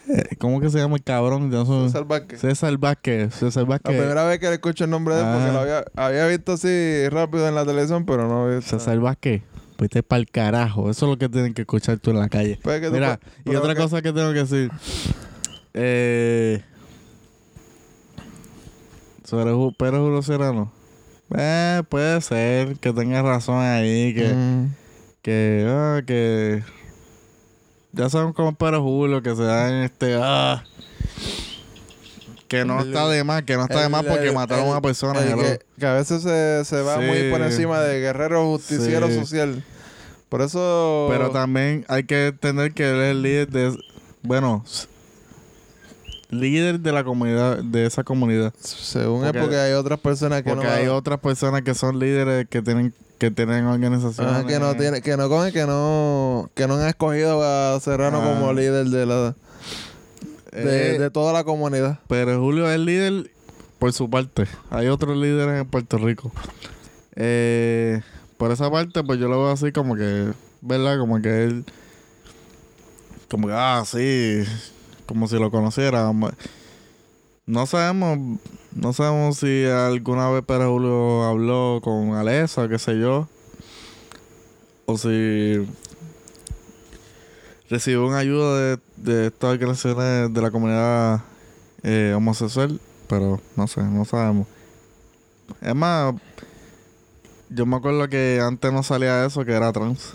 eh, 0.08 0.36
¿Cómo 0.38 0.60
que 0.60 0.68
se 0.70 0.78
llama 0.78 0.96
el 0.96 1.02
cabrón? 1.02 1.50
Yo 1.50 1.64
no 1.64 1.82
sé. 1.84 1.86
César 1.88 2.04
Vázquez. 2.04 2.40
César 2.40 2.76
Vázquez. 2.76 3.34
César 3.34 3.62
La 3.62 3.68
Vázquez. 3.70 3.96
primera 3.98 4.24
vez 4.24 4.38
que 4.40 4.48
le 4.48 4.54
escucho 4.54 4.84
el 4.84 4.90
nombre 4.90 5.14
de 5.14 5.20
él, 5.22 5.26
porque 5.32 5.52
lo 5.52 5.58
había, 5.60 5.84
había 5.96 6.26
visto 6.26 6.52
así 6.52 7.08
rápido 7.08 7.48
en 7.48 7.54
la 7.54 7.64
televisión, 7.64 8.04
pero 8.04 8.28
no 8.28 8.44
había 8.44 8.56
visto. 8.56 8.78
César 8.78 8.98
Vázquez. 9.00 9.42
Vete 9.78 10.02
pa'l 10.02 10.26
carajo. 10.28 10.90
Eso 10.90 11.06
es 11.06 11.10
lo 11.10 11.18
que 11.18 11.28
tienen 11.28 11.54
que 11.54 11.62
escuchar 11.62 11.98
tú 11.98 12.10
en 12.10 12.18
la 12.18 12.28
calle. 12.28 12.58
Tú 12.62 12.68
Mira, 12.92 13.20
y 13.44 13.54
otra 13.54 13.74
que- 13.74 13.80
cosa 13.80 14.02
que 14.02 14.12
tengo 14.12 14.32
que 14.32 14.40
decir. 14.40 14.70
Eh, 15.74 16.60
sobre 19.28 19.50
Pedro 19.76 20.04
Julio 20.04 20.22
Serrano. 20.22 20.72
Eh, 21.36 21.82
puede 21.90 22.20
ser 22.22 22.76
que 22.78 22.92
tenga 22.94 23.20
razón 23.20 23.60
ahí, 23.60 24.14
que, 24.14 24.32
Mm. 24.32 24.74
que, 25.20 25.66
ah, 25.68 26.00
que 26.06 26.62
ya 27.92 28.08
saben 28.08 28.32
cómo 28.32 28.50
es 28.50 28.56
Pedro 28.56 28.82
Julio, 28.82 29.22
que 29.22 29.36
se 29.36 29.42
dan 29.42 29.74
este, 29.84 30.18
ah, 30.18 30.64
que 32.48 32.64
no 32.64 32.80
El- 32.80 32.88
está 32.88 33.06
de 33.08 33.22
más, 33.24 33.42
que 33.42 33.56
no 33.56 33.64
está 33.64 33.82
de 33.82 33.88
más 33.90 34.04
porque 34.04 34.28
el- 34.28 34.34
mataron 34.34 34.66
a 34.66 34.70
una 34.70 34.80
persona. 34.80 35.20
que, 35.20 35.60
que 35.78 35.86
a 35.86 35.92
veces 35.92 36.22
se, 36.22 36.64
se 36.64 36.80
va 36.80 36.98
Sí. 36.98 37.04
muy 37.04 37.30
por 37.30 37.42
encima 37.42 37.80
de 37.80 38.00
guerrero 38.00 38.46
justiciero 38.46 39.08
Sí. 39.08 39.14
social. 39.18 39.62
Por 40.30 40.40
eso. 40.40 41.08
Pero 41.10 41.30
también 41.30 41.84
hay 41.88 42.04
que 42.04 42.28
entender 42.28 42.72
que 42.72 42.90
él 42.90 42.96
es 43.02 43.10
el 43.10 43.22
líder 43.22 43.48
de, 43.48 43.76
bueno, 44.22 44.64
líder 46.30 46.80
de 46.80 46.92
la 46.92 47.04
comunidad, 47.04 47.58
de 47.58 47.86
esa 47.86 48.04
comunidad. 48.04 48.52
Según 48.60 49.22
porque- 49.22 49.38
es 49.38 49.44
porque 49.44 49.56
hay 49.56 49.72
otras 49.72 49.98
personas 50.00 50.42
que 50.42 50.50
Porque 50.50 50.66
no. 50.66 50.72
hay 50.72 50.86
otras 50.88 51.20
personas 51.20 51.62
que 51.62 51.74
son 51.74 51.98
líderes 51.98 52.46
que 52.48 52.62
tienen 52.62 52.92
que 53.18 53.32
tienen 53.32 53.64
organizaciones. 53.66 54.32
Ajá, 54.32 54.46
que 54.46 54.60
no 54.60 54.76
tiene, 54.76 55.02
que 55.02 55.16
no 55.16 55.28
cogen, 55.28 55.52
que 55.52 55.66
no, 55.66 56.48
que 56.54 56.68
no 56.68 56.74
han 56.76 56.86
escogido 56.86 57.42
a 57.42 57.80
Serrano 57.80 58.20
Ah. 58.22 58.34
como 58.34 58.52
líder 58.52 58.86
de 58.86 59.06
la 59.06 59.16
de, 60.52 60.94
Eh, 60.94 60.98
de 61.00 61.10
toda 61.10 61.32
la 61.32 61.42
comunidad. 61.42 61.98
Pero 62.08 62.38
Julio 62.40 62.70
es 62.70 62.78
líder 62.78 63.28
por 63.80 63.92
su 63.92 64.08
parte. 64.08 64.46
Hay 64.70 64.86
otros 64.86 65.16
líderes 65.16 65.60
en 65.62 65.66
Puerto 65.66 65.98
Rico. 65.98 66.30
Eh, 67.16 68.00
por 68.36 68.52
esa 68.52 68.70
parte, 68.70 69.02
pues 69.02 69.18
yo 69.18 69.26
lo 69.28 69.38
veo 69.42 69.50
así 69.50 69.72
como 69.72 69.96
que, 69.96 70.28
¿verdad? 70.60 70.98
Como 70.98 71.20
que 71.20 71.42
él, 71.44 71.64
como 73.28 73.48
que, 73.48 73.54
ah, 73.56 73.82
sí, 73.84 74.44
como 75.08 75.26
si 75.26 75.36
lo 75.38 75.50
conociera. 75.50 76.12
No 77.46 77.66
sabemos, 77.66 78.38
no 78.72 78.92
sabemos 78.92 79.38
si 79.38 79.64
alguna 79.64 80.28
vez 80.30 80.44
Pedro 80.46 80.70
Julio 80.74 81.24
habló 81.24 81.80
con 81.82 82.14
Alesa, 82.14 82.68
qué 82.68 82.78
sé 82.78 83.00
yo. 83.00 83.26
O 84.86 84.96
si 84.98 85.66
recibió 87.70 88.06
una 88.06 88.18
ayuda 88.18 88.58
de, 88.58 88.78
de 88.96 89.26
estas 89.28 89.50
organizaciones 89.50 90.32
de 90.32 90.40
la 90.42 90.50
comunidad 90.50 91.22
eh, 91.82 92.12
homosexual, 92.16 92.80
pero 93.08 93.40
no 93.56 93.66
sé, 93.66 93.82
no 93.82 94.04
sabemos. 94.04 94.46
Es 95.62 95.74
más, 95.74 96.14
yo 97.48 97.64
me 97.66 97.76
acuerdo 97.76 98.08
que 98.08 98.40
antes 98.42 98.72
no 98.72 98.82
salía 98.82 99.24
eso, 99.24 99.44
que 99.44 99.52
era 99.52 99.72
trans. 99.72 100.14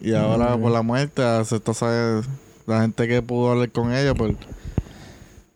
Y 0.00 0.14
ahora 0.14 0.56
Mm. 0.56 0.62
por 0.62 0.72
la 0.72 0.82
muerte 0.82 1.22
se 1.44 1.56
está 1.56 1.72
la 2.70 2.80
gente 2.82 3.06
que 3.08 3.22
pudo 3.22 3.50
hablar 3.50 3.70
con 3.70 3.92
ella, 3.92 4.14
pues... 4.14 4.32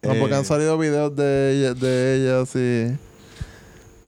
No, 0.03 0.15
porque 0.21 0.35
eh, 0.35 0.39
han 0.39 0.45
salido 0.45 0.77
videos 0.77 1.17
de 1.17 1.53
ella, 1.53 1.73
de 1.75 2.17
ella 2.17 2.41
así. 2.43 2.95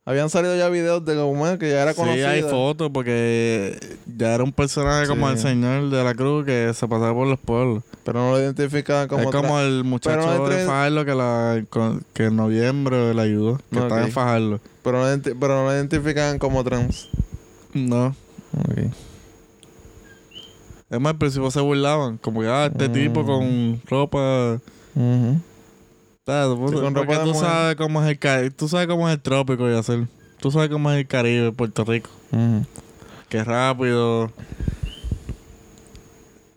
Habían 0.05 0.31
salido 0.31 0.55
ya 0.57 0.69
videos 0.69 1.05
de 1.05 1.17
como 1.17 1.59
que 1.59 1.71
ya 1.71 1.83
era 1.83 1.93
Sí, 1.93 1.97
conocida. 1.99 2.31
hay 2.31 2.43
fotos 2.43 2.91
porque 2.93 3.77
ya 4.17 4.35
era 4.35 4.45
un 4.45 4.53
personaje 4.53 5.09
como 5.09 5.27
Sí. 5.27 5.33
el 5.33 5.39
señor 5.41 5.91
de 5.91 6.05
la 6.05 6.15
cruz 6.15 6.45
que 6.45 6.71
se 6.75 6.87
pasaba 6.87 7.13
por 7.13 7.27
los 7.27 7.41
pueblos. 7.41 7.83
Pero 8.05 8.21
no 8.21 8.31
lo 8.33 8.41
identificaban 8.41 9.09
como 9.09 9.23
es 9.25 9.31
como 9.35 9.59
el 9.59 9.83
muchacho 9.83 10.33
entre- 10.33 10.59
de 10.61 10.67
Fajardo 10.67 11.05
que, 11.05 11.15
la, 11.15 11.65
que 12.13 12.25
en 12.27 12.37
noviembre 12.37 13.15
le 13.15 13.23
ayudó, 13.23 13.57
que 13.73 13.79
Ok. 13.79 13.83
estaba 13.85 14.03
en 14.05 14.13
Fajardo. 14.13 14.61
pero, 14.85 14.99
no 15.17 15.23
pero 15.41 15.55
no 15.57 15.65
lo 15.65 15.73
identificaban 15.75 16.39
como 16.39 16.63
trans. 16.63 17.09
No. 17.75 18.15
Es 20.91 21.01
más, 21.01 21.13
al 21.13 21.19
principio 21.19 21.51
se 21.51 21.61
burlaban. 21.61 22.17
Como 22.19 22.41
que, 22.43 22.49
ah, 22.49 22.67
este 22.67 22.89
Mm. 22.89 22.93
tipo 22.93 23.25
con 23.27 23.81
ropa. 23.89 24.59
Con 24.95 25.43
ropa 26.95 27.19
de 27.19 27.25
tú 27.25 27.35
sabes 27.35 27.77
cómo 27.77 28.03
es 28.05 28.19
el. 28.21 28.53
Tú 28.55 28.69
sabes 28.69 28.87
cómo 28.87 29.09
es 29.09 29.15
el 29.15 29.21
trópico 29.23 29.71
y 29.71 29.75
hacer. 29.75 30.07
Tú 30.41 30.51
sabes 30.51 30.69
cómo 30.69 30.91
es 30.91 30.99
el 30.99 31.07
Caribe, 31.07 31.53
Puerto 31.53 31.85
Rico. 31.85 32.11
Ujú. 32.33 32.65
Que 33.29 33.39
es 33.39 33.47
rápido. 33.47 34.31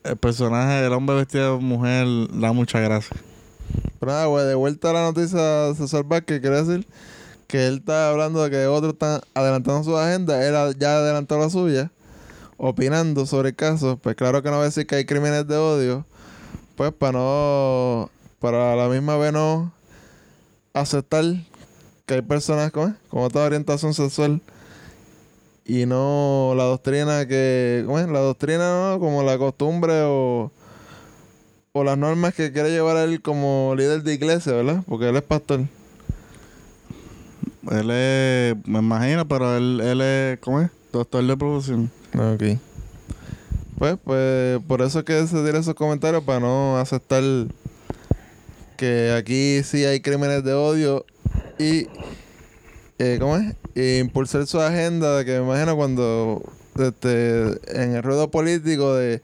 El 0.04 0.18
personaje 0.18 0.82
del 0.82 0.94
hombre 0.94 1.16
vestido 1.18 1.58
de 1.58 1.64
mujer 1.64 2.08
da 2.34 2.52
mucha 2.54 2.80
gracia. 2.80 3.16
Pero 4.00 4.12
nada, 4.12 4.26
güey, 4.28 4.46
de 4.48 4.56
vuelta 4.56 4.90
a 4.90 4.94
la 4.94 5.02
noticia, 5.04 5.74
César 5.76 6.04
Vázquez, 6.06 6.40
quiere 6.40 6.64
decir 6.64 6.88
que 7.48 7.68
él 7.68 7.78
está 7.80 8.10
hablando 8.10 8.44
de 8.44 8.50
que 8.50 8.66
otros 8.68 8.94
están 8.94 9.22
adelantando 9.34 9.84
su 9.84 9.98
agenda, 9.98 10.42
él 10.46 10.76
ya 10.80 10.98
adelantó 10.98 11.38
la 11.38 11.50
suya, 11.50 11.92
opinando 12.60 13.26
sobre 13.26 13.50
el 13.50 13.56
caso. 13.56 13.98
Pues 13.98 14.16
claro 14.16 14.44
que 14.44 14.52
no 14.52 14.58
va 14.58 14.64
a 14.64 14.66
decir 14.66 14.86
que 14.86 14.96
hay 14.96 15.06
crímenes 15.06 15.48
de 15.48 15.58
odio, 15.58 16.06
pues 16.76 16.94
para 16.94 17.14
no, 17.14 18.12
para 18.40 18.76
la 18.76 18.88
misma 18.88 19.18
vez 19.18 19.34
no 19.34 19.74
aceptar 20.74 21.24
que 22.06 22.14
hay 22.14 22.22
personas 22.22 22.72
con, 22.72 22.96
con 23.10 23.24
otra 23.24 23.44
orientación 23.44 23.96
sexual 23.96 24.42
y 25.66 25.86
no 25.86 26.54
la 26.56 26.66
doctrina 26.66 27.28
que, 27.28 27.84
¿cómo 27.86 28.00
es? 28.00 28.08
La 28.08 28.20
doctrina, 28.20 28.92
¿no? 28.92 29.00
Como 29.00 29.24
la 29.24 29.38
costumbre 29.38 30.04
o 30.06 30.52
o 31.72 31.84
las 31.84 31.98
normas 31.98 32.34
que 32.34 32.52
quiere 32.52 32.72
llevar 32.72 32.98
él 32.98 33.22
como 33.22 33.74
líder 33.78 34.04
de 34.04 34.14
iglesia, 34.14 34.54
¿verdad? 34.54 34.84
Porque 34.88 35.10
él 35.10 35.16
es 35.16 35.22
pastor. 35.22 35.62
Él 37.72 37.92
es, 37.92 38.56
me 38.66 38.80
imagino, 38.80 39.28
pero 39.28 39.56
él, 39.56 39.80
él 39.82 40.02
es, 40.02 40.40
¿cómo 40.40 40.62
es? 40.62 40.72
Doctor 40.92 41.24
de 41.24 41.38
profesión. 41.38 41.92
Ok. 42.18 42.58
Pues, 43.78 43.98
pues, 44.04 44.60
por 44.68 44.82
eso 44.82 45.00
es 45.00 45.06
que 45.06 45.26
se 45.28 45.44
tira 45.46 45.60
esos 45.60 45.74
comentarios 45.76 46.24
para 46.24 46.40
no 46.42 46.78
aceptar 46.78 47.24
que 48.78 49.14
aquí 49.18 49.62
sí 49.64 49.86
hay 49.86 50.00
crímenes 50.02 50.44
de 50.44 50.54
odio 50.54 51.06
y, 51.58 51.88
eh, 52.98 53.18
¿cómo 53.20 53.38
es? 53.38 53.56
E 53.76 54.00
impulsar 54.04 54.46
su 54.48 54.60
agenda 54.60 55.24
que 55.26 55.40
me 55.40 55.46
imagino 55.46 55.76
cuando 55.76 56.42
este, 56.78 57.42
en 57.82 57.96
el 57.96 58.04
ruedo 58.04 58.30
político 58.32 58.96
de 58.96 59.22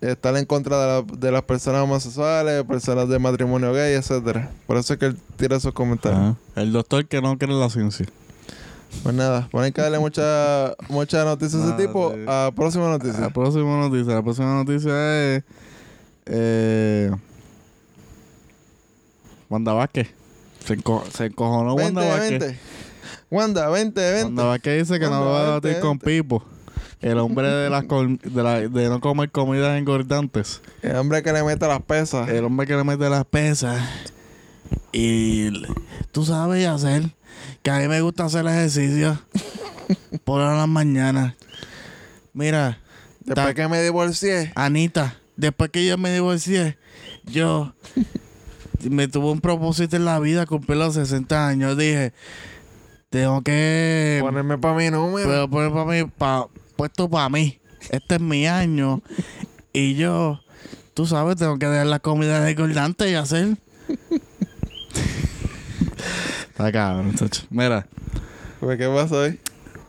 estar 0.00 0.36
en 0.36 0.44
contra 0.44 0.78
de, 0.80 0.86
la- 0.86 1.16
de 1.18 1.32
las 1.32 1.42
personas 1.42 1.82
homosexuales, 1.82 2.62
personas 2.64 3.08
de 3.08 3.18
matrimonio 3.18 3.72
gay, 3.72 3.94
etcétera. 3.94 4.50
Por 4.66 4.76
eso 4.76 4.92
es 4.94 4.98
que 4.98 5.06
él 5.06 5.16
tira 5.36 5.56
esos 5.56 5.72
comentarios. 5.72 6.20
Ajá. 6.20 6.36
El 6.56 6.72
doctor 6.72 7.06
que 7.06 7.22
no 7.22 7.36
cree 7.38 7.52
en 7.52 7.60
la 7.60 7.70
ciencia. 7.70 8.06
Pues 9.02 9.14
nada, 9.14 9.48
ponen 9.50 9.72
que 9.72 9.82
darle 9.82 9.98
mucha, 9.98 10.74
mucha 10.88 11.24
noticia 11.24 11.58
a 11.58 11.64
ese 11.68 11.86
tipo. 11.86 12.12
A 12.26 12.50
próxima 12.54 12.88
noticia. 12.88 13.20
La 13.20 13.30
próxima 13.30 13.76
noticia. 13.78 14.14
La 14.14 14.22
próxima 14.22 14.54
noticia 14.54 15.34
es. 15.36 15.44
Eh, 16.26 17.10
Wanda 19.50 19.72
Vázquez. 19.72 20.08
Se, 20.66 20.76
enco- 20.78 21.04
se 21.10 21.26
encojonó 21.26 21.74
Wanda 21.74 22.02
Vázquez. 22.06 22.56
Wanda, 23.30 23.68
vente, 23.68 24.00
vente. 24.00 24.24
Wanda 24.26 24.44
Vázquez 24.44 24.78
dice 24.88 24.98
que 25.00 25.06
no 25.06 25.20
Wanda, 25.20 25.26
va 25.30 25.40
a 25.40 25.44
debatir 25.60 25.80
con 25.80 25.98
vente. 25.98 26.06
Pipo. 26.22 26.44
El 27.02 27.18
hombre 27.18 27.48
de 27.48 27.68
las 27.68 27.84
de, 27.86 28.42
la- 28.42 28.60
de 28.60 28.88
no 28.88 29.00
comer 29.00 29.30
comidas 29.30 29.76
engordantes. 29.78 30.62
El 30.80 30.96
hombre 30.96 31.22
que 31.22 31.32
le 31.32 31.42
mete 31.44 31.66
las 31.66 31.82
pesas. 31.82 32.28
El 32.30 32.44
hombre 32.46 32.66
que 32.66 32.74
le 32.76 32.84
mete 32.84 33.10
las 33.10 33.26
pesas. 33.26 33.82
Y 34.92 35.50
tú 36.12 36.24
sabes 36.24 36.66
hacer 36.66 37.02
que 37.62 37.70
a 37.70 37.78
mí 37.78 37.88
me 37.88 38.00
gusta 38.00 38.24
hacer 38.24 38.46
ejercicio 38.46 39.20
por 40.24 40.40
las 40.40 40.68
mañanas. 40.68 41.34
Mira, 42.32 42.78
Después 43.20 43.54
que 43.54 43.68
me 43.68 43.82
divorcié. 43.82 44.52
Anita, 44.54 45.16
después 45.36 45.70
que 45.70 45.86
yo 45.86 45.96
me 45.96 46.12
divorcié, 46.12 46.76
yo 47.24 47.74
me 48.90 49.08
tuve 49.08 49.30
un 49.30 49.40
propósito 49.40 49.96
en 49.96 50.04
la 50.04 50.18
vida, 50.20 50.44
cumplir 50.44 50.76
los 50.78 50.92
60 50.94 51.48
años. 51.48 51.78
Dije, 51.78 52.12
tengo 53.08 53.40
que 53.42 54.18
Ponerme 54.20 54.58
para 54.58 54.74
mi 54.74 54.90
número. 54.90 55.26
pero 55.26 55.48
poner 55.48 55.72
para 55.72 55.84
mí, 55.86 56.10
pa- 56.18 56.48
puesto 56.76 57.08
para 57.08 57.28
mí. 57.30 57.58
Este 57.90 58.16
es 58.16 58.20
mi 58.20 58.46
año. 58.46 59.00
Y 59.72 59.94
yo, 59.94 60.40
tú 60.92 61.06
sabes, 61.06 61.36
tengo 61.36 61.58
que 61.58 61.66
dejar 61.66 61.86
la 61.86 62.00
comida 62.00 62.40
desgordante 62.44 63.10
y 63.10 63.14
hacer. 63.14 63.56
Está 66.54 66.70
cabrón. 66.72 67.12
Mira, 67.50 67.86
Pues, 68.60 68.78
¿Qué 68.78 68.86
pasó 68.88 69.20
hoy? 69.20 69.40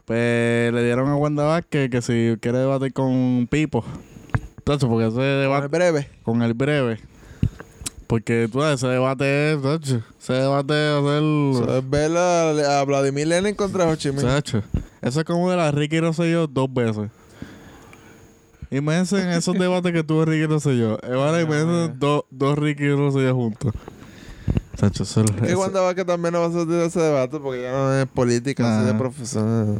pues 0.05 0.73
le 0.73 0.83
dieron 0.83 1.07
a 1.09 1.15
Wanda 1.15 1.43
Vázquez 1.45 1.89
que 1.89 2.01
si 2.01 2.35
quiere 2.41 2.59
debatir 2.59 2.93
con 2.93 3.47
Pipo. 3.49 3.83
Chacho, 4.65 4.87
porque 4.89 5.07
ese 5.07 5.15
Con 5.15 5.23
el 5.25 5.41
debate 5.41 5.67
breve. 5.67 6.09
con 6.23 6.41
el 6.41 6.53
breve. 6.53 6.99
Porque 8.07 8.47
tú 8.51 8.59
sabes, 8.61 8.75
ese 8.83 8.87
debate 8.87 9.53
es, 9.53 9.61
chacho, 9.63 10.01
ese 10.19 10.33
debate 10.33 10.73
es 10.73 11.03
hacer. 11.03 11.23
Eso 11.63 11.77
es 11.79 11.89
ver 11.89 12.17
a, 12.17 12.79
a 12.79 12.83
Vladimir 12.85 13.27
Lenin 13.27 13.55
contra 13.55 13.87
Ho 13.87 13.95
Chi 13.95 14.11
Minh. 14.11 14.21
Chacho, 14.21 14.61
eso 15.01 15.19
es 15.19 15.25
como 15.25 15.49
de 15.49 15.57
la 15.57 15.71
Ricky 15.71 15.99
Rosselló 15.99 16.45
dos 16.47 16.71
veces. 16.71 17.09
Imagínense 18.71 19.21
en 19.21 19.29
esos 19.29 19.57
debates 19.57 19.91
que 19.91 20.03
tuvo 20.03 20.25
Ricky 20.25 20.45
Rosselló. 20.47 20.99
Ahora 21.03 21.41
imagínense 21.41 21.93
dos, 21.97 22.23
dos 22.29 22.57
Ricky 22.57 22.89
Rosselló 22.89 23.33
juntos. 23.35 23.73
Eso 24.81 25.03
es 25.03 25.31
Que 25.39 25.47
eso- 25.47 25.59
Wanda 25.59 25.81
Vázquez 25.81 26.05
también 26.05 26.33
no 26.33 26.39
va 26.41 26.45
a 26.45 26.49
hacer 26.49 26.69
ese 26.81 26.99
debate 26.99 27.39
porque 27.39 27.61
ya 27.63 27.71
no 27.71 27.93
es 27.93 28.05
política, 28.07 28.77
así 28.77 28.83
de 28.85 28.89
Ajá. 28.91 28.99
profesional. 28.99 29.77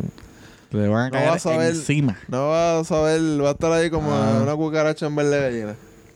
Le 0.72 0.88
van 0.88 1.02
a 1.02 1.06
No 1.06 1.12
caer 1.12 1.30
vas 1.30 1.46
a 1.46 1.58
ver- 1.58 1.70
encima. 1.76 2.18
No 2.28 2.48
va 2.50 2.80
a 2.80 2.84
saber, 2.84 3.22
va 3.44 3.50
a 3.50 3.52
estar 3.54 3.72
ahí 3.72 3.90
como 3.90 4.12
Ah. 4.14 4.40
una 4.42 4.56
cucaracha 4.56 5.06
en 5.06 5.16
verde 5.16 5.40
de 5.40 5.42
gallina. 5.42 5.76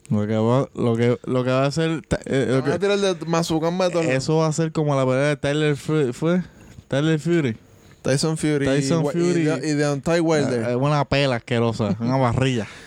Lo 0.10 0.26
que 0.26 0.36
va, 0.38 0.68
lo 0.74 0.96
que, 0.98 1.20
lo 1.26 1.44
que 1.44 1.50
va 1.52 1.64
a 1.64 1.68
hacer... 1.68 2.02
eh, 2.26 2.46
lo 2.50 2.62
Van 2.62 2.70
a 2.72 2.74
que- 2.74 2.80
tirar 2.80 2.98
de 3.00 3.16
Mazucán 3.26 3.78
Metal. 3.78 4.04
eso 4.06 4.38
va 4.38 4.48
a 4.48 4.54
ser 4.54 4.72
como 4.72 4.96
la 4.96 5.06
pelea 5.06 5.28
de 5.30 5.36
Tyler 5.38 5.76
Fury. 5.78 6.14
¿Fue? 6.14 6.42
Tyler 6.88 7.20
Fury. 7.20 7.56
Tyson 8.02 8.38
Fury. 8.38 8.66
Tyson 8.66 9.06
y, 9.06 9.10
Fury. 9.10 9.42
Y, 9.42 9.74
de, 9.74 10.18
y 10.18 10.20
Wilder. 10.20 10.70
Es 10.70 10.76
una 10.76 11.06
pela 11.06 11.36
asquerosa. 11.36 11.96
Una 12.00 12.18
barrilla. 12.18 12.66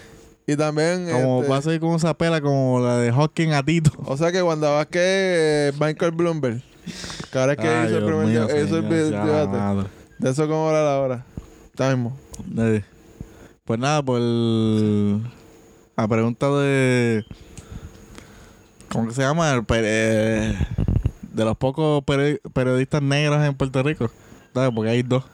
y 0.46 0.56
también. 0.56 1.08
Como 1.10 1.40
este, 1.40 1.50
va 1.52 1.56
a 1.58 1.62
ser 1.62 1.80
como 1.80 1.96
esa 1.96 2.14
pela 2.14 2.40
como 2.40 2.80
la 2.80 2.98
de 2.98 3.12
Hawking 3.12 3.50
a 3.52 3.62
Tito. 3.62 3.90
O 4.04 4.16
sea 4.16 4.32
que 4.32 4.42
Wanda 4.42 4.70
Vázquez 4.70 5.02
eh, 5.04 5.72
Michael 5.80 6.12
Bloomberg. 6.12 6.62
Que 7.30 7.38
ahora 7.38 7.52
es 7.52 7.58
que 7.58 7.68
Ay, 7.68 7.86
hizo 7.88 7.98
el 7.98 8.04
primer 8.04 8.26
mío, 8.26 8.44
hizo 8.44 8.76
señor, 8.82 8.88
debate. 9.24 9.56
madre. 9.56 9.88
De 10.18 10.30
eso 10.30 10.48
como 10.48 10.68
hablar 10.68 10.86
ahora. 10.86 11.24
Time. 11.76 12.10
Eh, 12.58 12.82
Pues 13.64 13.78
nada, 13.78 14.02
por 14.02 14.18
el- 14.20 15.22
la 15.96 16.08
pregunta 16.08 16.50
de. 16.50 17.24
¿Cómo 18.90 19.08
que 19.08 19.14
se 19.14 19.22
llama? 19.22 19.52
El 19.52 19.62
peri- 19.62 19.84
eh, 19.86 20.58
de 21.32 21.44
los 21.44 21.56
pocos 21.56 22.02
peri- 22.04 22.40
periodistas 22.52 23.00
negros 23.00 23.42
en 23.44 23.54
Puerto 23.54 23.82
Rico. 23.82 24.10
¿Sabes? 24.52 24.70
Porque 24.74 24.90
hay 24.90 25.02
dos. 25.02 25.24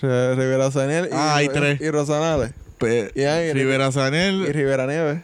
Rivera 0.00 0.70
Saniel 0.70 1.06
y, 1.10 1.14
Ah, 1.14 1.36
hay 1.36 1.48
tres. 1.48 1.80
y 1.80 1.90
Rosanales. 1.90 2.52
Pe- 2.78 3.12
Y 3.14 3.22
hay- 3.22 3.52
Rivera 3.52 3.88
Y 3.88 3.92
Sanel, 3.92 4.46
Rivera 4.52 4.86
Nieves. 4.86 5.22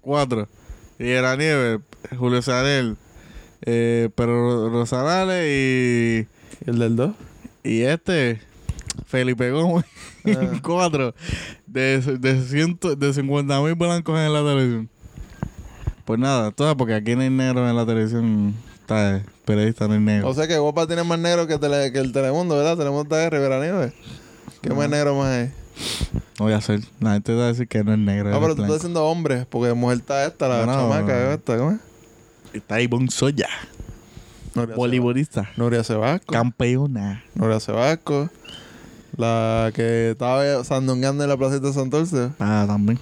cuatro. 0.00 0.48
Rivera 0.98 1.36
Nieves, 1.36 1.80
Julio 2.16 2.42
Sanel, 2.42 2.96
eh, 3.62 4.08
pero 4.14 4.68
Rosanales 4.70 5.44
y. 5.48 6.26
¿Y 6.64 6.70
el 6.70 6.78
del 6.78 6.96
2? 6.96 7.14
Y 7.64 7.82
este, 7.82 8.40
Felipe 9.06 9.50
Gómez, 9.50 9.84
Ah. 10.26 10.30
cuatro 10.62 11.14
de, 11.66 12.00
de, 12.00 12.42
ciento, 12.42 12.94
de 12.94 13.12
50 13.12 13.60
mil 13.62 13.74
blancos 13.74 14.18
en 14.18 14.32
la 14.32 14.40
televisión. 14.40 14.88
Pues 16.04 16.18
nada, 16.20 16.50
todo 16.52 16.76
porque 16.76 16.94
aquí 16.94 17.14
no 17.16 17.22
hay 17.22 17.30
negro 17.30 17.68
en 17.68 17.74
la 17.76 17.86
televisión. 17.86 18.54
Está 18.80 19.22
periodista, 19.44 19.86
no 19.88 19.94
hay 19.94 20.00
negro. 20.00 20.28
O 20.28 20.34
sea 20.34 20.46
que 20.46 20.58
Guapa 20.58 20.86
tiene 20.86 21.02
más 21.04 21.18
negro 21.18 21.46
que, 21.46 21.58
tele- 21.58 21.92
que 21.92 21.98
el 21.98 22.12
Telemundo, 22.12 22.56
¿verdad? 22.56 22.76
Telemundo 22.76 23.02
está 23.04 23.16
de 23.18 23.30
Rivera 23.30 23.60
Nieves. 23.60 23.92
¿Qué 24.60 24.70
más 24.74 24.88
negro 24.88 25.16
más 25.16 25.28
hay? 25.28 25.52
No 26.38 26.44
voy 26.44 26.52
a 26.52 26.56
hacer. 26.58 26.80
La 27.00 27.12
gente 27.14 27.34
va 27.34 27.44
a 27.44 27.46
decir 27.48 27.68
que 27.68 27.82
no 27.84 27.92
es 27.92 27.98
negro. 27.98 28.30
No, 28.30 28.36
es 28.36 28.42
pero 28.42 28.54
tú 28.56 28.62
estás 28.62 28.76
diciendo 28.78 29.04
hombre, 29.06 29.46
porque 29.48 29.72
mujer 29.74 29.98
está 29.98 30.26
esta, 30.26 30.48
la 30.48 30.66
No, 30.66 30.72
no. 30.72 30.72
chamaca, 30.94 31.32
esta, 31.34 31.56
¿cómo 31.58 31.70
es? 31.72 31.78
Está 32.52 32.80
Ivonne 32.80 33.10
Soya, 33.10 33.48
voleibolista, 34.76 35.50
Nuria 35.56 35.82
Sebasco. 35.84 36.32
campeona. 36.32 37.24
Nuria 37.34 37.60
Sebasco. 37.60 38.28
La 39.16 39.70
que 39.74 40.10
estaba 40.12 40.64
sandungueando 40.64 41.22
en 41.24 41.30
la 41.30 41.36
placita 41.36 41.66
de 41.66 41.72
Santurce. 41.72 42.30
Ah, 42.38 42.64
también. 42.66 42.98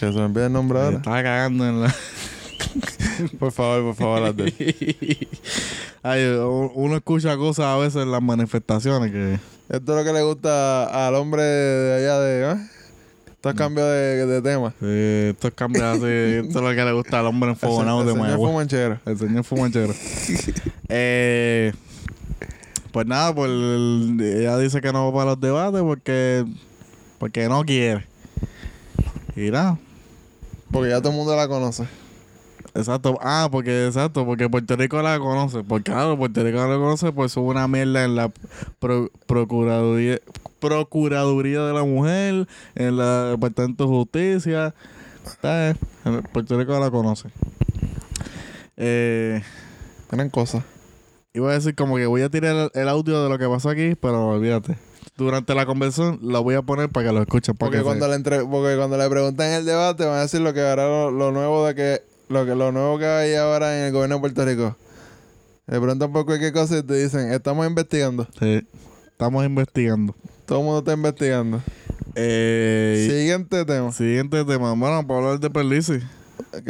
Que 0.00 0.06
se 0.06 0.12
me 0.12 0.22
olvida 0.24 0.46
el 0.46 0.52
nombre 0.52 0.80
ahora. 0.80 0.96
Estaba 0.98 1.22
cagando 1.22 1.66
en 1.66 1.82
la. 1.82 1.94
Por 3.38 3.52
favor, 3.52 3.82
por 3.82 3.94
favor, 3.94 4.22
Abdel. 4.28 4.54
Ay, 6.02 6.24
uno 6.74 6.96
escucha 6.96 7.36
cosas 7.36 7.66
a 7.66 7.76
veces 7.76 8.02
en 8.02 8.10
las 8.12 8.22
manifestaciones 8.22 9.10
que. 9.10 9.34
Esto 9.68 9.92
es 9.92 9.98
lo 9.98 10.04
que 10.04 10.12
le 10.12 10.22
gusta 10.22 11.06
al 11.06 11.14
hombre 11.14 11.42
de 11.42 11.96
allá 11.98 12.20
de... 12.20 12.52
¿eh? 12.52 12.56
Estos 13.32 13.54
cambios 13.54 13.86
de, 13.86 14.26
de 14.26 14.42
tema. 14.42 14.74
Eh, 14.82 15.30
estos 15.34 15.52
cambios 15.52 15.84
así, 15.84 16.00
esto 16.04 16.58
es 16.58 16.64
lo 16.64 16.70
que 16.70 16.84
le 16.84 16.92
gusta 16.92 17.20
al 17.20 17.26
hombre 17.26 17.50
El, 17.50 17.54
enfogonado 17.54 18.00
el 18.00 18.06
de 18.06 18.12
señor 18.12 18.26
Mayagüez. 18.26 18.50
fumanchero. 18.50 19.00
El 19.04 19.18
señor 19.18 19.44
fumanchero. 19.44 19.94
eh, 20.88 21.72
pues 22.92 23.06
nada, 23.06 23.34
pues 23.34 23.50
el- 23.50 24.18
ella 24.20 24.56
dice 24.58 24.80
que 24.80 24.92
no 24.92 25.06
va 25.12 25.18
para 25.18 25.30
los 25.32 25.40
debates 25.40 25.82
porque 25.82 26.44
porque 27.18 27.48
no 27.48 27.62
quiere. 27.64 28.06
Y 29.36 29.50
nada. 29.50 29.78
Porque 30.72 30.90
ya 30.90 31.00
todo 31.00 31.10
el 31.12 31.16
mundo 31.18 31.36
la 31.36 31.46
conoce. 31.46 31.84
Exacto. 32.74 33.18
Ah, 33.22 33.48
porque 33.50 33.86
exacto, 33.86 34.24
porque 34.26 34.48
Puerto 34.48 34.76
Rico 34.76 35.00
la 35.02 35.18
conoce. 35.18 35.62
Porque 35.64 35.90
claro, 35.90 36.16
Puerto 36.16 36.42
Rico 36.44 36.58
la 36.58 36.76
conoce, 36.76 37.12
pues 37.12 37.36
hubo 37.36 37.48
una 37.50 37.66
mierda 37.68 38.04
en 38.04 38.14
la 38.16 38.30
pro- 38.78 39.10
procuraduría, 39.26 40.18
procuraduría 40.60 41.62
de 41.62 41.72
la 41.74 41.84
mujer, 41.84 42.46
en 42.74 42.96
la 42.96 43.30
departamento 43.30 43.84
de 43.84 43.90
justicia. 43.90 44.74
Eh, 45.42 45.74
Puerto 46.32 46.58
Rico 46.58 46.78
la 46.78 46.90
conoce. 46.90 47.28
Eh, 48.76 49.42
Tienen 50.08 50.30
cosas. 50.30 50.62
Iba 51.34 51.50
a 51.50 51.54
decir 51.54 51.74
como 51.74 51.96
que 51.96 52.06
voy 52.06 52.22
a 52.22 52.30
tirar 52.30 52.54
el, 52.74 52.80
el 52.80 52.88
audio 52.88 53.22
de 53.22 53.28
lo 53.28 53.38
que 53.38 53.46
pasó 53.48 53.68
aquí, 53.70 53.94
pero 54.00 54.28
olvídate. 54.28 54.78
Durante 55.16 55.54
la 55.54 55.66
conversación 55.66 56.18
lo 56.22 56.42
voy 56.42 56.54
a 56.54 56.62
poner 56.62 56.88
para 56.88 57.08
que 57.08 57.12
lo 57.12 57.20
escuchen. 57.20 57.56
Para 57.56 57.66
Porque 57.68 57.78
que 57.78 57.84
cuando, 57.84 58.04
se- 58.06 58.10
le 58.10 58.16
entre, 58.16 58.44
porque 58.44 58.76
cuando 58.76 58.96
le 58.96 59.08
preguntan 59.08 59.48
en 59.48 59.52
el 59.54 59.64
debate 59.64 60.04
van 60.06 60.18
a 60.18 60.22
decir 60.22 60.40
lo 60.40 60.54
que 60.54 60.60
lo, 60.76 61.10
lo 61.10 61.32
nuevo 61.32 61.66
de 61.66 61.74
que 61.74 62.02
lo 62.28 62.44
que 62.46 62.54
lo 62.54 62.72
nuevo 62.72 62.98
que 62.98 63.06
hay 63.06 63.34
ahora 63.34 63.78
en 63.78 63.84
el 63.86 63.92
gobierno 63.92 64.16
de 64.16 64.20
Puerto 64.20 64.44
Rico. 64.44 64.76
Le 65.66 65.78
preguntan 65.78 66.12
por 66.12 66.24
cualquier 66.24 66.52
cosa 66.52 66.78
y 66.78 66.82
te 66.82 66.94
dicen, 66.94 67.32
estamos 67.32 67.66
investigando. 67.66 68.26
Sí, 68.38 68.66
estamos 69.06 69.44
investigando. 69.44 70.14
Todo 70.46 70.60
el 70.60 70.64
mundo 70.64 70.78
está 70.78 70.92
investigando. 70.92 71.62
Eh, 72.14 73.06
Siguiente 73.10 73.64
tema. 73.64 73.92
Siguiente 73.92 74.44
tema. 74.44 74.72
Bueno, 74.72 75.06
para 75.06 75.20
hablar 75.20 75.40
de 75.40 75.50
Perlisi. 75.50 76.00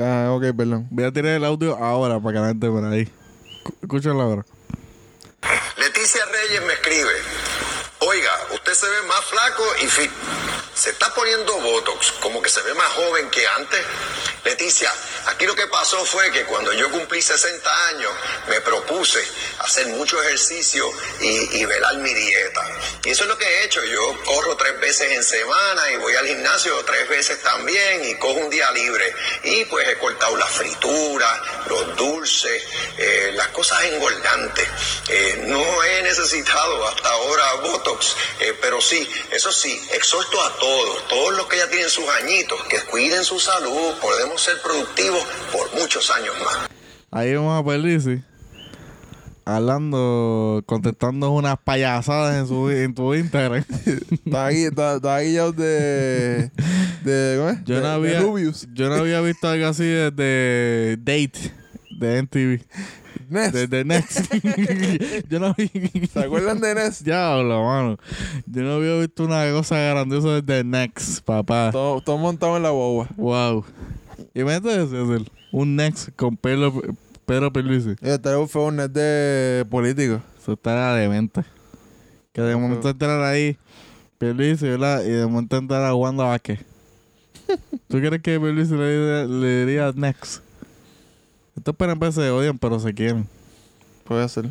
Ah, 0.00 0.30
ok, 0.32 0.56
perdón. 0.56 0.88
Voy 0.90 1.04
a 1.04 1.12
tirar 1.12 1.32
el 1.32 1.44
audio 1.44 1.76
ahora 1.76 2.18
para 2.18 2.34
que 2.34 2.40
la 2.40 2.48
gente 2.48 2.68
por 2.68 2.84
ahí. 2.84 3.08
Escúchala 3.82 4.22
ahora. 4.22 4.44
Leticia 5.78 6.20
Reyes 6.26 6.66
me 6.66 6.72
escribe, 6.72 7.12
oiga, 8.00 8.30
usted 8.52 8.72
se 8.72 8.86
ve 8.86 9.06
más 9.06 9.24
flaco 9.24 9.62
y 9.84 9.86
fit. 9.86 10.10
Se 10.78 10.90
está 10.90 11.12
poniendo 11.12 11.56
Botox, 11.56 12.12
como 12.20 12.40
que 12.40 12.48
se 12.48 12.62
ve 12.62 12.72
más 12.74 12.86
joven 12.92 13.28
que 13.30 13.44
antes. 13.48 13.84
Leticia, 14.44 14.92
aquí 15.26 15.44
lo 15.44 15.56
que 15.56 15.66
pasó 15.66 16.04
fue 16.04 16.30
que 16.30 16.44
cuando 16.44 16.72
yo 16.72 16.88
cumplí 16.92 17.20
60 17.20 17.86
años, 17.88 18.12
me 18.48 18.60
propuse 18.60 19.18
hacer 19.58 19.88
mucho 19.88 20.22
ejercicio 20.22 20.88
y, 21.20 21.64
velar 21.64 21.96
mi 21.96 22.14
dieta. 22.14 22.64
Y 23.04 23.10
eso 23.10 23.24
es 23.24 23.28
lo 23.28 23.36
que 23.36 23.44
he 23.44 23.64
hecho. 23.64 23.84
Yo 23.84 24.22
corro 24.24 24.56
tres 24.56 24.78
veces 24.78 25.10
en 25.10 25.24
semana 25.24 25.90
y 25.90 25.96
voy 25.96 26.14
al 26.14 26.26
gimnasio 26.26 26.84
tres 26.84 27.08
veces 27.08 27.42
también 27.42 28.04
y 28.04 28.14
cojo 28.14 28.38
un 28.38 28.48
día 28.48 28.70
libre. 28.70 29.12
Y 29.42 29.64
pues 29.64 29.86
he 29.88 29.98
cortado 29.98 30.36
las 30.36 30.50
frituras, 30.50 31.40
los 31.66 31.96
dulces, 31.96 32.62
eh, 32.96 33.32
las 33.34 33.48
cosas 33.48 33.82
engordantes. 33.84 34.68
Eh, 35.08 35.42
no 35.46 35.84
he 35.84 36.02
necesitado 36.02 36.86
hasta 36.86 37.08
ahora 37.10 37.52
Botox, 37.54 38.16
eh, 38.40 38.56
pero 38.60 38.80
sí, 38.80 39.10
eso 39.30 39.50
sí, 39.52 39.88
exhorto 39.92 40.40
a 40.42 40.56
todos, 40.56 40.67
todos 41.08 41.36
los 41.36 41.46
que 41.46 41.56
ya 41.58 41.68
tienen 41.68 41.88
sus 41.88 42.04
añitos, 42.22 42.62
que 42.68 42.78
cuiden 42.90 43.24
su 43.24 43.38
salud, 43.38 43.94
podemos 44.00 44.42
ser 44.42 44.60
productivos 44.62 45.24
por 45.52 45.72
muchos 45.80 46.10
años 46.10 46.34
más. 46.44 46.68
Ahí 47.10 47.34
vamos 47.34 47.60
a 47.60 47.64
Perlisi 47.64 48.22
hablando, 49.48 50.62
contestando 50.66 51.30
unas 51.30 51.56
payasadas 51.58 52.36
en, 52.36 52.46
su, 52.46 52.70
en 52.70 52.94
tu 52.94 53.14
Instagram. 53.14 53.64
Está 54.10 54.46
ahí, 54.46 54.64
está, 54.64 54.96
está 54.96 55.16
ahí 55.16 55.34
ya 55.34 55.50
de. 55.50 56.50
de 57.02 57.36
¿Cómo 57.38 57.50
es? 57.50 57.64
Yo 57.64 57.76
de, 57.76 57.80
no 57.80 57.88
de 57.88 57.94
había, 57.94 58.52
yo 58.74 58.88
no 58.88 58.94
había 58.96 59.20
visto 59.22 59.48
algo 59.48 59.66
así 59.66 59.84
desde 59.84 60.96
Date 60.98 61.52
de 61.98 62.22
MTV. 62.22 62.62
Ness. 63.30 63.52
Desde 63.52 63.84
Next. 63.84 64.32
yo 65.28 65.40
no 65.40 65.54
vi. 65.56 65.70
¿Se 66.12 66.20
acuerdan 66.20 66.60
de 66.60 66.74
Ness? 66.74 67.02
Diablo, 67.04 67.64
mano. 67.64 67.98
Yo 68.46 68.62
no 68.62 68.74
había 68.74 68.98
visto 68.98 69.24
una 69.24 69.50
cosa 69.52 69.78
grandiosa 69.78 70.40
desde 70.40 70.64
Next, 70.64 71.24
papá. 71.24 71.70
Todo, 71.72 72.00
todo 72.00 72.18
montado 72.18 72.56
en 72.56 72.62
la 72.62 72.70
boba. 72.70 73.08
Wow. 73.16 73.64
Imagínate 74.34 74.82
eso, 74.82 75.04
hacer 75.04 75.30
un 75.52 75.76
Next 75.76 76.10
con 76.16 76.36
pelo, 76.36 76.82
Pedro 77.28 77.52
Perluisi. 77.52 77.90
Y 78.00 78.08
este 78.08 78.30
fue 78.46 78.64
un 78.64 78.76
net 78.76 78.90
de 78.90 79.66
político. 79.68 80.22
Eso 80.40 80.54
está 80.54 80.94
demente. 80.94 81.44
Que 82.32 82.40
de 82.40 82.56
momento 82.56 82.88
entrar 82.88 83.22
ahí, 83.22 83.58
Perluisi, 84.16 84.66
¿verdad? 84.66 85.04
Y 85.04 85.10
de 85.10 85.26
momento 85.26 85.58
entrar 85.58 85.84
a 85.84 85.94
Wanda 85.94 86.24
Vázquez. 86.24 86.60
¿Tú 87.88 87.98
crees 87.98 88.22
que 88.22 88.40
Perluisi 88.40 88.74
le, 88.74 89.26
le 89.28 89.66
diría 89.66 89.92
Next? 89.94 90.47
Estos 91.58 91.76
PNP 91.76 92.12
se 92.12 92.30
odian, 92.30 92.58
pero 92.58 92.78
se 92.80 92.94
quieren. 92.94 93.26
Puede 94.04 94.28
ser. 94.28 94.48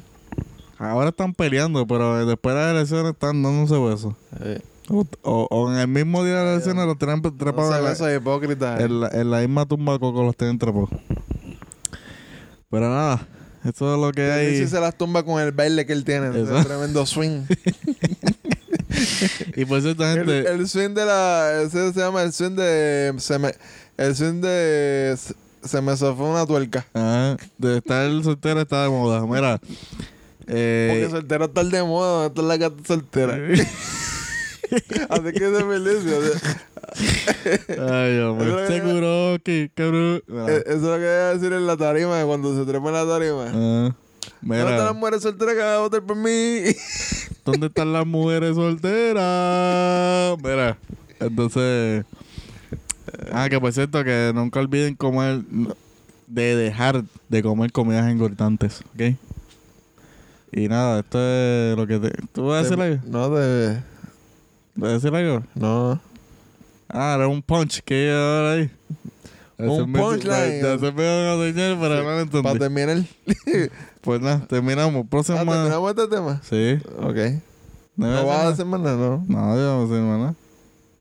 Ahora 0.78 1.10
están 1.10 1.34
peleando, 1.34 1.88
pero 1.88 2.26
después 2.26 2.54
de 2.56 2.62
las 2.62 2.72
elecciones 2.76 3.14
están 3.14 3.42
dándose 3.42 3.78
besos. 3.80 4.14
Eh, 4.42 4.62
O, 4.90 5.06
o- 5.24 5.48
o 5.50 5.72
en 5.74 5.80
el 5.80 5.88
mismo 5.88 6.24
día 6.24 6.36
de 6.36 6.44
las 6.46 6.54
elecciones 6.54 6.86
los 6.86 6.98
tienen 6.98 7.22
trepados 7.22 7.72
no 7.72 7.76
en, 7.76 7.78
se 7.78 7.82
la, 7.82 7.88
ve 7.90 7.94
esos 7.94 8.22
hipócritas. 8.22 8.80
en, 8.82 9.02
la, 9.02 9.08
en 9.10 9.32
la 9.32 9.40
misma 9.40 9.66
tumba 9.66 9.98
coco 10.00 10.24
los 10.24 10.36
tienen 10.38 10.58
trepados. 10.60 10.90
Pero 12.70 12.90
nada, 12.90 13.28
esto 13.66 13.94
es 13.96 14.00
lo 14.00 14.12
que 14.12 14.32
hay. 14.32 14.58
sí 14.58 14.68
se 14.68 14.80
las 14.80 14.96
tumba 14.98 15.24
con 15.24 15.42
el 15.42 15.52
baile 15.52 15.86
que 15.86 15.94
él 15.94 16.04
tiene. 16.06 16.30
ese 16.30 16.44
Eso. 16.44 16.64
tremendo 16.64 17.06
swing. 17.06 17.42
Y 19.56 19.66
por 19.66 19.82
cierto, 19.82 20.06
el, 20.06 20.18
gente, 20.20 20.50
el 20.52 20.68
swing 20.68 20.90
de 20.94 21.06
la. 21.06 21.62
Ese 21.64 21.92
se 21.94 22.00
llama 22.00 22.22
el 22.24 22.32
swing 22.34 22.52
de. 22.56 23.14
Se 23.18 23.38
me, 23.38 23.54
el 23.98 24.16
swing 24.16 24.42
de. 24.42 25.18
Se, 25.64 25.82
me 25.82 25.96
zafó 25.98 26.24
una 26.30 26.46
tuerca. 26.46 26.86
ajá, 26.94 27.38
de 27.58 27.78
estar 27.78 28.24
soltero 28.24 28.62
está 28.62 28.84
de 28.84 28.90
moda. 28.90 29.26
Mira, 29.26 29.60
Porque 29.60 30.46
eh, 30.48 31.08
soltero 31.10 31.46
está 31.46 31.64
de 31.64 31.84
moda. 31.84 32.28
Esta 32.28 32.42
es 32.42 32.48
la 32.48 32.58
gata 32.58 32.76
soltera. 32.86 33.38
Así 35.10 35.32
que 35.34 35.40
se 35.40 35.64
feliz. 35.64 36.06
o 36.06 36.22
sea, 36.22 36.34
ay, 37.70 38.38
que- 38.38 38.68
seguro 38.68 39.38
que 39.44 39.72
cabrón. 39.74 40.22
Mira, 40.28 40.54
eh, 40.58 40.64
Eso 40.68 40.76
es 40.76 40.82
lo 40.84 40.94
que 40.96 41.00
voy 41.00 41.08
a 41.08 41.34
decir 41.34 41.54
en 41.54 41.68
la 41.68 41.78
tarima. 41.78 42.24
Cuando 42.26 42.56
se 42.56 42.66
trepa 42.70 42.88
en 42.88 42.94
la 42.94 43.06
tarima. 43.08 43.46
ah, 43.54 43.96
¿Dónde 44.42 44.58
están 44.60 44.76
las 44.76 44.82
mira, 44.82 44.94
mujeres 44.94 45.22
solteras 45.24 45.56
que 45.56 45.62
van 45.62 45.74
a 45.74 45.78
votar 45.80 46.04
por 46.04 46.16
mí? 46.18 46.60
¿dónde 47.46 47.68
están 47.68 47.94
las 47.94 48.06
mujeres 48.06 48.56
solteras? 48.56 50.38
Mira, 50.44 50.78
entonces. 51.20 52.06
Ah, 53.32 53.48
que 53.50 53.60
por 53.60 53.72
cierto, 53.74 54.04
que 54.04 54.32
nunca 54.34 54.60
olviden 54.60 54.96
comer. 54.96 55.42
De 56.28 56.56
dejar 56.58 57.06
de 57.30 57.42
comer 57.42 57.72
comidas 57.72 58.10
engordantes, 58.10 58.82
¿ok? 58.94 59.16
Y 60.52 60.68
nada, 60.68 61.00
esto 61.00 61.20
es 61.22 61.78
lo 61.78 61.88
que 61.88 62.00
te. 62.00 62.10
¿Tú 62.34 62.48
vas 62.48 62.60
a 62.60 62.64
decir 62.64 62.82
algo? 62.82 63.02
No, 63.06 63.30
de. 63.30 63.82
¿Vas 64.76 64.90
a 64.90 64.94
decir 64.94 65.16
algo? 65.16 65.44
No. 65.56 66.02
Ah, 66.90 67.16
era 67.18 67.28
un 67.28 67.42
punch 67.42 67.82
que 67.82 68.08
iba 68.08 68.16
a 68.16 68.42
dar 68.42 68.58
ahí. 68.58 68.72
Un 69.58 69.92
punchline. 69.92 70.62
Ya 70.62 70.78
se 70.78 70.92
me 70.92 71.04
iba 71.04 71.34
a 71.34 71.38
señal, 71.38 71.78
pero 71.80 71.96
no 71.96 72.04
lo 72.04 72.20
entendí. 72.20 72.44
Para 72.44 72.60
terminar. 72.60 73.04
Pues 74.02 74.22
nada, 74.22 74.46
terminamos. 74.48 75.04
Ah, 75.06 75.10
Próxima. 75.10 75.38
¿Terminamos 75.40 75.90
este 75.90 76.08
tema? 76.08 76.42
Sí. 76.42 76.80
Ok. 77.00 77.42
¿No, 77.98 78.08
¿No 78.08 78.22
ibas 78.22 78.26
vas 78.26 78.60
a 78.60 78.62
a 78.62 78.66
más 78.66 78.80
nada? 78.80 78.96
No. 78.96 79.26
No, 79.28 79.56
yo 79.58 79.82
no 79.82 79.88
sé 79.90 80.02
nada. 80.02 80.36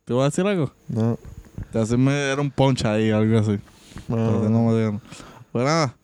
¿Tú 0.05 0.17
vas 0.17 0.25
a 0.25 0.31
decir 0.31 0.45
algo? 0.45 0.73
No. 0.89 1.17
Te 1.73 1.79
hace 1.81 1.97
me 1.97 2.13
era 2.13 2.41
un 2.41 2.51
punch 2.51 2.85
ahí, 2.85 3.11
algo 3.11 3.39
así. 3.39 3.59
Pero 4.09 4.43
que 4.43 4.49
No. 4.49 4.51
no 4.51 4.71
me 4.71 4.79
digan. 4.79 5.01
Pues 5.53 5.65
nada, 5.65 5.95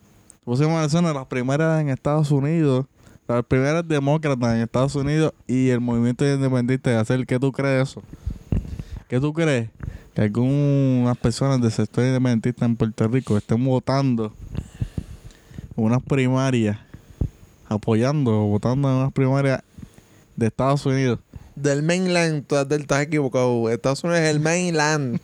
próxima 0.45 0.79
elección, 0.79 1.05
las 1.05 1.27
primeras 1.27 1.81
en 1.81 1.89
Estados 1.91 2.31
Unidos. 2.31 2.87
Las 3.29 3.45
primeras 3.45 3.87
demócratas 3.87 4.55
en 4.55 4.63
Estados 4.63 4.95
Unidos 4.97 5.33
y 5.47 5.69
el 5.71 5.81
movimiento 5.81 6.27
independiente 6.27 6.91
de 6.91 6.97
hacer. 6.97 7.25
¿Qué 7.27 7.39
tú 7.39 7.53
crees 7.53 7.77
de 7.77 7.83
eso? 7.83 8.03
¿Qué 9.09 9.21
tú 9.21 9.33
crees? 9.33 9.71
Que 10.15 10.23
algunas 10.23 11.17
personas 11.17 11.61
del 11.61 11.71
sector 11.71 12.05
independentista 12.05 12.67
en 12.67 12.77
Puerto 12.77 13.07
Rico 13.09 13.37
estén 13.39 13.65
votando 13.65 14.33
en 15.77 15.85
unas 15.85 16.03
primarias, 16.03 16.79
apoyando 17.69 18.43
o 18.45 18.49
votando 18.49 18.91
en 18.91 18.97
unas 18.97 19.13
primarias 19.13 19.63
de 20.37 20.47
Estados 20.49 20.85
Unidos. 20.85 21.19
Del 21.63 21.83
mainland, 21.83 22.47
tú 22.47 22.57
estás 22.57 23.03
equivocado. 23.03 23.69
Estados 23.71 24.03
Unidos 24.05 24.21
es 24.23 24.31
el 24.31 24.41
mainland. 24.41 25.21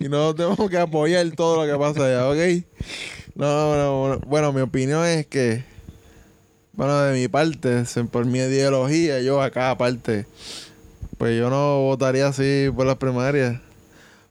y 0.00 0.08
no 0.08 0.34
tenemos 0.34 0.70
que 0.70 0.78
apoyar 0.78 1.28
todo 1.36 1.64
lo 1.66 1.70
que 1.72 1.78
pasa 1.78 2.06
allá, 2.06 2.28
¿ok? 2.28 2.64
No, 3.34 3.46
no, 3.46 3.76
no, 3.76 4.08
no. 4.14 4.20
Bueno, 4.20 4.52
mi 4.52 4.60
opinión 4.62 5.04
es 5.04 5.26
que, 5.26 5.64
bueno, 6.72 6.98
de 7.02 7.20
mi 7.20 7.28
parte, 7.28 7.84
por 8.10 8.24
mi 8.24 8.38
ideología, 8.38 9.20
yo 9.20 9.42
acá 9.42 9.70
aparte, 9.70 10.26
pues 11.18 11.38
yo 11.38 11.50
no 11.50 11.82
votaría 11.82 12.28
así 12.28 12.70
por 12.74 12.86
las 12.86 12.96
primarias. 12.96 13.60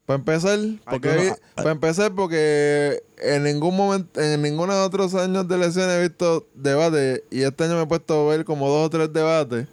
Para 0.06 0.19
empezar, 0.19 0.58
porque 0.89 1.10
vi- 1.17 1.30
para 1.56 1.71
empezar 1.71 2.15
porque 2.15 3.04
en 3.21 3.43
ningún 3.43 3.76
momento, 3.76 4.21
en 4.21 4.41
ninguno 4.41 4.73
de 4.73 4.80
otros 4.82 5.13
años 5.15 5.45
de 5.50 5.56
elecciones 5.56 5.97
he 5.97 6.02
visto 6.08 6.47
debate 6.56 7.26
y 7.30 7.41
este 7.43 7.65
año 7.65 7.76
me 7.76 7.82
he 7.82 7.86
puesto 7.88 8.26
a 8.26 8.32
ver 8.36 8.45
como 8.45 8.69
dos 8.69 8.86
o 8.86 8.89
tres 8.89 9.12
debates 9.12 9.67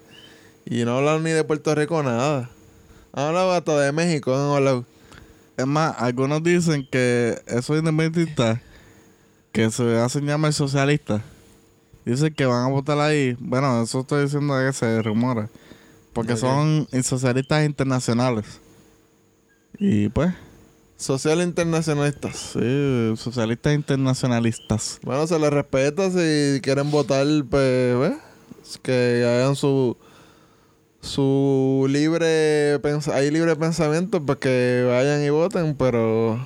y 0.67 0.85
no 0.85 0.99
hablan 0.99 1.23
ni 1.23 1.31
de 1.31 1.45
Puerto 1.45 1.75
Rico 1.75 2.03
nada. 2.03 2.51
Han 3.13 3.27
hablado 3.27 3.53
hasta 3.53 3.79
de 3.81 3.93
México, 3.93 4.35
han 4.35 4.57
hablado. 4.57 4.85
Es 5.57 5.67
más, 5.67 5.95
algunos 5.99 6.43
dicen 6.43 6.87
que 6.91 7.41
esos 7.47 7.79
independentistas 7.79 8.61
que 9.53 9.71
se 9.71 9.99
hacen 9.99 10.27
llamar 10.27 10.53
socialistas, 10.53 11.23
dicen 12.05 12.35
que 12.35 12.45
van 12.45 12.67
a 12.67 12.69
votar 12.71 12.99
ahí. 12.99 13.37
Bueno, 13.39 13.83
eso 13.83 14.01
estoy 14.01 14.25
diciendo 14.25 14.55
que 14.59 14.73
se 14.73 15.01
rumora. 15.03 15.49
Porque 16.13 16.37
son 16.37 16.89
socialistas 17.03 17.65
internacionales. 17.65 18.61
Y 19.79 20.09
pues, 20.09 20.33
Social 20.97 21.43
internacionalistas. 21.43 22.37
sí, 22.53 23.15
socialistas 23.17 23.75
internacionalistas. 23.75 25.01
Bueno, 25.03 25.27
se 25.27 25.39
les 25.39 25.51
respeta 25.51 26.11
si 26.11 26.61
quieren 26.61 26.91
votar, 26.91 27.27
pues, 27.51 27.99
¿ves? 27.99 28.17
que 28.83 29.25
hagan 29.27 29.57
su 29.57 29.97
su 31.05 31.87
libre 31.89 32.81
hay 33.13 33.31
libre 33.31 33.55
pensamiento, 33.57 34.25
pues 34.25 34.39
que 34.39 34.85
vayan 34.89 35.23
y 35.23 35.29
voten, 35.31 35.75
pero 35.77 36.39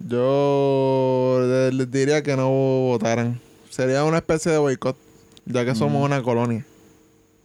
yo 0.00 1.38
le- 1.42 1.72
les 1.72 1.90
diría 1.90 2.22
que 2.22 2.36
no 2.36 2.50
votaran. 2.50 3.40
Sería 3.70 4.04
una 4.04 4.18
especie 4.18 4.52
de 4.52 4.58
boicot, 4.58 4.96
ya 5.46 5.64
que 5.64 5.74
somos 5.74 6.04
una 6.04 6.22
colonia. 6.22 6.66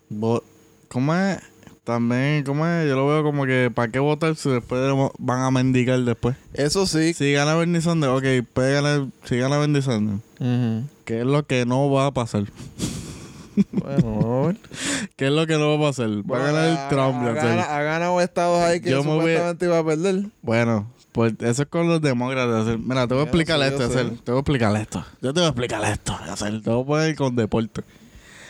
Vo- 0.10 0.44
¿Cómo 0.90 1.14
es? 1.16 1.38
También, 1.84 2.44
¿cómo 2.44 2.68
es? 2.68 2.88
Yo 2.90 2.96
lo 2.98 3.08
veo 3.08 3.24
como 3.24 3.46
que, 3.46 3.72
¿para 3.74 3.90
qué 3.92 4.00
votar 4.00 4.36
si 4.36 4.50
después 4.50 4.82
de- 4.82 5.10
van 5.20 5.42
a 5.42 5.52
mendigar 5.52 6.00
después? 6.02 6.36
Eso 6.54 6.86
sí. 6.86 7.14
Si 7.14 7.32
gana 7.32 7.56
Bernie 7.56 7.80
Sanders, 7.82 8.12
ok, 8.12 8.46
puede 8.54 8.74
ganar, 8.74 9.06
si 9.24 9.38
gana 9.38 9.58
Bernie 9.58 9.82
Sanders, 9.82 10.20
Ujú. 10.40 10.84
¿qué 11.06 11.20
es 11.20 11.26
lo 11.26 11.46
que 11.46 11.66
no 11.66 11.90
va 11.90 12.08
a 12.08 12.12
pasar? 12.12 12.44
Bueno, 13.72 14.20
vamos 14.20 14.26
a 14.26 14.48
ver. 14.48 14.58
¿Qué 15.16 15.26
es 15.28 15.32
lo 15.32 15.48
que 15.48 15.58
no 15.58 15.70
va 15.80 15.88
a 15.88 15.90
pasar? 15.90 16.10
Va 16.10 16.22
Bueno, 16.24 16.46
a 16.46 16.52
ganar 16.52 16.78
ha- 16.78 16.90
Trump. 16.90 17.16
ha, 17.24 17.34
gana- 17.34 17.76
ha 17.78 17.82
ganado 17.82 18.22
estados 18.22 18.60
ahí 18.62 18.80
que 18.82 18.90
Yo 18.92 19.04
voy- 19.04 19.18
supuestamente 19.18 19.66
iba 19.66 19.80
a 19.80 19.86
perder. 19.86 20.26
Bueno, 20.42 20.92
pues 21.12 21.34
eso 21.40 21.64
es 21.64 21.68
con 21.70 21.88
los 21.88 22.02
demócratas. 22.02 22.78
Mira, 22.80 23.08
te 23.08 23.14
voy 23.16 23.22
a 23.22 23.24
explicar 23.26 23.62
esto. 23.64 23.88
Yacer. 23.88 24.10
Te 24.24 24.32
voy 24.32 24.38
a 24.38 24.42
explicar 24.42 24.76
esto. 24.76 25.06
Yo 25.22 25.34
te 25.34 25.40
voy 25.40 25.46
a 25.48 25.50
explicar 25.50 25.84
esto, 25.92 26.18
Yacer. 26.26 26.62
Te 26.62 26.70
voy 26.70 26.82
a 26.84 26.86
poner 26.86 27.16
con 27.16 27.36
deporte. 27.36 27.82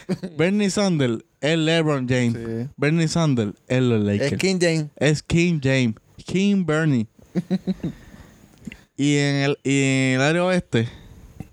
Bernie 0.38 0.70
Sanders 0.70 1.24
es 1.42 1.58
LeBron 1.58 2.08
James. 2.08 2.34
Sí. 2.34 2.70
Bernie 2.78 3.08
Sanders 3.08 3.54
es 3.68 3.82
los 3.82 4.02
Lakers. 4.04 4.34
Es 4.34 4.40
King 4.40 4.58
James. 4.60 4.86
Es 4.98 5.24
King 5.24 5.60
James. 5.64 5.96
King 6.26 6.66
Bernie. 6.66 7.08
y, 8.98 9.16
en 9.18 9.36
el, 9.36 9.58
y 9.64 9.82
en 9.84 10.16
el 10.16 10.22
área 10.22 10.44
oeste, 10.46 10.88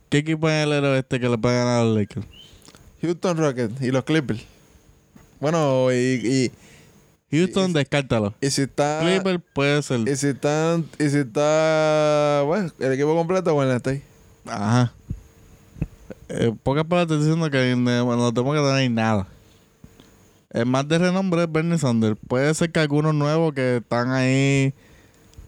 ¿qué 0.08 0.18
equipo 0.18 0.48
en 0.48 0.54
el 0.56 0.72
área 0.72 0.90
oeste 0.90 1.20
que 1.20 1.28
le 1.28 1.36
puede 1.38 1.56
ganar 1.58 1.80
a 1.80 1.84
los 1.84 1.96
Lakers? 1.96 2.26
Houston 3.04 3.36
Rockets 3.36 3.82
y 3.82 3.90
los 3.90 4.04
Clippers. 4.04 4.44
Bueno, 5.40 5.92
y, 5.92 6.50
y, 7.30 7.36
Houston, 7.36 7.72
descártalo. 7.72 8.34
y 8.40 8.50
si 8.50 8.62
está. 8.62 9.00
Clippers 9.02 9.40
puede 9.52 9.82
ser. 9.82 10.00
Y 10.00 10.16
si 10.16 10.28
están. 10.28 10.86
Y 10.98 11.08
si 11.08 11.18
está. 11.18 12.42
Bueno, 12.46 12.70
el 12.78 12.92
equipo 12.92 13.14
completo, 13.14 13.52
bueno, 13.54 13.72
está 13.72 13.90
ahí. 13.90 14.02
Ajá. 14.46 14.92
En 16.28 16.56
pocas 16.56 16.84
palabras 16.84 17.08
te 17.08 17.14
estoy 17.14 17.26
diciendo 17.26 17.50
que 17.50 17.70
eh, 17.70 18.00
bueno, 18.00 18.16
no 18.22 18.32
tenemos 18.32 18.56
que 18.56 18.62
tener 18.62 18.90
nada. 18.90 19.26
El 20.50 20.66
más 20.66 20.88
de 20.88 20.98
renombre 20.98 21.42
es 21.42 21.52
Bernie 21.52 21.78
Sanders. 21.78 22.16
Puede 22.28 22.54
ser 22.54 22.70
que 22.70 22.80
algunos 22.80 23.14
nuevos 23.14 23.52
que 23.54 23.78
están 23.78 24.12
ahí 24.12 24.72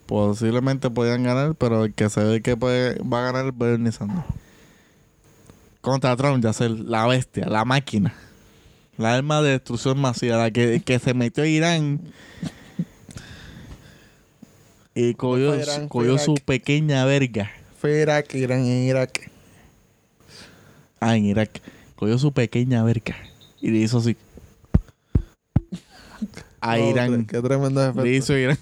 Posiblemente 0.06 0.88
podían 0.88 1.24
ganar, 1.24 1.56
pero 1.56 1.84
el 1.84 1.92
que 1.92 2.08
se 2.08 2.22
ve 2.22 2.40
que 2.40 2.56
puede, 2.56 2.96
va 3.02 3.18
a 3.18 3.32
ganar 3.32 3.46
es 3.46 3.58
Bernie 3.58 3.90
Sanders. 3.90 4.24
Contra 5.86 6.16
Trump, 6.16 6.42
ya 6.42 6.52
ser 6.52 6.72
la 6.72 7.06
bestia, 7.06 7.46
la 7.46 7.64
máquina. 7.64 8.12
La 8.98 9.14
arma 9.14 9.40
de 9.40 9.50
destrucción 9.50 10.00
masiva, 10.00 10.36
la 10.36 10.50
que, 10.50 10.82
que 10.84 10.98
se 10.98 11.14
metió 11.14 11.44
a 11.44 11.46
Irán 11.46 12.00
y 14.96 15.14
cogió, 15.14 15.54
Irán, 15.54 15.86
cogió 15.86 16.18
su 16.18 16.34
pequeña 16.34 17.04
verga. 17.04 17.52
Fue 17.78 18.00
Irak, 18.02 18.34
Irán 18.34 18.66
en 18.66 18.82
Irak. 18.82 19.30
Ah, 20.98 21.16
en 21.16 21.26
Irak. 21.26 21.62
Cogió 21.94 22.18
su 22.18 22.32
pequeña 22.32 22.82
verga 22.82 23.14
y 23.60 23.70
le 23.70 23.78
hizo 23.78 23.98
así. 23.98 24.16
A 26.72 26.76
Oh, 26.78 26.90
Irán. 26.90 27.26
Qué 27.26 27.40
tremendo 27.40 27.92
Le 28.02 28.14
hizo 28.16 28.36
Irán 28.36 28.58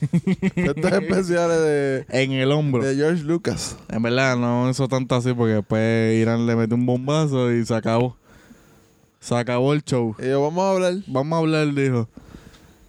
Estos 0.55 0.93
especiales 0.93 1.59
de, 1.61 2.07
en 2.09 2.33
el 2.33 2.53
hombro. 2.53 2.85
de 2.85 2.95
George 2.97 3.23
Lucas. 3.25 3.77
En 3.89 4.03
verdad, 4.03 4.37
no 4.37 4.69
hizo 4.71 4.89
tanto 4.89 5.15
así 5.15 5.33
porque 5.33 5.55
después 5.55 6.15
Irán 6.17 6.47
le 6.47 6.57
metió 6.57 6.77
un 6.77 6.87
bombazo 6.87 7.53
y 7.53 7.65
se 7.65 7.75
acabó. 7.75 8.17
Se 9.21 9.35
acabó 9.35 9.73
el 9.73 9.83
show. 9.83 10.15
Y 10.19 10.27
yo, 10.27 10.43
vamos 10.43 10.63
a 10.65 10.71
hablar. 10.73 10.95
Vamos 11.07 11.37
a 11.37 11.41
hablar, 11.41 11.73
dijo. 11.75 12.09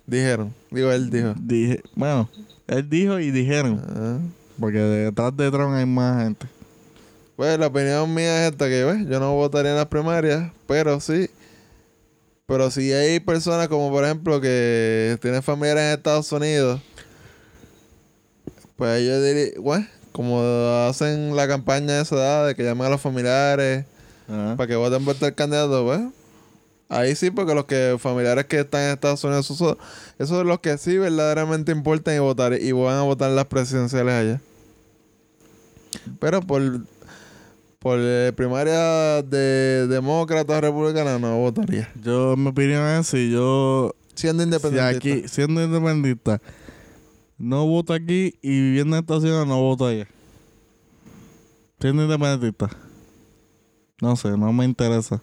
Dijeron. 0.06 0.54
Digo, 0.70 0.92
él 0.92 1.10
dijo. 1.10 1.34
Dije, 1.40 1.82
bueno, 1.96 2.30
él 2.68 2.90
dijo 2.90 3.20
y 3.20 3.32
dijeron. 3.32 3.82
Ah. 3.88 4.18
Porque 4.60 4.80
detrás 4.80 5.36
de 5.36 5.50
Trump 5.50 5.74
hay 5.74 5.86
más 5.86 6.24
gente. 6.24 6.46
Pues 7.36 7.58
la 7.60 7.68
opinión 7.68 8.14
mía 8.14 8.46
es 8.46 8.52
esta 8.52 8.68
que 8.70 8.84
pues, 8.86 9.08
yo 9.10 9.20
no 9.20 9.34
votaría 9.34 9.72
en 9.72 9.78
las 9.78 9.88
primarias, 9.88 10.52
pero 10.68 11.00
sí. 11.00 11.30
Pero 12.48 12.70
si 12.70 12.94
hay 12.94 13.20
personas 13.20 13.68
como 13.70 13.90
por 13.92 14.04
ejemplo 14.06 14.40
que 14.40 15.18
tienen 15.22 15.42
familiares 15.42 15.84
en 15.84 15.98
Estados 15.98 16.32
Unidos, 16.32 16.80
pues 18.76 19.06
yo 19.06 19.22
diría, 19.22 19.52
bueno, 19.60 19.88
como 20.12 20.42
hacen 20.88 21.36
la 21.36 21.48
campaña 21.48 22.02
esa 22.02 22.16
edad 22.16 22.48
de 22.48 22.56
que 22.56 22.64
llamen 22.64 22.88
a 22.88 22.90
los 22.92 23.02
familiares 23.02 23.86
para 24.28 24.68
que 24.68 24.76
voten 24.76 25.04
por 25.06 25.16
tal 25.16 25.34
candidato, 25.34 25.86
pues. 25.86 26.02
Ahí 26.88 27.16
sí, 27.16 27.32
porque 27.32 27.56
los 27.56 27.66
que 27.66 27.98
familiares 28.00 28.46
que 28.46 28.60
están 28.60 28.82
en 28.84 28.92
Estados 28.92 29.24
Unidos, 29.24 29.46
esos, 29.46 29.58
son- 29.58 29.78
esos 30.20 30.38
son 30.38 30.48
los 30.48 30.60
que 30.60 30.78
sí 30.78 31.00
verdaderamente 31.00 31.72
importan 31.72 32.16
y 32.16 32.20
votar 32.20 32.54
y 32.54 32.72
van 32.74 32.96
a 32.98 33.02
votar 33.02 33.32
en 33.32 33.36
las 33.38 33.46
presidenciales 33.46 34.14
allá. 34.14 34.42
Pero 36.20 36.42
por 36.42 36.62
por 37.86 38.00
eh, 38.02 38.34
primaria 38.36 39.22
de 39.22 39.86
demócrata 39.86 40.58
o 40.58 40.62
republicana 40.62 41.20
no 41.20 41.38
votaría. 41.38 41.88
Yo, 42.02 42.36
mi 42.36 42.48
opinión 42.48 42.84
es 42.84 43.06
si 43.06 43.30
yo, 43.30 43.94
Siendo 44.16 44.42
si 44.42 44.48
independiente. 44.48 44.98
aquí, 44.98 45.28
siendo 45.28 45.64
independentista, 45.64 46.42
no 47.38 47.68
voto 47.68 47.94
aquí 47.94 48.34
y 48.42 48.50
viviendo 48.50 48.96
en 48.96 49.04
Estados 49.04 49.22
Unidos, 49.22 49.46
no 49.48 49.62
voto 49.62 49.86
allá. 49.86 50.08
Siendo 51.80 52.02
independentista. 52.02 52.76
No 54.02 54.16
sé, 54.16 54.36
no 54.36 54.52
me 54.52 54.66
interesa. 54.66 55.22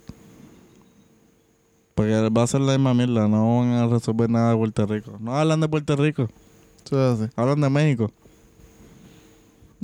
Porque 1.97 2.29
va 2.29 2.45
a 2.45 2.47
ser 2.47 2.61
la 2.61 2.79
misma 2.79 2.95
mierda, 2.95 3.27
no 3.27 3.59
van 3.59 3.71
a 3.73 3.89
resolver 3.89 4.31
nada 4.31 4.53
de 4.53 4.57
Puerto 4.59 4.87
Rico. 4.87 5.17
No 5.19 5.37
hablan 5.37 5.59
de 5.59 5.69
Puerto 5.69 5.97
Rico, 5.97 6.29
es 6.85 6.93
así. 6.93 7.25
hablan 7.35 7.61
de 7.61 7.71
México. 7.71 8.13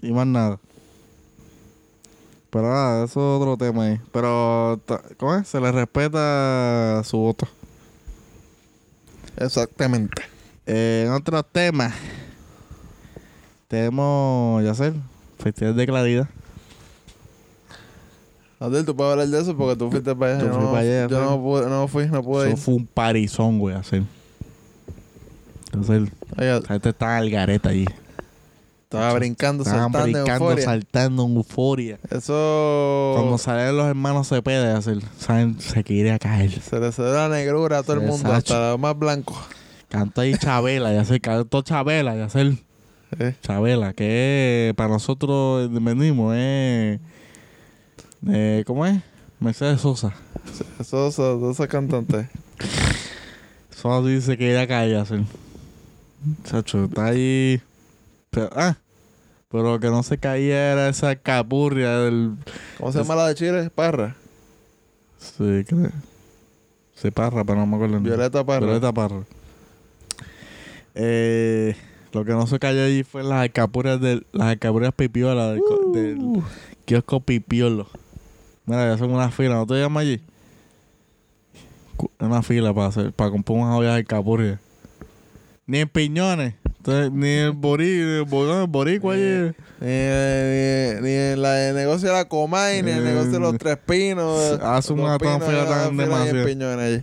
Y 0.01 0.13
más 0.13 0.29
nada. 0.29 0.61
Pero 2.51 2.63
nada, 2.71 3.05
eso 3.05 3.21
es 3.37 3.41
otro 3.43 3.57
tema 3.59 3.85
ahí. 3.85 4.01
Pero, 4.13 4.81
¿cómo 5.19 5.35
es? 5.37 5.49
Se 5.49 5.61
le 5.61 5.71
respeta 5.71 7.03
su 7.05 7.19
voto. 7.19 7.47
Exactamente. 9.37 10.23
Eh, 10.67 11.05
en 11.07 11.13
otros 11.13 11.45
temas, 11.53 11.95
tenemos, 13.69 14.65
ya 14.65 14.75
sé, 14.75 14.93
Festival 15.39 15.77
de 15.77 15.87
Claridad. 15.87 16.29
Adel, 18.61 18.85
tú 18.85 18.97
puedes 18.97 19.13
hablar 19.13 19.29
de 19.29 19.41
eso 19.41 19.57
porque 19.57 19.77
tú 19.77 19.91
fuiste 19.91 20.15
para 20.17 20.35
allá. 20.37 20.45
Yo 20.45 20.59
no, 20.59 20.67
para 20.73 20.79
allá, 20.79 21.07
yo 21.07 21.21
no, 21.23 21.41
pude- 21.41 21.69
no 21.69 21.87
fui, 21.87 22.07
no 22.09 22.23
pude 22.25 22.47
Eso 22.49 22.57
ir. 22.57 22.63
fue 22.63 22.75
un 22.75 22.87
parizón, 22.87 23.59
güey, 23.61 23.77
hacer. 23.77 24.03
Entonces, 25.67 26.09
la 26.37 26.61
gente 26.67 26.89
estaba 26.89 27.19
al 27.19 27.31
gareta 27.31 27.69
allí. 27.69 27.85
Estaba 28.91 29.13
brincando, 29.15 29.65
Estaban 29.65 29.93
saltando, 29.93 30.07
en 30.07 30.13
brincando, 30.25 30.45
euforia. 30.47 30.65
saltando 30.65 31.25
en 31.27 31.37
euforia. 31.37 31.99
Eso 32.11 33.13
Cuando 33.17 33.37
salieron 33.37 33.77
los 33.77 33.87
hermanos 33.87 34.29
Cepeda, 34.29 34.77
hacer, 34.79 34.99
saben, 35.19 35.61
se 35.61 35.85
quería 35.85 36.19
caer. 36.19 36.51
se 36.61 36.81
le 36.81 36.91
cedió 36.91 37.13
la 37.13 37.29
negrura 37.29 37.79
a 37.79 37.83
todo 37.83 37.95
el 37.95 38.01
mundo, 38.01 38.17
Sacho. 38.31 38.37
hasta 38.55 38.71
los 38.71 38.81
más 38.81 38.99
blancos. 38.99 39.37
Cantó 39.91 40.23
ahí 40.23 40.35
Chabela, 40.39 40.93
ya 40.93 41.05
se 41.05 41.21
cantó 41.21 41.63
Chabela, 41.63 42.17
ya 42.17 42.25
hacer. 42.25 42.53
Eh, 43.19 43.35
Chabela, 43.41 43.95
que 43.95 44.75
para 44.77 44.91
nosotros 44.91 45.71
venimos 45.73 46.35
es. 46.37 47.01
Eh, 48.29 48.65
¿Cómo 48.67 48.85
es? 48.85 49.01
Mercedes 49.41 49.81
Sosa. 49.81 50.13
Esos, 50.79 51.19
esos 51.19 51.67
cantantes. 51.69 52.27
Sosa 53.71 54.07
dice 54.07 54.37
que 54.37 54.51
ella 54.51 54.67
cae 54.67 54.95
hacer. 54.95 55.23
Chacho, 56.45 56.85
está 56.85 57.07
ahí. 57.07 57.63
Pero, 58.31 58.51
ah, 58.53 58.77
pero 59.49 59.63
lo 59.63 59.81
que 59.81 59.89
no 59.89 60.03
se 60.03 60.19
caía 60.19 60.73
era 60.73 60.89
esa 60.89 61.17
capurria 61.17 61.99
del. 61.99 62.37
¿Cómo 62.79 62.93
se 62.93 62.99
llama 62.99 63.15
la 63.17 63.29
de 63.29 63.35
Chile? 63.35 63.71
Parra. 63.71 64.17
Sí, 65.19 65.65
creo. 65.67 65.91
Sí, 66.95 67.11
Parra, 67.11 67.45
pero 67.45 67.61
no 67.61 67.67
me 67.67 67.77
acuerdo. 67.77 68.01
Violeta 68.01 68.45
Parra. 68.45 68.67
Violeta 68.67 68.93
Parra. 68.93 69.23
Eh, 70.95 71.77
lo 72.13 72.25
que 72.25 72.33
no 72.33 72.47
se 72.47 72.59
cayó 72.59 72.83
allí 72.83 73.05
fue 73.05 73.23
las 73.23 73.41
alcapurrias 73.43 74.01
del, 74.01 74.27
las 74.33 74.49
alcapurrias 74.49 74.93
pipiolas 74.93 75.53
del, 75.53 75.63
del 75.93 76.43
kiosco 76.85 77.21
pipiolo. 77.21 77.87
Mira, 78.67 78.87
ya 78.89 78.99
son 78.99 79.13
una 79.13 79.31
fila, 79.31 79.55
¿no 79.55 79.67
te 79.67 79.75
llamas 79.75 80.03
allí? 80.03 80.21
Una 82.19 82.43
fila 82.43 82.75
para 82.75 82.89
hacer, 82.89 83.13
para 83.13 83.31
comprar 83.31 83.59
unas 83.59 83.77
ollas 83.77 83.93
de 83.93 83.99
alcapurrias. 83.99 84.61
Ni 85.67 85.79
en 85.79 85.89
piñones. 85.89 86.55
Ni 86.87 87.29
el 87.29 87.47
el 87.49 87.53
bori- 87.53 88.21
el 88.63 88.67
boricua 88.69 89.15
allí. 89.15 89.53
Ni, 89.81 89.87
ni, 89.87 91.01
ni 91.03 91.11
en 91.13 91.43
la 91.43 91.53
de 91.53 91.73
negocio 91.75 92.09
de 92.09 92.15
la 92.15 92.25
Comay, 92.27 92.83
ni 92.83 92.91
el 92.93 92.99
Eh, 92.99 93.11
negocio 93.11 93.33
de 93.33 93.41
los 93.41 93.59
Tres 93.59 93.77
Pinos. 93.87 94.59
hace 94.63 94.93
una 94.93 95.19
tan 95.19 95.39
Pinos, 95.39 95.45
fila 95.49 95.63
hay 95.63 95.69
tan 95.69 95.97
demasiado. 95.97 96.81
Allí. 96.81 97.03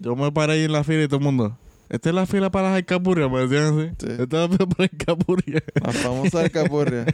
Yo 0.00 0.16
me 0.16 0.30
paré 0.32 0.54
ahí 0.54 0.64
en 0.64 0.72
la 0.72 0.84
fila 0.84 1.02
y 1.04 1.06
todo 1.08 1.18
el 1.18 1.24
mundo. 1.24 1.56
Esta 1.88 2.08
es 2.10 2.14
la 2.14 2.26
fila 2.26 2.50
para 2.50 2.68
las 2.68 2.76
alcapurrias, 2.76 3.30
me 3.30 3.40
decían 3.46 3.78
así. 3.78 3.90
Sí. 3.98 4.22
Esta 4.22 4.44
es 4.44 4.50
la 4.50 4.56
fila 4.56 4.66
para 4.68 4.82
las 4.84 4.90
alcapurrias. 4.92 5.62
La 5.82 5.92
famosa 5.92 6.40
alcapurria. 6.40 7.06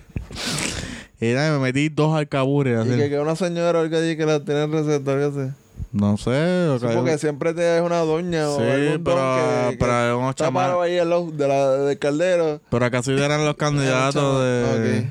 y 1.20 1.26
nada, 1.32 1.58
me 1.58 1.64
metí 1.64 1.88
dos 1.88 2.14
alcapurrias. 2.14 2.84
y 2.86 2.90
así. 2.90 2.98
que, 2.98 3.08
que 3.10 3.18
una 3.18 3.36
señora 3.36 3.80
allí 3.80 4.16
que 4.16 4.26
la 4.26 4.44
tiene 4.44 4.64
en 4.64 4.72
receta, 4.72 5.12
algo 5.12 5.26
así. 5.40 5.50
No 5.92 6.16
sé. 6.16 6.66
o 6.68 6.78
Sí, 6.78 6.86
que- 6.86 6.94
porque 6.94 7.16
siempre 7.18 7.54
te 7.54 7.76
es 7.78 7.82
una 7.82 7.98
doña 8.00 8.48
o 8.50 8.56
Sí, 8.58 8.62
algún 8.64 9.04
pero- 9.04 9.16
don 9.16 9.36
que, 9.38 9.70
que 9.70 9.76
pero 9.78 9.92
hay 9.94 10.10
unos 10.12 10.30
está 10.30 10.50
parado 10.50 10.82
ahí 10.82 10.94
de 10.94 11.04
la, 11.48 11.70
del 11.78 11.98
caldero. 11.98 12.60
Pero 12.68 12.90
casi 12.90 13.12
eran 13.12 13.44
los 13.44 13.56
candidatos 13.56 14.42
de 14.42 15.06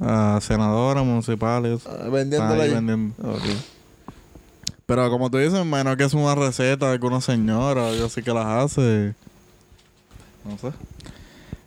Ok. 0.00 0.06
a 0.08 0.38
senadores 0.40 1.04
municipales. 1.04 1.82
Ah, 1.86 2.04
ahí 2.04 2.10
vendiendo. 2.10 2.56
Pero 4.86 5.08
como 5.10 5.30
tú 5.30 5.38
dices, 5.38 5.64
menos 5.64 5.96
que 5.96 6.04
es 6.04 6.14
una 6.14 6.34
receta 6.34 6.86
de 6.86 6.92
alguna 6.94 7.20
señora, 7.20 7.92
yo 7.94 8.08
sí 8.08 8.22
que 8.22 8.32
las 8.34 8.46
hace. 8.46 9.14
No 10.44 10.58
sé. 10.58 10.72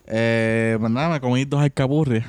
Eh, 0.07 0.75
pues 0.79 0.91
nada, 0.91 1.07
me 1.09 1.21
comí 1.21 1.45
dos 1.45 1.61
alcapurrias 1.61 2.25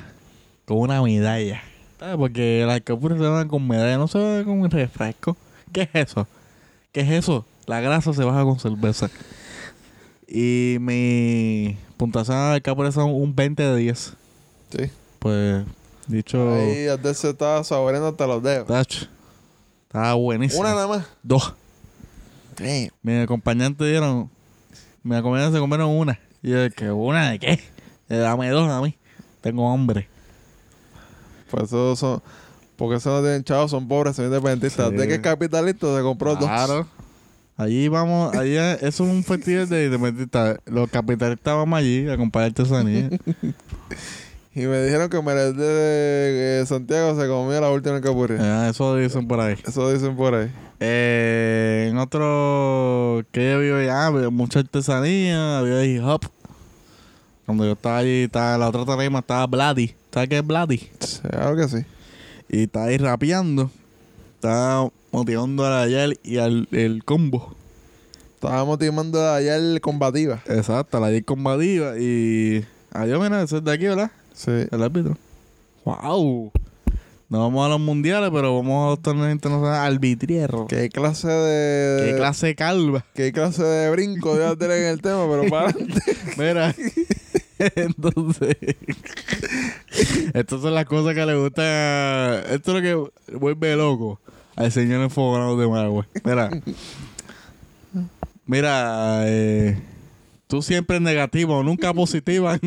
con 0.65 0.77
una 0.77 1.01
medalla. 1.01 1.61
¿Sabes? 1.99 2.15
Porque 2.15 2.63
las 2.65 2.75
alcapurrias 2.75 3.19
se 3.19 3.27
van 3.27 3.47
con 3.49 3.67
medalla, 3.67 3.97
no 3.97 4.07
se 4.07 4.17
van 4.19 4.43
con 4.45 4.61
un 4.61 4.71
refresco. 4.71 5.35
¿Qué 5.75 5.81
es 5.81 6.09
eso? 6.09 6.25
¿Qué 6.93 7.01
es 7.01 7.09
eso? 7.09 7.45
La 7.65 7.81
grasa 7.81 8.13
se 8.13 8.23
baja 8.23 8.43
con 8.43 8.57
cerveza. 8.57 9.09
Y 10.25 10.77
mi 10.79 11.77
puntuación 11.97 12.37
de 12.37 12.53
alcapurrias 12.53 12.93
son 12.93 13.09
un 13.09 13.35
20 13.35 13.61
de 13.61 13.75
10. 13.75 14.13
Sí. 14.69 14.89
Pues, 15.19 15.65
dicho... 16.07 16.53
Ahí 16.53 16.87
Adel 16.87 17.13
se 17.13 17.31
estaba 17.31 17.61
saboreando 17.65 18.07
hasta 18.07 18.25
los 18.25 18.41
dedos. 18.41 18.67
Tacho, 18.69 19.07
Estaba 19.87 20.13
buenísimo. 20.13 20.61
Una 20.61 20.69
nada 20.75 20.87
más. 20.87 21.05
Dos. 21.21 21.53
Damn. 22.57 22.91
Mi 23.01 23.19
acompañante 23.19 23.83
dieron. 23.83 24.29
Mi 25.03 25.17
acompañante 25.17 25.57
se 25.57 25.59
comieron 25.59 25.89
una. 25.89 26.17
Y 26.41 26.51
yo, 26.51 26.69
¿que 26.71 26.89
una 26.89 27.31
de 27.31 27.39
qué? 27.39 27.59
Eh, 28.07 28.17
dame 28.17 28.49
dos 28.49 28.69
a 28.69 28.81
mí. 28.81 28.95
Tengo 29.41 29.69
hambre. 29.69 30.07
Pues 31.51 31.63
eso 31.63 31.97
son. 31.97 32.23
Porque 32.77 32.95
eso 32.97 33.09
no 33.11 33.21
tienen 33.21 33.43
chavos, 33.43 33.71
son 33.71 33.87
pobres, 33.87 34.15
son 34.15 34.25
independentistas. 34.25 34.89
Sí. 34.89 34.95
De 34.97 35.07
que 35.07 35.15
es 35.15 35.19
capitalista 35.21 35.95
se 35.95 36.01
compró 36.03 36.35
dos. 36.35 36.45
Claro. 36.45 36.87
Allí 37.57 37.87
vamos, 37.87 38.35
allí 38.35 38.57
es- 38.57 38.83
eso 38.83 39.05
es 39.05 39.09
un 39.11 39.23
festival 39.23 39.69
de 39.69 39.85
independentistas. 39.85 40.57
Los 40.65 40.89
capitalistas 40.89 41.55
vamos 41.55 41.79
allí 41.79 42.09
a 42.09 42.17
comprar 42.17 42.45
artesanía. 42.45 43.09
Y 44.57 44.61
me 44.67 44.81
dijeron 44.83 45.09
que 45.09 45.21
Meredith 45.21 45.57
de 45.57 46.63
Santiago 46.65 47.19
se 47.21 47.27
comió 47.27 47.59
la 47.59 47.69
última 47.71 47.95
alcapurria. 47.97 48.37
Ah, 48.39 48.69
eso 48.69 48.95
dicen 48.95 49.27
por 49.27 49.41
ahí. 49.41 49.57
Eso 49.67 49.91
dicen 49.91 50.15
por 50.15 50.33
ahí. 50.33 50.49
Eh, 50.79 51.87
en 51.91 51.97
otro 51.97 53.21
que 53.33 53.51
yo 53.51 53.59
vi 53.59 53.69
allá, 53.83 54.05
había 54.05 54.29
mucha 54.29 54.59
artesanía, 54.59 55.59
había 55.59 55.83
hip 55.83 56.01
hop. 56.05 56.21
Cuando 57.45 57.65
yo 57.65 57.73
estaba 57.73 57.97
allí, 57.97 58.23
estaba, 58.23 58.57
la 58.57 58.69
otra 58.69 58.85
tarima 58.85 59.19
estaba 59.19 59.45
Bloody. 59.45 59.93
¿Sabes 60.13 60.29
qué 60.29 60.37
es 60.37 60.47
Bloody? 60.47 60.77
Sí, 61.01 61.19
Claro 61.29 61.57
que 61.57 61.67
sí. 61.67 61.85
Y 62.49 62.63
estaba 62.63 62.85
ahí 62.85 62.97
rapeando. 62.97 63.69
Estaba 64.35 64.89
motivando 65.11 65.65
a 65.65 65.87
Yel 65.87 66.19
y 66.23 66.37
al 66.37 66.67
el 66.71 67.03
combo. 67.03 67.55
Estábamos 68.35 68.67
motivando 68.67 69.27
allá 69.27 69.55
el 69.55 69.81
combativa. 69.81 70.41
Exacto, 70.47 70.99
la 70.99 71.11
Yel 71.11 71.25
combativa. 71.25 71.97
Y. 71.97 72.63
Adiós, 72.91 73.21
mira, 73.21 73.41
eso 73.41 73.57
es 73.57 73.63
de 73.63 73.71
aquí, 73.71 73.85
¿verdad? 73.85 74.11
Sí. 74.33 74.51
El 74.71 74.83
árbitro. 74.83 75.17
¡Wow! 75.83 76.51
No 77.27 77.39
vamos 77.39 77.65
a 77.65 77.69
los 77.69 77.79
mundiales, 77.79 78.29
pero 78.31 78.55
vamos 78.55 78.85
a 78.85 78.89
los 78.91 79.01
torneos 79.01 79.31
internacionales 79.31 79.93
arbitrieros. 79.93 80.67
¿Qué 80.67 80.89
clase 80.89 81.27
de. 81.27 82.11
¿Qué 82.11 82.17
clase 82.17 82.47
de 82.47 82.55
calva? 82.55 83.03
¿Qué 83.15 83.31
clase 83.31 83.63
de 83.63 83.89
brinco 83.89 84.35
voy 84.35 84.43
a 84.43 84.55
tener 84.55 84.83
en 84.83 84.89
el 84.89 85.01
tema? 85.01 85.25
Pero 85.27 85.49
para 85.49 85.69
adelante. 85.69 86.01
Mira. 86.37 86.75
Entonces. 87.75 88.57
Estas 90.33 90.61
son 90.61 90.73
las 90.73 90.85
cosas 90.85 91.13
que 91.13 91.25
le 91.25 91.35
gustan. 91.35 91.65
a- 91.65 92.39
Esto 92.51 92.75
es 92.77 92.83
lo 92.83 93.09
que 93.29 93.35
vuelve 93.37 93.75
loco 93.75 94.19
al 94.55 94.71
señor 94.71 95.01
enfogado 95.01 95.57
de 95.57 95.67
Maragüe. 95.67 96.05
Mira. 96.23 96.49
Mira, 98.47 99.23
eh, 99.25 99.77
tú 100.47 100.61
siempre 100.61 100.99
negativo, 100.99 101.63
nunca 101.63 101.93
positiva. 101.93 102.57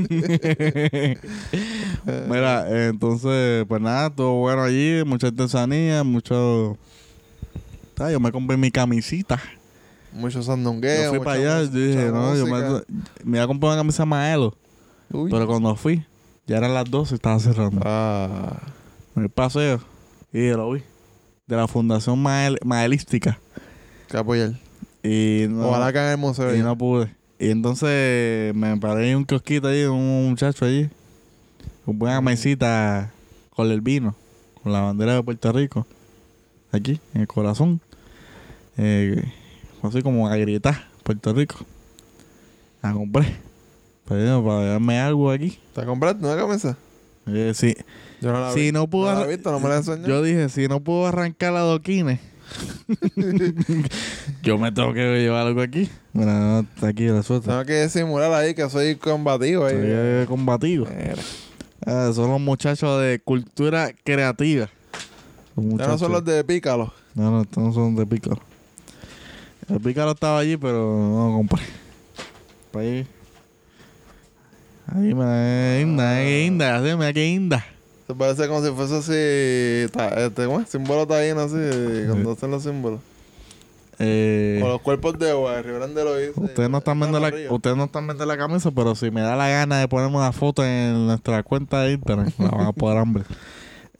Mira, 2.28 2.66
eh, 2.68 2.88
entonces, 2.88 3.64
pues 3.68 3.80
nada, 3.80 4.10
todo 4.10 4.32
bueno 4.34 4.62
allí, 4.62 5.02
mucha 5.06 5.28
artesanía, 5.28 6.02
mucho. 6.04 6.76
Ah, 7.98 8.10
Yo 8.10 8.20
me 8.20 8.30
compré 8.32 8.56
mi 8.56 8.70
camisita. 8.70 9.40
Mucho 10.12 10.42
sandungueo. 10.42 11.04
Yo 11.04 11.10
fui 11.10 11.18
para 11.24 11.38
allá, 11.40 11.62
yo 11.64 11.68
dije, 11.70 12.10
no, 12.10 12.34
yo 12.34 12.46
me, 12.46 12.60
me 13.24 13.38
iba 13.38 13.44
a 13.44 13.46
comprar 13.46 13.72
una 13.72 13.80
camisa 13.80 14.04
Maelo. 14.06 14.54
Uy. 15.12 15.30
Pero 15.30 15.46
cuando 15.46 15.74
fui, 15.76 16.02
ya 16.48 16.56
eran 16.56 16.74
las 16.74 16.90
12 16.90 17.14
y 17.14 17.16
estaba 17.16 17.38
cerrando. 17.38 17.80
Ah. 17.84 18.60
En 19.14 19.22
el 19.24 19.30
paseo. 19.30 19.80
Y 20.32 20.48
lo 20.50 20.72
vi. 20.72 20.82
De 21.46 21.56
la 21.56 21.68
Fundación 21.68 22.20
Mael- 22.22 22.58
Maelística. 22.64 23.38
Que 24.08 24.16
apoyar. 24.16 24.52
Y 25.02 25.46
no, 25.48 25.68
Ojalá 25.68 25.92
que 25.92 25.98
en 25.98 26.04
el 26.06 26.18
museo. 26.18 26.52
y 26.54 26.58
ya. 26.58 26.64
no 26.64 26.76
pude. 26.76 27.14
Y 27.38 27.50
entonces 27.50 28.52
me 28.54 28.76
paré 28.78 29.10
en 29.12 29.18
un 29.18 29.24
kiosquito 29.24 29.68
allí, 29.68 29.84
un 29.84 30.30
muchacho 30.30 30.64
allí. 30.64 30.90
Con 31.84 32.00
una 32.02 32.20
mesita 32.20 33.12
con 33.54 33.70
el 33.70 33.80
vino. 33.80 34.14
Con 34.62 34.72
la 34.72 34.80
bandera 34.80 35.14
de 35.14 35.22
Puerto 35.22 35.52
Rico. 35.52 35.86
Aquí, 36.72 37.00
en 37.14 37.22
el 37.22 37.26
corazón. 37.28 37.80
Eh, 38.76 39.24
así 39.82 40.02
como 40.02 40.28
a 40.28 40.36
gritar, 40.36 40.88
Puerto 41.02 41.32
Rico. 41.32 41.56
La 42.82 42.92
compré. 42.92 43.36
Para, 44.08 44.42
para 44.42 44.60
darme 44.66 44.98
algo 44.98 45.30
aquí. 45.30 45.58
¿Te 45.74 45.84
compraste 45.84 46.24
una 46.24 46.36
camisa? 46.36 46.76
Eh, 47.26 47.52
sí. 47.54 47.76
Yo 48.20 48.32
no 48.32 48.40
la 48.40 48.52
Si 48.52 48.60
vi. 48.60 48.72
no 48.72 48.88
pudo 48.88 49.12
No 49.12 49.20
la 49.20 49.26
he 49.26 49.28
visto, 49.36 49.52
no 49.52 49.60
me 49.60 49.68
la 49.68 49.76
enseñó. 49.76 50.06
Yo 50.06 50.22
dije, 50.22 50.48
si 50.48 50.66
no 50.66 50.80
puedo 50.80 51.06
arrancar 51.06 51.52
la 51.52 51.60
doquines, 51.60 52.20
yo 54.42 54.58
me 54.58 54.72
tengo 54.72 54.92
que 54.94 55.20
llevar 55.20 55.46
algo 55.46 55.60
aquí. 55.60 55.90
Mira, 56.12 56.38
no, 56.38 56.60
está 56.60 56.88
aquí 56.88 57.06
la 57.06 57.22
suerte. 57.22 57.48
Tengo 57.48 57.64
que 57.64 57.88
simular 57.88 58.32
ahí 58.32 58.54
que 58.54 58.68
soy 58.70 58.96
combativo 58.96 59.66
ahí. 59.66 59.74
Estoy 59.74 59.90
eh, 59.90 60.24
combativo. 60.26 60.86
Ah, 61.86 62.10
son 62.14 62.30
los 62.30 62.40
muchachos 62.40 63.00
de 63.02 63.20
cultura 63.20 63.92
creativa. 64.04 64.68
Ya 65.56 65.86
no 65.86 65.98
son 65.98 66.12
los 66.12 66.24
de 66.24 66.42
Pícalo. 66.44 66.92
No, 67.14 67.30
no, 67.30 67.42
estos 67.42 67.62
no 67.62 67.72
son 67.72 67.94
de 67.96 68.06
Pícaro. 68.06 68.40
El 69.68 69.80
Pícaro 69.80 70.12
estaba 70.12 70.38
allí, 70.38 70.56
pero 70.56 70.96
no 70.96 71.28
lo 71.28 71.36
compré. 71.36 71.62
Para 72.72 72.84
ahí. 72.84 73.06
Ahí 74.94 75.14
me 75.14 75.80
inda, 75.82 76.22
eh, 76.22 76.44
inda, 76.46 76.76
así, 76.76 76.96
mira 76.96 77.12
que 77.12 77.26
inda. 77.28 77.64
Se 78.06 78.14
parece 78.14 78.48
como 78.48 78.64
si 78.64 78.72
fuese 78.72 78.96
así. 78.96 79.92
ta- 79.92 80.24
Este, 80.26 80.46
¿cómo 80.46 80.60
es? 80.60 80.68
Símbolo 80.70 81.06
taíno 81.06 81.40
así. 81.42 81.56
Cuando 82.06 82.32
hacen 82.32 82.50
los 82.50 82.62
símbolos. 82.62 83.00
Eh, 83.98 84.60
O 84.64 84.68
los 84.68 84.80
cuerpos 84.80 85.18
de 85.18 85.30
agua. 85.30 85.60
Río 85.60 85.74
Grande 85.74 86.02
lo 86.04 86.22
hizo. 86.22 86.40
Ustedes 86.40 86.70
no 86.70 86.78
están 86.78 86.98
viendo 87.00 87.18
la, 87.20 87.32
ustedes 87.50 87.76
no 87.76 87.84
están 87.84 88.06
viendo 88.06 88.24
la 88.24 88.38
camisa, 88.38 88.70
pero 88.70 88.94
si 88.94 89.10
me 89.10 89.20
da 89.20 89.36
la 89.36 89.48
gana 89.48 89.78
de 89.80 89.88
ponerme 89.88 90.16
una 90.16 90.32
foto 90.32 90.64
en 90.64 91.06
nuestra 91.06 91.42
cuenta 91.42 91.82
de 91.82 91.92
Instagram, 91.94 92.30
la 92.38 92.48
van 92.48 92.66
a 92.66 92.72
poder 92.72 92.98
hambre. 92.98 93.24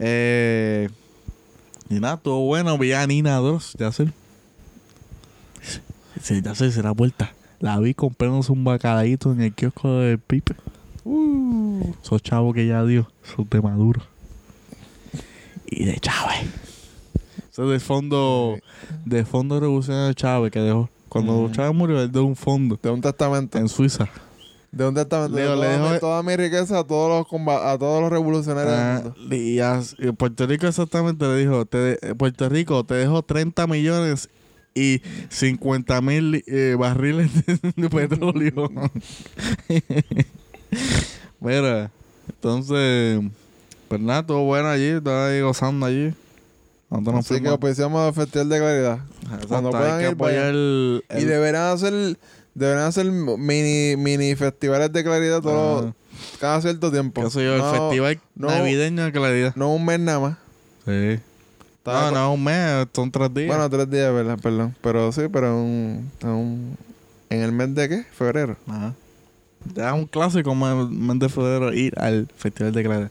Eh, 0.01 0.89
y 1.91 1.95
nada, 1.99 2.17
todo 2.19 2.39
bueno, 2.43 2.79
vi 2.79 2.93
a 2.93 3.05
Nina 3.09 3.35
2, 3.39 3.75
ya 3.81 3.91
sé. 3.91 4.07
Sí, 6.23 6.41
ya 6.41 6.55
sé, 6.55 6.71
se 6.71 6.83
da 6.83 6.93
vuelta. 6.93 7.33
La 7.61 7.79
vi 7.81 7.95
comprándose 7.95 8.53
un 8.53 8.63
bacalaíto 8.63 9.33
en 9.33 9.41
el 9.43 9.53
kiosco 9.53 9.99
del 9.99 10.19
Pipe. 10.21 10.55
Uh, 11.11 11.95
esos 12.03 12.23
chavos 12.23 12.55
que 12.55 12.67
ya 12.67 12.85
dio, 12.85 13.11
son 13.23 13.49
de 13.49 13.61
Maduro. 13.63 14.03
Y 15.67 15.85
de 15.85 15.99
Chávez. 16.01 16.41
Eso 17.51 17.65
es 17.65 17.71
de 17.71 17.81
fondo, 17.81 18.59
de 19.05 19.25
fondo 19.25 19.59
revolucionario 19.59 20.09
de 20.09 20.15
Chávez 20.15 20.51
que 20.53 20.61
dejó. 20.61 20.91
Cuando 21.09 21.51
Chávez 21.53 21.75
murió, 21.75 22.01
él 22.03 22.13
dio 22.13 22.25
un 22.25 22.37
fondo 22.37 22.79
De 22.83 22.91
un 22.91 23.01
testamento. 23.01 23.57
en 23.59 23.69
Suiza. 23.69 24.09
De 24.71 24.87
un 24.87 24.95
testamento. 24.95 25.35
Leo, 25.35 25.59
de 25.59 25.79
le 25.79 25.93
mi, 25.95 25.99
toda 25.99 26.23
mi 26.23 26.37
riqueza 26.37 26.81
a 26.81 26.85
todos 26.85 27.27
los, 27.33 27.49
a 27.63 27.79
todos 27.79 28.03
los 28.03 28.11
revolucionarios 28.11 28.75
Ah, 28.75 29.01
del 29.03 29.13
mundo. 29.21 29.35
y 29.37 29.61
a 29.61 29.81
y 29.99 30.13
Puerto 30.13 30.47
Rico 30.47 30.67
exactamente 30.67 31.27
le 31.27 31.37
dijo, 31.39 31.65
te 31.65 31.79
de- 31.79 31.99
eh, 32.03 32.15
Puerto 32.15 32.49
Rico 32.51 32.85
te 32.85 32.95
dejo 32.97 33.23
30 33.23 33.67
millones 33.67 34.29
y 34.75 35.01
50 35.31 36.03
mil 36.03 36.45
eh, 36.47 36.77
barriles 36.79 37.31
de, 37.47 37.59
de 37.75 37.89
petróleo. 37.89 38.71
Mira, 41.41 41.91
entonces, 42.29 43.21
pues 43.89 44.01
nada, 44.01 44.25
todo 44.27 44.41
bueno 44.45 44.69
allí, 44.69 44.87
estaba 44.89 45.29
ahí 45.29 45.41
gozando 45.41 45.87
allí. 45.87 46.13
Nosotros 46.91 47.15
nos 47.17 47.25
Así 47.27 47.35
que 47.35 47.41
fuimos. 47.41 47.53
auspiciamos 47.53 48.01
al 48.09 48.15
Festival 48.15 48.49
de 48.49 48.59
Claridad. 48.59 48.99
Exacto, 49.25 49.49
cuando 49.49 49.71
puedan 49.71 50.01
ir, 50.01 50.17
el, 50.47 51.05
Y 51.11 51.17
el- 51.19 51.27
deberán 51.29 51.73
hacer, 51.75 52.19
deberán 52.55 52.85
hacer 52.85 53.07
mini, 53.07 53.97
mini 53.97 54.35
festivales 54.37 54.93
de 54.93 55.05
claridad 55.05 55.43
todos, 55.43 55.87
Ah. 55.87 55.93
cada 56.41 56.61
cierto 56.63 56.91
tiempo. 56.91 57.29
sé 57.31 57.45
yo, 57.45 57.55
el 57.57 57.63
festival 57.63 58.21
no- 58.35 58.49
navideño 58.49 59.05
de 59.05 59.13
claridad. 59.13 59.55
No 59.55 59.73
un 59.75 59.85
mes 59.85 60.01
nada 60.01 60.19
más. 60.21 60.37
Sí. 60.87 61.21
Estaba 61.77 62.11
No, 62.11 62.17
no, 62.17 62.33
un 62.35 62.45
mes, 62.45 62.87
son 62.95 63.11
tres 63.11 63.33
días. 63.35 63.49
Bueno, 63.49 63.69
tres 63.71 63.89
días, 63.91 64.13
¿verdad? 64.13 64.39
Perdón. 64.43 64.75
Pero 64.81 65.13
sí, 65.13 65.23
pero 65.33 65.57
un, 65.57 66.11
un- 66.23 66.77
¿En 67.31 67.43
el 67.43 67.53
mes 67.53 67.75
de 67.75 67.89
qué? 67.91 68.05
Febrero. 68.17 68.57
Ajá. 68.67 68.95
Ya 69.75 69.89
es 69.89 69.95
un 69.95 70.07
clásico 70.07 70.55
mes 70.55 71.19
de 71.19 71.29
febrero 71.29 71.73
ir 71.73 71.93
al 71.99 72.29
Festival 72.37 72.73
de 72.73 72.83
Claridad. 72.83 73.11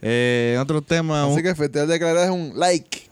Eh, 0.00 0.52
en 0.54 0.60
otro 0.60 0.80
tema, 0.82 1.24
Así 1.24 1.32
un- 1.36 1.42
que 1.42 1.48
el 1.50 1.56
Festival 1.56 1.88
de 1.88 1.98
Claridad 1.98 2.24
es 2.24 2.30
un 2.30 2.52
like. 2.58 3.02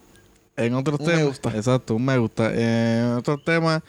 en 0.57 0.75
otros 0.75 0.99
un 1.01 1.07
me 1.07 1.13
temas. 1.13 1.29
gusta. 1.29 1.51
Exacto, 1.57 1.95
un 1.95 2.05
me 2.05 2.17
gusta. 2.19 2.51
Eh, 2.55 3.01
en 3.05 3.13
otros 3.19 3.45
temas, 3.45 3.83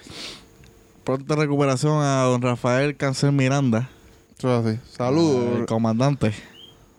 pronta 1.03 1.35
recuperación 1.35 2.01
a 2.03 2.23
don 2.23 2.41
Rafael 2.41 2.95
Cáncer 2.97 3.31
Miranda. 3.31 3.89
Eso 4.37 4.59
es 4.59 4.65
así. 4.67 4.79
Saludos. 4.95 5.59
El 5.61 5.65
comandante. 5.65 6.33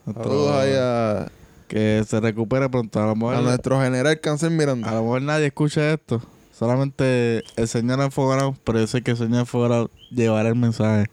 Saludos 0.07 0.55
ahí 0.57 0.73
a, 0.77 1.31
Que 1.69 2.03
se 2.09 2.19
recupere 2.19 2.69
pronto. 2.71 2.99
A 3.03 3.07
lo 3.09 3.15
mejor, 3.15 3.35
a 3.35 3.41
nuestro 3.43 3.79
general 3.81 4.19
Cáncer 4.21 4.49
a 4.49 4.53
Miranda. 4.55 4.91
lo 4.93 5.03
mejor 5.03 5.21
nadie 5.23 5.47
escucha 5.47 5.93
esto. 5.93 6.23
Solamente 6.59 7.45
el 7.57 7.69
señor 7.69 8.01
Enfogado, 8.01 8.57
pero 8.65 8.81
yo 8.81 8.87
sé 8.89 9.03
que 9.03 9.13
el 9.13 9.17
señor 9.17 9.41
Enfogado 9.41 9.91
llevará 10.11 10.49
el 10.49 10.57
mensaje. 10.57 11.07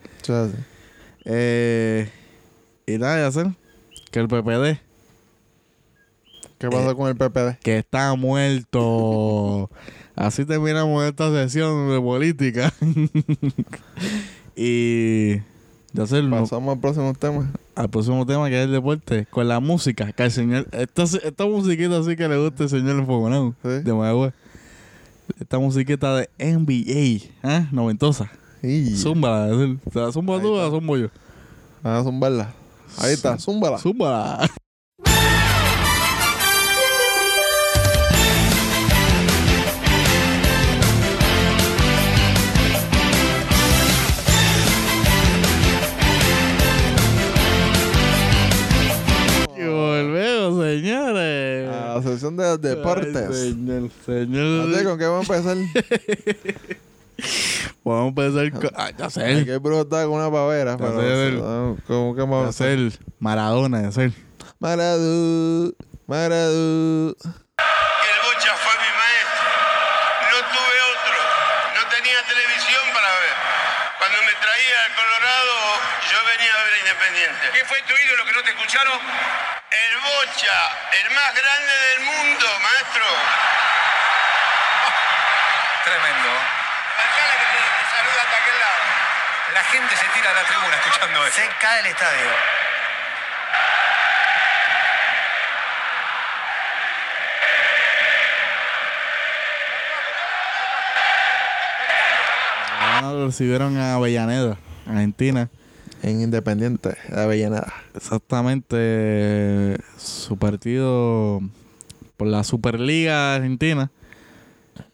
Eh, 1.25 2.09
y 2.87 2.97
nada, 2.97 3.17
ya 3.19 3.31
sé 3.31 3.51
que 4.11 4.19
el 4.19 4.27
PPD, 4.27 4.79
¿Qué 6.57 6.69
pasó 6.69 6.95
con 6.95 7.09
el 7.09 7.15
PPD? 7.15 7.59
que 7.61 7.77
está 7.77 8.15
muerto. 8.15 9.69
Así 10.15 10.45
terminamos 10.45 11.03
esta 11.03 11.29
sesión 11.29 11.89
de 11.89 11.99
política. 11.99 12.73
y 14.55 15.35
ya 15.93 16.07
sé, 16.07 16.23
no- 16.23 16.41
Pasamos 16.41 16.75
al 16.75 16.81
próximo 16.81 17.13
tema. 17.13 17.51
al 17.75 17.89
próximo 17.89 18.25
tema 18.25 18.49
que 18.49 18.59
es 18.61 18.65
el 18.65 18.71
deporte, 18.71 19.27
con 19.29 19.47
la 19.47 19.59
música, 19.59 20.11
que 20.13 20.23
al 20.23 20.31
señor, 20.31 20.67
esta, 20.71 21.03
esta 21.03 21.45
musiquita 21.45 21.97
así 21.99 22.15
que 22.15 22.27
le 22.27 22.37
gusta 22.37 22.63
al 22.63 22.69
señor 22.69 22.97
Enfogonado, 22.97 23.53
Sí. 23.63 23.69
de 23.83 23.93
Mayagüez. 23.93 24.33
Esta 25.39 25.59
musiquita 25.59 26.15
de 26.15 26.29
NBA, 26.39 27.29
¿eh? 27.43 27.67
Noventosa. 27.71 28.29
Zumba, 28.95 29.47
¿te 29.91 29.99
la 29.99 30.11
zumba 30.11 30.41
tú 30.41 30.53
o 30.53 30.63
la 30.63 30.69
zumbo 30.69 30.97
yo? 30.97 31.07
a 31.83 32.01
zumbarla. 32.03 32.53
Ahí 32.97 33.13
está, 33.13 33.37
zúmbala. 33.37 33.77
Zumba. 33.77 34.49
La 51.95 52.01
sección 52.03 52.37
de 52.37 52.45
Ay, 52.51 52.57
deportes. 52.57 53.37
señor, 53.39 53.89
señor. 54.05 54.83
¿Con 54.83 54.97
qué 54.99 55.05
vamos 55.05 55.29
a 55.29 55.35
empezar? 55.37 55.57
Podemos 57.83 58.09
empezar 58.09 58.51
con. 58.51 58.71
Ah, 58.75 58.91
ya 58.97 59.09
sé. 59.09 59.45
Que 59.45 59.57
brotar 59.57 60.05
con 60.05 60.15
una 60.19 60.31
pavera. 60.31 60.71
Ya 60.77 60.77
Pero, 60.95 61.77
¿Cómo 61.87 62.15
que 62.15 62.21
vamos 62.21 62.45
a 62.45 62.49
hacer? 62.49 62.79
Maradona, 63.19 63.81
ya 63.83 63.91
sé. 63.91 64.11
Maradú, 64.59 65.75
Maradú. 66.07 67.15
que 67.15 68.09
el 68.09 68.19
Bocha 68.25 68.51
fue 68.57 68.73
mi 68.83 68.91
maestro. 68.99 69.47
No 70.31 70.37
tuve 70.51 70.77
otro. 70.91 71.17
No 71.77 71.81
tenía 71.93 72.19
televisión 72.27 72.83
para 72.91 73.09
ver. 73.21 73.35
Cuando 73.99 74.17
me 74.27 74.33
traía 74.41 74.77
al 74.89 74.93
Colorado, 74.95 75.55
yo 76.11 76.17
venía 76.25 76.51
a 76.51 76.59
ver 76.65 76.73
a 76.73 76.79
Independiente. 76.83 77.43
¿Quién 77.53 77.65
fue 77.69 77.79
tu 77.87 77.93
ídolo 77.95 78.21
que 78.27 78.33
no 78.33 78.41
te 78.43 78.51
escucharon? 78.51 78.97
El 78.99 79.93
Bocha, 80.03 80.57
el 81.03 81.07
más 81.15 81.31
grande 81.37 81.73
del 81.85 81.99
mundo, 82.11 82.45
maestro. 82.59 83.07
Tremendo. 85.85 86.31
Acá 86.95 87.21
la 87.27 87.35
que 87.37 87.47
te, 87.53 87.59
te 87.59 87.83
saluda 87.91 88.19
hasta 88.23 88.37
aquel 88.39 88.57
lado. 88.57 88.81
La 89.53 89.63
gente 89.75 89.95
se 89.95 90.05
tira 90.13 90.31
a 90.31 90.33
la 90.33 90.47
tribuna 90.47 90.75
escuchando 90.77 91.27
eso. 91.27 91.35
Se 91.35 91.49
cae 91.59 91.79
el 91.81 91.85
estadio. 91.87 92.27
Ah, 102.79 103.13
recibieron 103.25 103.77
a 103.77 103.95
Avellaneda, 103.95 104.57
Argentina. 104.87 105.49
En 106.03 106.21
Independiente, 106.21 106.97
de 107.09 107.21
Avellaneda. 107.21 107.73
Exactamente 107.95 109.77
su 109.97 110.37
partido 110.37 111.41
por 112.15 112.27
la 112.27 112.43
Superliga 112.43 113.35
Argentina 113.35 113.89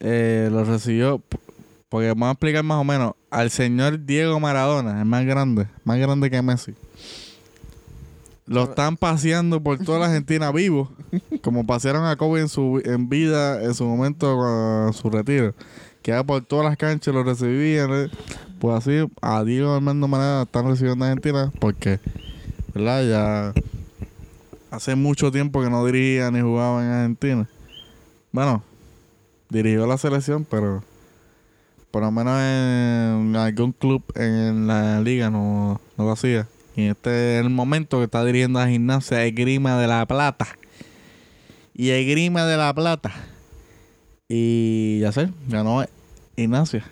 eh, 0.00 0.48
lo 0.50 0.64
recibió 0.64 1.20
porque 1.88 2.08
vamos 2.08 2.28
a 2.28 2.32
explicar 2.32 2.64
más 2.64 2.78
o 2.78 2.84
menos 2.84 3.12
al 3.32 3.50
señor 3.50 4.04
Diego 4.04 4.38
Maradona, 4.38 5.00
el 5.00 5.06
más 5.06 5.24
grande, 5.24 5.66
más 5.84 5.98
grande 5.98 6.30
que 6.30 6.42
Messi. 6.42 6.74
Lo 8.46 8.64
están 8.64 8.98
paseando 8.98 9.62
por 9.62 9.78
toda 9.78 9.98
la 9.98 10.06
Argentina 10.08 10.52
vivo, 10.52 10.92
como 11.40 11.66
pasearon 11.66 12.04
a 12.04 12.16
Kobe 12.16 12.42
en 12.42 12.48
su 12.48 12.82
en 12.84 13.08
vida, 13.08 13.62
en 13.64 13.74
su 13.74 13.86
momento 13.86 14.36
con 14.36 14.92
su 14.92 15.08
retiro. 15.08 15.54
Que 16.02 16.10
era 16.10 16.24
por 16.24 16.44
todas 16.44 16.66
las 16.66 16.76
canchas, 16.76 17.14
lo 17.14 17.24
recibían. 17.24 17.90
eh. 17.92 18.10
Pues 18.58 18.76
así, 18.76 19.10
a 19.22 19.42
Diego 19.44 19.74
Armando 19.74 20.06
Maradona 20.08 20.42
están 20.42 20.68
recibiendo 20.68 21.04
en 21.04 21.12
Argentina 21.12 21.50
porque 21.58 22.00
¿verdad? 22.74 23.08
Ya 23.08 23.54
hace 24.70 24.94
mucho 24.94 25.32
tiempo 25.32 25.62
que 25.62 25.70
no 25.70 25.86
dirigía 25.86 26.30
ni 26.30 26.40
jugaba 26.42 26.84
en 26.84 26.90
Argentina. 26.90 27.48
Bueno, 28.30 28.62
dirigió 29.48 29.86
la 29.86 29.96
selección, 29.96 30.44
pero 30.48 30.84
por 31.92 32.02
lo 32.02 32.10
menos 32.10 32.40
en 32.40 33.36
algún 33.36 33.72
club 33.72 34.02
en 34.16 34.66
la 34.66 35.00
liga 35.00 35.30
no, 35.30 35.80
no 35.96 36.04
lo 36.04 36.10
hacía. 36.12 36.48
Y 36.74 36.86
este 36.86 37.38
es 37.38 37.44
el 37.44 37.50
momento 37.50 37.98
que 37.98 38.04
está 38.04 38.24
dirigiendo 38.24 38.58
a 38.58 38.66
Gimnasia 38.66 39.24
Esgrima 39.24 39.78
de 39.78 39.86
la 39.86 40.04
Plata. 40.06 40.48
Y 41.74 41.90
Esgrima 41.90 42.44
de 42.46 42.56
la 42.56 42.74
Plata. 42.74 43.12
Y 44.28 45.00
ya 45.00 45.12
sé, 45.12 45.28
ganó 45.48 45.84
Gimnasia. 46.36 46.84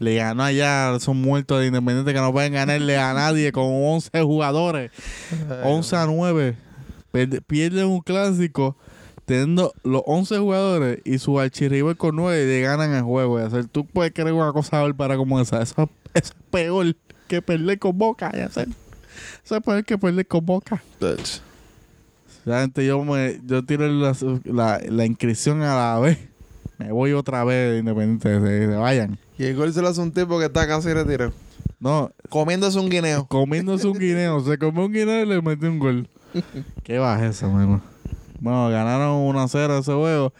Le 0.00 0.14
ganó 0.16 0.44
allá, 0.44 0.96
son 1.00 1.20
muertos 1.20 1.60
de 1.60 1.68
Independiente 1.68 2.12
que 2.12 2.20
no 2.20 2.32
pueden 2.32 2.52
ganarle 2.52 2.96
a 2.98 3.14
nadie 3.14 3.50
con 3.52 3.64
11 3.66 4.10
jugadores. 4.22 4.90
11 5.64 5.96
a 5.96 6.06
9. 6.06 6.56
Pierde- 7.12 7.40
Pierden 7.40 7.86
un 7.86 8.00
clásico 8.00 8.76
teniendo 9.28 9.72
los 9.84 10.02
11 10.06 10.38
jugadores 10.38 10.98
y 11.04 11.18
su 11.18 11.38
archirrival 11.38 11.96
con 11.96 12.16
9 12.16 12.42
y 12.42 12.46
le 12.46 12.60
ganan 12.62 12.94
el 12.94 13.02
juego. 13.02 13.38
Y 13.38 13.42
hacer, 13.42 13.66
tú 13.66 13.86
puedes 13.86 14.12
creer 14.12 14.32
una 14.32 14.52
cosa 14.52 14.82
para 14.96 15.16
como 15.16 15.38
esa. 15.40 15.62
Eso, 15.62 15.88
eso 16.14 16.32
es 16.32 16.34
peor 16.50 16.96
que 17.28 17.42
perder 17.42 17.78
con 17.78 17.96
Boca. 17.96 18.32
Ya 18.34 18.48
sé. 18.48 18.66
Eso 19.44 19.56
es 19.56 19.62
peor 19.62 19.84
que 19.84 19.98
perder 19.98 20.26
con 20.26 20.44
Boca. 20.44 20.82
Gente, 22.44 22.86
yo, 22.86 23.04
me, 23.04 23.40
yo 23.44 23.62
tiro 23.64 23.86
la, 23.86 24.16
la, 24.44 24.80
la 24.88 25.04
inscripción 25.06 25.60
a 25.62 25.74
la 25.94 26.00
vez. 26.00 26.18
Me 26.78 26.90
voy 26.92 27.12
otra 27.12 27.44
vez 27.44 27.72
de 27.72 27.78
Independiente. 27.80 28.40
Se, 28.40 28.66
se 28.66 28.76
vayan. 28.76 29.18
Y 29.36 29.44
el 29.44 29.54
gol 29.56 29.72
se 29.72 29.82
lo 29.82 29.88
hace 29.88 30.00
un 30.00 30.12
tipo 30.12 30.38
que 30.38 30.46
está 30.46 30.66
casi 30.66 30.92
retirado. 30.92 31.32
No, 31.80 32.10
Comiéndose 32.30 32.78
un 32.78 32.88
guineo. 32.88 33.26
comiéndose 33.26 33.86
un 33.86 33.98
guineo. 33.98 34.40
Se 34.40 34.56
comió 34.58 34.86
un 34.86 34.92
guineo 34.92 35.22
y 35.22 35.26
le 35.26 35.42
metió 35.42 35.68
un 35.70 35.78
gol. 35.78 36.08
Qué 36.82 36.98
bajeza, 36.98 37.48
mano. 37.48 37.82
Bueno, 38.40 38.68
ganaron 38.70 39.16
1 39.16 39.40
a 39.40 39.48
0 39.48 39.78
ese 39.78 39.92
juego. 39.92 40.32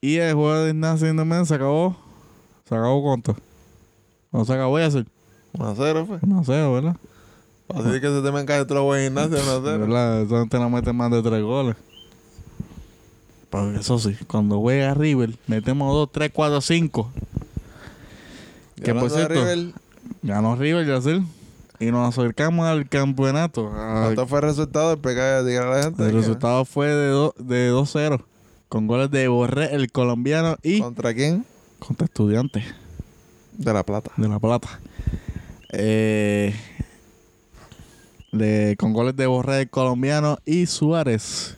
Y 0.00 0.16
el 0.16 0.34
juego 0.34 0.54
de 0.60 0.70
Ignacio 0.70 1.08
Independiente 1.08 1.48
se 1.48 1.54
acabó. 1.54 1.96
¿Se 2.68 2.74
acabó 2.74 3.02
cuánto? 3.02 3.36
No 4.32 4.44
se 4.44 4.52
acabó 4.52 4.78
ya 4.78 4.90
ser 4.90 5.06
1 5.52 5.68
a 5.68 5.74
0, 5.74 6.06
fue. 6.06 6.18
1 6.22 6.38
a 6.38 6.44
0, 6.44 6.72
¿verdad? 6.72 6.96
Así 7.68 8.00
que 8.00 8.08
se 8.08 8.22
te 8.22 8.32
me 8.32 8.44
cae 8.44 8.60
otro 8.60 8.84
buen 8.84 9.04
gimnasio 9.04 9.38
1 9.42 9.50
a 9.50 9.60
0. 9.62 9.78
¿Verdad? 9.78 10.22
Esa 10.22 10.40
gente 10.40 10.58
no 10.58 10.70
mete 10.70 10.92
más 10.92 11.10
de 11.10 11.22
3 11.22 11.42
goles. 11.42 11.76
Pero 13.50 13.72
eso 13.78 13.98
sí, 13.98 14.16
cuando 14.26 14.60
juega 14.60 14.92
River, 14.94 15.36
metemos 15.46 15.92
2, 15.92 16.10
3, 16.12 16.30
4, 16.32 16.60
5. 16.60 17.12
Que 18.82 18.94
por 18.94 19.10
cierto, 19.10 19.34
River, 19.34 19.72
ganó 20.22 20.56
River, 20.56 20.86
Yacir. 20.86 21.22
Y 21.78 21.86
nos 21.90 22.08
acercamos 22.08 22.66
al 22.66 22.88
campeonato. 22.88 23.70
¿Cuánto 23.70 24.26
fue 24.26 24.38
el 24.40 24.44
resultado? 24.46 24.92
Explica, 24.92 25.42
dígale 25.42 25.66
a 25.66 25.76
la 25.76 25.82
gente. 25.84 26.02
El 26.04 26.12
resultado 26.14 26.64
fue 26.64 26.86
de, 26.88 27.08
do- 27.08 27.34
de 27.38 27.70
2-0. 27.70 28.22
Con 28.68 28.86
goles 28.86 29.10
de 29.10 29.28
Borré, 29.28 29.74
el 29.74 29.92
colombiano, 29.92 30.56
y 30.62 30.80
¿Contra 30.80 31.14
quién? 31.14 31.44
contra 31.78 32.06
Estudiantes 32.06 32.64
De 33.58 33.72
La 33.72 33.82
Plata. 33.84 34.10
de 34.16 34.28
La 34.28 34.38
Plata. 34.40 34.80
Eh, 35.72 36.54
de- 38.32 38.76
con 38.78 38.92
goles 38.92 39.14
de 39.16 39.26
Borré, 39.26 39.60
el 39.62 39.70
colombiano, 39.70 40.38
y 40.44 40.66
Suárez, 40.66 41.56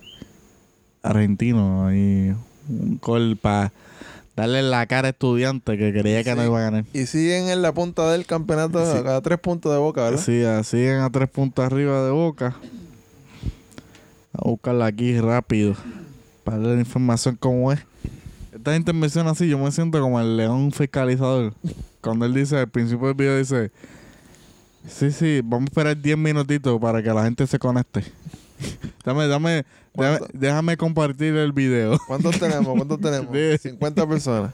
argentino. 1.03 1.93
Y 1.95 2.35
un 2.69 2.99
gol 3.01 3.39
para 3.41 3.73
darle 4.39 4.63
la 4.63 4.87
cara 4.87 5.09
a 5.09 5.11
Estudiante 5.11 5.77
que 5.77 5.93
creía 5.93 6.23
que 6.23 6.35
no 6.37 6.45
iba 6.45 6.59
a 6.59 6.63
ganar. 6.63 6.85
Y 6.93 7.07
siguen 7.07 7.49
en 7.49 7.61
la 7.61 7.73
punta 7.73 8.11
del 8.13 8.25
campeonato 8.25 8.85
Sí. 8.85 9.03
a 9.05 9.21
tres 9.21 9.39
puntos 9.41 9.73
de 9.73 9.79
boca, 9.79 10.05
¿verdad? 10.05 10.23
Sí, 10.25 10.43
siguen 10.65 11.01
a 11.01 11.11
tres 11.11 11.29
puntos 11.29 11.65
arriba 11.65 12.05
de 12.05 12.13
Boca. 12.13 12.55
A 14.33 14.49
buscarla 14.49 14.87
aquí 14.87 15.19
rápido. 15.21 15.75
Para 16.45 16.59
darle 16.59 16.75
la 16.77 16.81
información 16.81 17.35
como 17.37 17.73
es. 17.73 17.81
Esta 18.55 18.77
intervención 18.77 19.27
así, 19.27 19.49
yo 19.49 19.59
me 19.59 19.71
siento 19.73 20.01
como 20.01 20.21
el 20.21 20.37
león 20.37 20.71
fiscalizador. 20.71 21.53
Cuando 22.01 22.25
él 22.25 22.35
dice, 22.35 22.59
al 22.59 22.69
principio 22.69 23.09
del 23.09 23.17
video 23.17 23.37
dice, 23.39 23.73
sí, 24.89 25.11
sí, 25.11 25.41
vamos 25.43 25.67
a 25.67 25.71
esperar 25.71 26.01
10 26.01 26.17
minutitos 26.17 26.81
para 26.81 27.03
que 27.03 27.09
la 27.13 27.25
gente 27.25 27.45
se 27.47 27.59
conecte. 27.59 28.05
dame, 29.05 29.27
dame, 29.27 29.65
déjame, 30.33 30.77
compartir 30.77 31.35
el 31.37 31.53
video. 31.53 31.99
¿Cuántos 32.07 32.37
tenemos? 32.41 32.67
¿Cuántos 32.77 33.01
tenemos? 33.01 33.29
Sí. 33.61 33.69
50 33.71 34.07
personas. 34.09 34.53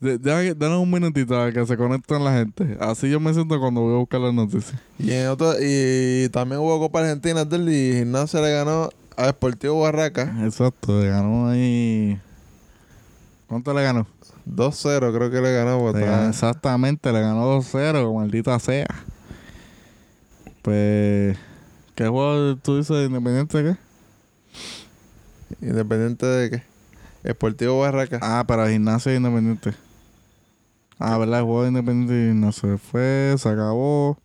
De- 0.00 0.18
Danos 0.54 0.82
un 0.82 0.90
minutito 0.90 1.40
a 1.40 1.50
que 1.50 1.64
se 1.66 1.76
conecten 1.76 2.22
la 2.24 2.32
gente. 2.34 2.76
Así 2.80 3.08
yo 3.08 3.20
me 3.20 3.32
siento 3.32 3.58
cuando 3.58 3.80
voy 3.80 3.94
a 3.94 3.98
buscar 3.98 4.20
las 4.20 4.34
noticias. 4.34 4.74
Y, 4.98 5.12
en 5.12 5.28
otro, 5.28 5.54
y 5.60 6.28
también 6.30 6.60
hubo 6.60 6.78
Copa 6.78 7.00
Argentina 7.00 7.46
y 7.50 7.92
Gimnasia 7.98 8.40
le 8.42 8.52
ganó 8.52 8.90
a 9.16 9.26
Deportivo 9.26 9.80
Barraca 9.80 10.34
Exacto, 10.44 11.00
le 11.00 11.08
ganó 11.08 11.48
ahí. 11.48 12.18
¿Cuánto 13.46 13.72
le 13.72 13.82
ganó? 13.82 14.06
2-0, 14.46 15.14
creo 15.16 15.30
que 15.30 15.40
le 15.40 15.52
ganó. 15.54 15.78
pues, 15.80 15.94
Le 15.94 16.04
ganó- 16.04 16.28
exactamente, 16.28 17.10
le 17.12 17.20
ganó 17.22 17.46
2-0, 17.62 18.14
maldita 18.14 18.58
sea. 18.58 18.86
Pues. 20.62 21.36
¿Qué 21.94 22.08
juego 22.08 22.56
tú 22.56 22.76
dices 22.78 22.96
de 22.96 23.04
Independiente 23.04 23.62
qué? 23.62 23.76
Independiente 25.60 26.26
de 26.26 26.50
qué? 26.50 26.62
Deportivo 27.22 27.80
Barraca. 27.80 28.18
Ah, 28.22 28.44
para 28.46 28.68
Gimnasia 28.68 29.12
e 29.12 29.16
Independiente. 29.16 29.74
Ah, 30.98 31.16
¿verdad? 31.18 31.40
El 31.40 31.44
juego 31.46 31.62
de 31.62 31.68
Independiente 31.68 32.14
y 32.14 32.28
Gimnasia 32.28 32.78
fue, 32.78 33.34
se 33.38 33.48
acabó. 33.48 34.18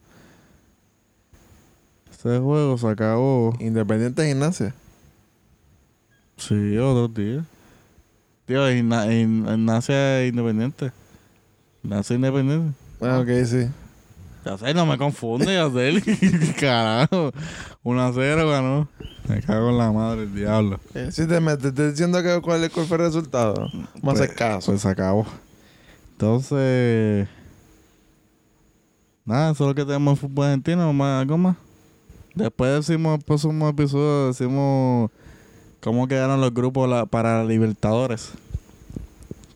Ese 2.11 2.39
juego 2.39 2.77
se 2.77 2.87
acabó. 2.87 3.53
Independiente 3.59 4.21
de 4.21 4.29
Gimnasia. 4.29 4.75
Sí, 6.37 6.77
otros 6.77 7.13
días. 7.13 7.45
Tío, 8.45 8.67
Gimna- 8.69 9.05
Gim- 9.07 9.45
Gimnasia 9.47 10.21
e 10.21 10.27
Independiente. 10.27 10.91
Gimnasia 11.81 12.13
e 12.13 12.17
Independiente. 12.17 12.73
Ah, 13.01 13.19
ok, 13.19 13.29
sí. 13.45 13.67
Ya 14.45 14.57
sé, 14.57 14.73
no 14.73 14.85
me 14.85 14.97
confunde, 14.97 15.45
ya 15.53 15.69
sé. 15.69 16.53
Carajo. 16.59 17.31
1 17.83 18.01
a 18.01 18.11
0 18.13 18.49
ganó. 18.49 18.87
Me 19.27 19.41
cago 19.41 19.69
en 19.69 19.77
la 19.77 19.91
madre, 19.91 20.23
el 20.23 20.33
diablo. 20.33 20.79
Eh, 20.95 21.09
Sí, 21.11 21.27
te, 21.27 21.39
me- 21.39 21.57
te 21.57 21.67
estoy 21.69 21.91
diciendo 21.91 22.21
que 22.23 22.39
cuál, 22.41 22.69
cuál 22.71 22.85
fue 22.85 22.97
el 22.97 23.03
resultado. 23.03 23.67
Vamos 24.01 24.19
a 24.19 24.23
hacer 24.23 24.35
caso. 24.35 24.71
Pues 24.71 24.81
se 24.81 24.87
acabó. 24.89 25.25
Entonces. 26.13 27.27
Nada, 29.25 29.51
eso 29.51 29.63
es 29.63 29.67
lo 29.67 29.75
que 29.75 29.85
tenemos 29.85 30.13
en 30.13 30.17
fútbol 30.17 30.45
argentino. 30.45 30.91
Más, 30.93 31.21
algo 31.21 31.37
más. 31.37 31.55
Después 32.33 32.87
decimos, 32.87 33.19
el 33.19 33.23
próximo 33.25 33.67
episodio, 33.69 34.27
decimos 34.27 35.11
cómo 35.81 36.07
quedaron 36.07 36.39
los 36.41 36.53
grupos 36.53 36.89
la- 36.89 37.05
para 37.05 37.43
Libertadores. 37.43 38.31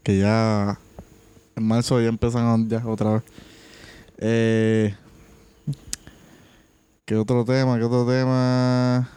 Que 0.04 0.20
ya 0.20 0.78
En 1.56 1.66
marzo 1.68 2.02
ya 2.02 2.10
empiezan 2.10 2.68
ya 2.68 2.86
otra 2.86 3.14
vez. 3.14 3.24
Eh, 4.26 4.96
¿Qué 7.04 7.18
otro 7.18 7.44
tema? 7.44 7.78
¿Qué 7.78 7.84
otro 7.84 8.06
tema? 8.08 9.10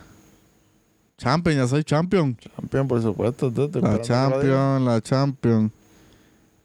Champion, 1.17 1.57
ya 1.57 1.69
soy 1.69 1.85
champion. 1.85 2.37
Champion, 2.37 2.89
por 2.89 3.01
supuesto. 3.01 3.51
tú, 3.53 3.71
La 3.81 4.01
champion, 4.03 4.85
la 4.85 5.01
champion. 5.01 5.71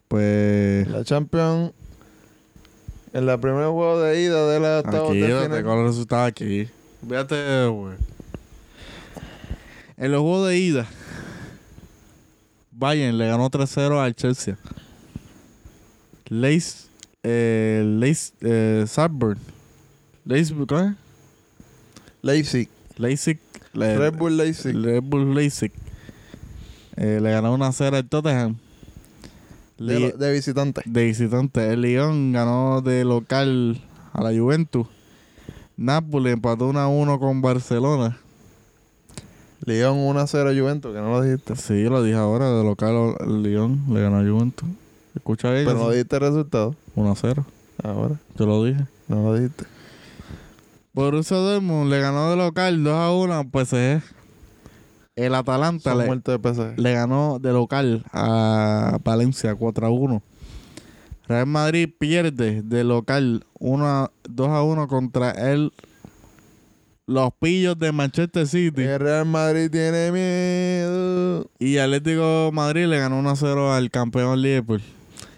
Pues... 0.07 0.87
La 0.89 1.03
Champion. 1.05 1.71
En 3.13 3.25
la 3.25 3.37
primer 3.39 3.65
juego 3.67 4.01
de 4.01 4.21
ida 4.23 4.45
de 4.47 4.59
la 4.59 4.79
octava 4.79 5.09
Aquí, 5.09 5.19
de 5.19 5.27
final. 5.27 5.51
tengo 5.51 5.75
los 5.75 5.87
resultados 5.91 6.27
aquí. 6.27 6.67
Fíjate, 7.07 7.67
güey. 7.67 7.95
En 9.97 10.11
los 10.11 10.21
juegos 10.21 10.49
de 10.49 10.57
ida, 10.57 10.85
Bayern 12.71 13.17
le 13.17 13.27
ganó 13.27 13.49
3-0 13.49 14.01
al 14.03 14.15
Chelsea. 14.15 14.57
Leis, 16.27 16.89
eh, 17.24 17.84
Leis, 17.86 18.34
eh, 18.41 18.86
Salzburg. 18.88 19.38
Leis, 20.26 20.51
¿cómo 20.67 20.80
es? 20.82 20.93
Leipzig. 22.22 22.69
Leipzig. 22.97 23.39
le- 23.74 23.97
Red 23.97 24.13
Bull 24.17 24.38
Leipzig. 24.38 24.76
Red 24.76 25.01
Bull 25.03 25.34
Leipzig. 25.34 25.72
Eh, 26.97 27.19
le 27.22 27.32
ganó 27.32 27.53
una 27.53 27.72
0 27.72 27.97
al 27.97 28.07
Tottenham. 28.07 28.57
De, 29.78 29.95
Li- 29.99 30.11
lo- 30.11 30.17
de 30.17 30.32
visitante. 30.34 30.82
de 30.86 31.03
visitante. 31.05 31.74
El 31.74 31.82
Lyon 31.82 32.32
ganó 32.34 32.82
de 32.82 33.03
local 33.03 33.82
a 34.13 34.22
la 34.22 34.38
Juventus. 34.38 34.88
Napoli 35.78 36.32
empató 36.32 36.67
1 36.67 36.80
a 36.80 36.88
1 36.88 37.19
con 37.19 37.41
Barcelona. 37.41 38.17
Lyon 39.65 39.97
1-0 39.97 40.53
Juventus, 40.59 40.93
que 40.93 40.99
no 40.99 41.11
lo 41.11 41.22
dijiste. 41.22 41.55
Sí, 41.55 41.84
lo 41.86 42.03
dije 42.03 42.17
ahora, 42.17 42.51
de 42.51 42.63
local 42.63 43.15
Lyon 43.41 43.82
le 43.89 44.01
ganó 44.01 44.17
a 44.17 44.24
Juventus. 44.24 44.67
Escucha 45.16 45.51
bien. 45.51 45.66
Pero 45.66 45.78
no 45.80 45.89
dijiste 45.89 46.16
el 46.16 46.22
resultado. 46.22 46.76
1 46.95 47.12
a 47.12 47.16
0. 47.16 47.45
Ahora. 47.84 48.16
Te 48.38 48.45
lo 48.45 48.64
dije. 48.64 48.86
No 49.07 49.24
lo 49.24 49.36
dijiste. 49.36 49.66
Borussia 50.93 51.38
Dortmund 51.38 51.89
le 51.89 51.99
ganó 51.99 52.30
de 52.30 52.36
local 52.38 52.84
2 52.84 52.93
a 52.93 53.12
1 53.12 53.49
pues 53.49 53.70
PSG. 53.70 54.01
El 55.16 55.36
Atalanta 55.36 55.93
le, 55.95 56.05
de 56.05 56.39
PSG. 56.39 56.80
le 56.80 56.93
ganó 56.93 57.38
de 57.39 57.51
local 57.51 58.03
a 58.14 58.97
Valencia 59.03 59.55
4 59.55 59.88
a 59.88 59.89
1. 59.89 60.22
Real 61.28 61.45
Madrid 61.47 61.89
pierde 61.97 62.62
de 62.62 62.84
local 62.84 63.45
1 63.59 63.86
a- 63.88 64.12
2 64.30 64.47
a 64.49 64.64
1 64.64 64.88
contra 64.88 65.32
el 65.32 65.72
los 67.07 67.30
pillos 67.39 67.78
de 67.78 67.91
Manchester 67.91 68.47
City. 68.47 68.84
El 68.84 68.99
Real 68.99 69.26
Madrid 69.26 69.70
tiene 69.70 70.12
miedo. 70.12 71.49
Y 71.59 71.78
Atlético 71.78 72.51
Madrid 72.53 72.86
le 72.88 72.99
ganó 72.99 73.20
1 73.20 73.30
a 73.30 73.36
0 73.36 73.74
al 73.74 73.89
campeón 73.91 74.41
Liverpool. 74.41 74.82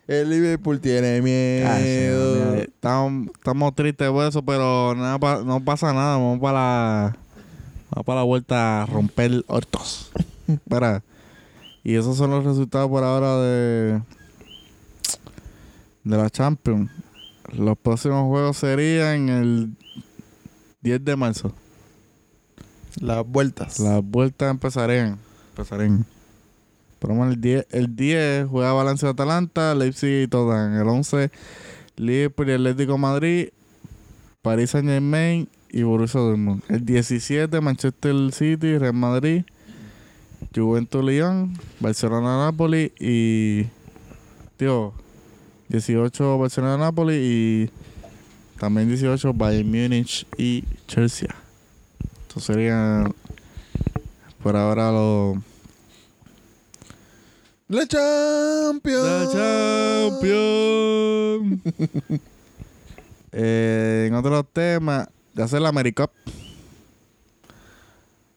El 0.08 0.30
Liverpool 0.30 0.82
tiene 0.82 1.22
miedo. 1.22 2.56
Estamos, 2.56 3.28
estamos 3.34 3.74
tristes 3.74 4.10
por 4.10 4.28
eso, 4.28 4.43
pero 4.43 4.93
nada 4.95 5.43
no 5.43 5.64
pasa 5.64 5.93
nada. 5.93 6.18
Vamos 6.18 6.39
para 6.39 6.54
la, 6.54 7.18
vamos 7.89 8.06
para 8.06 8.20
la 8.20 8.24
vuelta 8.24 8.84
a 8.84 8.86
romper 8.86 9.45
hortos. 9.47 10.12
Espera. 10.47 11.04
Y 11.86 11.95
esos 11.95 12.18
son 12.18 12.32
los 12.32 12.43
resultados 12.43 12.89
por 12.89 13.04
ahora 13.04 13.38
de, 13.38 14.01
de 16.04 16.18
la 16.18 16.30
Champions. 16.30 16.91
Los 17.54 17.78
próximos 17.78 18.28
juegos 18.28 18.58
serían 18.58 19.30
el 19.30 19.70
10 20.82 21.06
de 21.06 21.16
marzo. 21.16 21.54
Las 22.99 23.26
vueltas. 23.26 23.80
Las 23.80 24.04
vueltas 24.04 24.51
empezarían. 24.51 25.18
Empezarían. 25.51 26.06
El 27.04 27.41
10, 27.41 27.68
el 27.72 27.95
10 27.95 28.47
juega 28.47 28.72
Valencia 28.72 29.10
Atalanta, 29.10 29.76
Leipzig 29.76 30.24
y 30.24 30.28
Tottenham. 30.28 30.80
El 30.80 30.88
11, 30.88 31.32
Liverpool 31.97 32.49
y 32.49 32.54
Atlético 32.54 32.97
Madrid, 32.97 33.49
París 34.41 34.70
Saint 34.70 34.88
Germain 34.88 35.49
y 35.70 35.84
Borussia 35.84 36.22
Dortmund. 36.22 36.64
El 36.70 36.86
17, 36.86 37.60
Manchester 37.60 38.16
City, 38.32 38.78
Real 38.78 38.93
Madrid, 38.93 39.43
Juventus 40.56 41.04
Lyon, 41.04 41.54
Barcelona 41.80 42.45
Napoli 42.45 42.93
y. 42.99 43.66
Tío, 44.56 44.93
18 45.68 46.38
Barcelona 46.38 46.78
Napoli 46.78 47.16
y. 47.16 47.70
También 48.60 48.88
18 48.88 49.34
Bayern 49.34 49.68
Múnich 49.68 50.26
y 50.38 50.64
Chelsea. 50.88 51.36
Estos 52.28 52.45
serían 52.45 53.14
por 54.41 54.56
ahora 54.56 54.89
los 54.91 55.38
La 57.74 57.88
Champions. 57.88 59.04
la 59.04 59.28
Champions. 60.12 61.62
Eh, 63.36 64.06
en 64.08 64.14
otros 64.14 64.46
temas, 64.54 65.08
de 65.34 65.42
hacer 65.42 65.60
la 65.60 65.70
AmeriCup. 65.70 66.12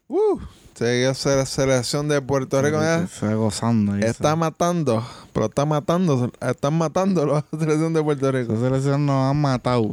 Uh, 0.08 0.40
sigue 0.74 1.04
la 1.04 1.44
selección 1.44 2.08
de 2.08 2.22
Puerto 2.22 2.62
Rico. 2.62 2.80
Se 2.80 2.86
¿eh? 2.86 3.02
está 3.02 3.34
gozando. 3.34 3.94
Está 3.96 4.34
matando, 4.36 5.06
pero 5.34 5.46
está 5.46 5.66
matando, 5.66 6.32
están 6.40 6.78
matando 6.78 7.24
a 7.24 7.26
la 7.26 7.44
selección 7.58 7.92
de 7.92 8.02
Puerto 8.02 8.32
Rico. 8.32 8.54
esa 8.54 8.62
selección 8.62 9.04
nos 9.04 9.30
ha 9.30 9.34
matado 9.34 9.90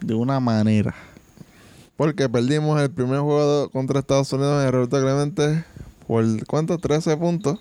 de 0.00 0.12
una 0.12 0.40
manera. 0.40 0.94
Porque 1.96 2.28
perdimos 2.28 2.78
el 2.82 2.90
primer 2.90 3.20
juego 3.20 3.70
contra 3.70 4.00
Estados 4.00 4.30
Unidos 4.34 4.60
en 4.60 4.66
el 4.66 4.72
Roberto 4.74 5.00
Clemente 5.00 5.64
por 6.06 6.46
¿cuánto? 6.46 6.76
13 6.76 7.16
puntos. 7.16 7.58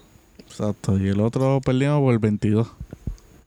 Exacto. 0.60 0.98
Y 0.98 1.08
el 1.10 1.20
otro 1.22 1.54
lo 1.56 1.62
perdimos 1.62 2.00
por 2.02 2.14
el 2.14 2.20
22. 2.20 2.68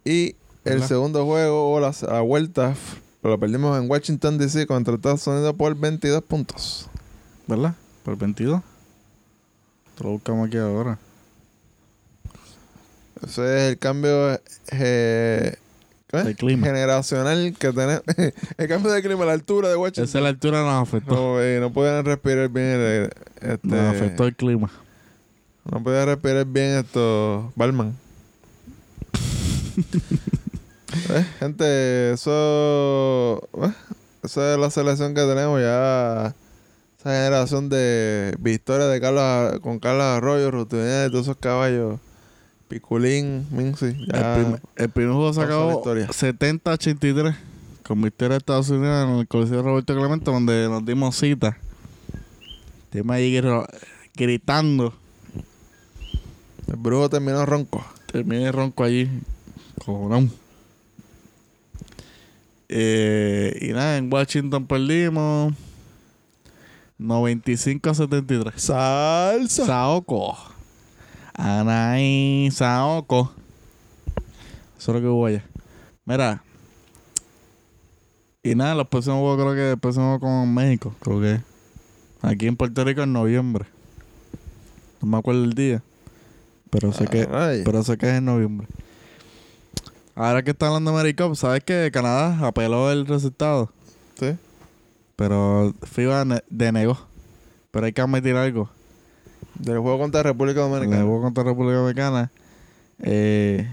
Y 0.04 0.36
el 0.64 0.82
segundo 0.84 1.24
juego 1.26 1.72
o 1.72 1.80
la, 1.80 1.92
la 2.08 2.20
vuelta 2.20 2.70
f- 2.70 2.98
lo 3.22 3.38
perdimos 3.38 3.76
en 3.82 3.90
Washington 3.90 4.38
DC 4.38 4.66
contra 4.66 4.94
Estados 4.94 5.26
Unidos 5.26 5.54
por 5.58 5.74
22 5.74 6.22
puntos. 6.22 6.88
¿Verdad? 7.46 7.74
Por 8.04 8.14
el 8.14 8.20
22. 8.20 8.62
Te 9.98 10.04
lo 10.04 10.10
buscamos 10.10 10.46
aquí 10.48 10.56
ahora. 10.58 10.98
Ese 13.26 13.42
es 13.66 13.72
el 13.72 13.78
cambio 13.78 14.40
eh, 14.72 15.56
clima. 16.38 16.66
generacional 16.66 17.54
que 17.58 17.72
tenemos. 17.72 18.02
el 18.56 18.68
cambio 18.68 18.92
de 18.92 19.02
clima, 19.02 19.24
la 19.26 19.32
altura 19.32 19.68
de 19.68 19.76
Washington. 19.76 20.04
Esa 20.04 20.20
la 20.20 20.28
altura 20.28 20.62
nos 20.62 20.88
afectó. 20.88 21.14
No, 21.14 21.42
eh, 21.42 21.58
no 21.60 21.72
pueden 21.72 22.04
respirar 22.04 22.48
bien. 22.48 23.10
Este, 23.40 23.58
Nos 23.66 23.94
afectó 23.96 24.24
el 24.26 24.34
clima. 24.36 24.70
No 25.64 25.82
pueden 25.82 26.06
respirar 26.06 26.44
bien 26.46 26.78
estos 26.78 27.52
Balman. 27.56 27.96
Eh, 31.10 31.24
Gente, 31.38 32.12
eso. 32.12 33.48
eh, 33.62 33.72
esa 34.24 34.54
es 34.54 34.58
la 34.58 34.70
selección 34.70 35.14
que 35.14 35.20
tenemos 35.20 35.60
ya. 35.60 36.34
Esa 36.98 37.10
generación 37.10 37.68
de 37.68 38.34
victoria 38.40 38.86
de 38.86 39.00
Carlos 39.00 39.60
con 39.60 39.78
Carlos 39.78 40.02
Arroyo, 40.02 40.50
Rutinel, 40.50 41.10
todos 41.12 41.26
esos 41.26 41.36
caballos. 41.36 42.00
Piculín, 42.66 43.46
Mincy. 43.52 43.94
Ya. 44.12 44.36
El, 44.36 44.44
prim- 44.44 44.60
el 44.76 44.88
primer 44.90 45.12
juego 45.14 45.32
se 45.32 45.40
Pasó 45.42 45.48
la 45.50 45.56
acabó 45.56 45.78
historia. 45.78 46.08
70-83 46.08 47.36
con 47.84 48.02
victoria 48.02 48.30
de 48.34 48.38
Estados 48.38 48.68
Unidos 48.70 49.08
en 49.08 49.14
el 49.20 49.28
Coliseo 49.28 49.62
Roberto 49.62 49.94
Clemente, 49.96 50.30
donde 50.30 50.68
nos 50.68 50.84
dimos 50.84 51.16
cita. 51.16 51.56
Estuvimos 52.86 53.14
ahí 53.14 53.32
gri- 53.40 53.66
gritando. 54.16 54.92
El 56.70 56.76
brujo 56.76 57.10
terminó 57.10 57.44
ronco. 57.44 57.84
Terminé 58.06 58.52
ronco 58.52 58.84
allí. 58.84 59.10
Cojonón. 59.84 60.30
Eh, 62.68 63.58
y 63.60 63.72
nada, 63.72 63.96
en 63.96 64.12
Washington 64.12 64.64
perdimos 64.68 65.52
95 66.98 67.90
a 67.90 67.94
73. 67.94 68.54
Salsa. 68.56 69.66
Saoko. 69.66 70.38
Anaí 71.34 72.48
Saoko. 72.52 73.32
Eso 74.78 74.92
es 74.92 74.94
lo 74.94 75.00
que 75.00 75.08
hubo 75.08 75.26
allá. 75.26 75.44
Mira. 76.04 76.44
Y 78.44 78.54
nada, 78.54 78.76
los 78.76 78.86
próximos 78.86 79.18
juegos 79.18 79.40
creo 79.40 79.54
que 79.54 79.70
empezamos 79.72 80.20
con 80.20 80.54
México. 80.54 80.94
Creo 81.00 81.20
que 81.20 81.40
aquí 82.22 82.46
en 82.46 82.56
Puerto 82.56 82.84
Rico 82.84 83.02
en 83.02 83.12
noviembre. 83.12 83.64
No 85.02 85.08
me 85.08 85.18
acuerdo 85.18 85.42
el 85.42 85.54
día. 85.54 85.82
Pero 86.70 86.92
sé 86.92 87.06
que, 87.06 87.28
Ay. 87.32 87.62
pero 87.64 87.82
sé 87.82 87.98
que 87.98 88.08
es 88.08 88.14
en 88.18 88.24
noviembre. 88.24 88.66
Ahora 90.14 90.42
que 90.42 90.50
está 90.50 90.66
hablando 90.68 90.92
de 90.92 90.98
Americup, 90.98 91.34
¿sabes 91.34 91.64
que 91.64 91.90
Canadá 91.92 92.46
apeló 92.46 92.90
el 92.92 93.06
resultado? 93.06 93.72
Sí. 94.18 94.36
Pero 95.16 95.74
FIBA 95.82 96.24
ne- 96.24 96.44
denegó. 96.50 96.98
Pero 97.70 97.86
hay 97.86 97.92
que 97.92 98.00
admitir 98.00 98.36
algo. 98.36 98.68
Del 99.54 99.78
juego 99.78 99.98
contra 99.98 100.22
República 100.22 100.60
Dominicana. 100.60 101.02
juego 101.02 101.22
contra 101.22 101.44
República 101.44 101.76
Dominicana, 101.78 102.30
eh, 103.00 103.68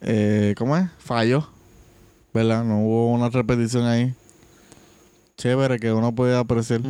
eh, 0.00 0.54
¿cómo 0.56 0.76
es? 0.76 0.88
Falló. 0.98 1.48
¿Verdad? 2.32 2.64
No 2.64 2.80
hubo 2.80 3.12
una 3.12 3.28
repetición 3.30 3.84
ahí. 3.86 4.14
Chévere 5.36 5.78
que 5.78 5.92
uno 5.92 6.14
podía 6.14 6.38
apreciar. 6.40 6.80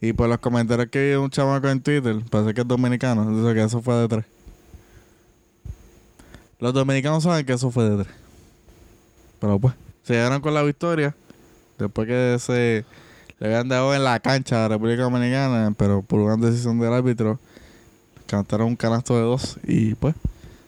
Y 0.00 0.12
por 0.12 0.28
los 0.28 0.38
comentarios 0.38 0.88
que 0.90 1.10
vi 1.10 1.14
un 1.14 1.30
chamaco 1.30 1.68
en 1.68 1.80
Twitter, 1.80 2.16
parece 2.30 2.52
que 2.54 2.60
es 2.60 2.68
dominicano, 2.68 3.30
dice 3.34 3.54
que 3.54 3.62
eso 3.62 3.80
fue 3.80 3.94
de 3.94 4.08
tres. 4.08 4.24
Los 6.58 6.72
dominicanos 6.74 7.22
saben 7.22 7.44
que 7.44 7.52
eso 7.54 7.70
fue 7.70 7.88
de 7.88 8.04
tres. 8.04 8.14
Pero 9.40 9.58
pues, 9.58 9.74
se 10.02 10.14
llegaron 10.14 10.40
con 10.40 10.54
la 10.54 10.62
victoria. 10.62 11.14
Después 11.78 12.06
que 12.06 12.36
se 12.40 12.84
le 13.38 13.46
habían 13.46 13.68
dado 13.68 13.94
en 13.94 14.04
la 14.04 14.18
cancha 14.20 14.56
a 14.56 14.62
la 14.62 14.68
República 14.76 15.02
Dominicana, 15.02 15.74
pero 15.76 16.02
por 16.02 16.20
una 16.20 16.36
decisión 16.46 16.78
del 16.78 16.92
árbitro, 16.92 17.38
cantaron 18.26 18.68
un 18.68 18.76
canasto 18.76 19.14
de 19.14 19.22
dos 19.22 19.58
y 19.64 19.94
pues 19.94 20.14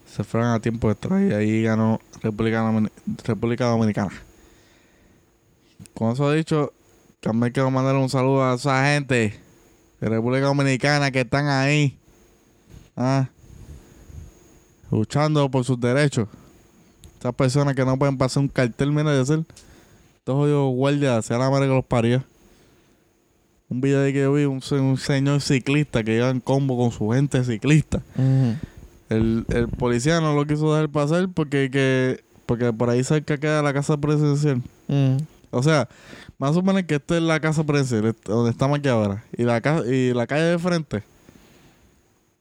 se 0.07 0.23
fueron 0.25 0.51
a 0.51 0.61
tiempo 0.61 0.91
extra 0.91 1.23
y 1.25 1.33
ahí 1.33 1.63
ganó 1.63 2.01
República, 2.23 2.63
Domin- 2.63 2.91
República 3.25 3.67
Dominicana. 3.67 4.13
Con 5.95 6.13
eso 6.13 6.31
dicho, 6.33 6.73
también 7.21 7.53
quiero 7.53 7.71
mandar 7.71 7.97
un 7.97 8.09
saludo 8.09 8.45
a 8.45 8.55
esa 8.55 8.85
gente 8.87 9.39
de 10.01 10.09
República 10.09 10.47
Dominicana 10.47 11.11
que 11.11 11.21
están 11.21 11.49
ahí. 11.49 11.99
Ah, 12.97 13.29
luchando 14.91 15.51
por 15.51 15.65
sus 15.65 15.81
derechos. 15.81 16.29
Esas 17.19 17.35
personas 17.35 17.75
que 17.75 17.85
no 17.85 17.99
pueden 17.99 18.17
pasar 18.17 18.43
un 18.43 18.49
cartel, 18.49 18.93
mira, 18.93 19.13
de 19.13 19.21
hacer. 19.21 19.45
Estos 20.19 20.35
jodidos 20.35 20.73
guardias, 20.75 21.25
sea 21.25 21.39
la 21.39 21.51
madre 21.51 21.67
que 21.67 21.75
los 21.75 21.85
parió. 21.85 22.23
Un 23.69 23.81
video 23.81 24.01
de 24.01 24.13
que 24.13 24.21
yo 24.21 24.33
vi, 24.33 24.45
un, 24.45 24.63
un 24.71 24.97
señor 24.97 25.41
ciclista 25.41 26.03
que 26.03 26.17
iba 26.17 26.31
en 26.31 26.41
combo 26.41 26.79
con 26.79 26.91
su 26.91 27.11
gente 27.11 27.45
ciclista. 27.45 28.03
El, 29.11 29.45
el 29.49 29.69
policía 29.69 30.21
no 30.21 30.35
lo 30.35 30.47
quiso 30.47 30.73
dejar 30.73 30.89
pasar 30.91 31.29
porque, 31.29 31.71
que, 31.71 32.23
porque 32.47 32.73
por 32.73 32.89
ahí 32.89 33.03
cerca 33.05 33.37
queda 33.37 33.63
la 33.63 33.75
casa 33.75 33.97
presidencial. 33.97 34.63
O 35.51 35.63
sea, 35.63 35.89
más 36.39 36.57
o 36.57 36.63
menos 36.63 36.85
que 36.85 36.95
esta 36.97 37.17
es 37.17 37.23
la 37.23 37.41
casa 37.41 37.65
presidencial, 37.65 38.17
donde 38.25 38.51
estamos 38.51 38.79
aquí 38.79 38.89
ahora. 38.89 39.25
Y 39.37 39.43
la, 39.43 39.61
ca- 39.61 39.85
y 39.87 40.13
la 40.15 40.27
calle 40.27 40.45
de 40.45 40.59
frente. 40.59 41.03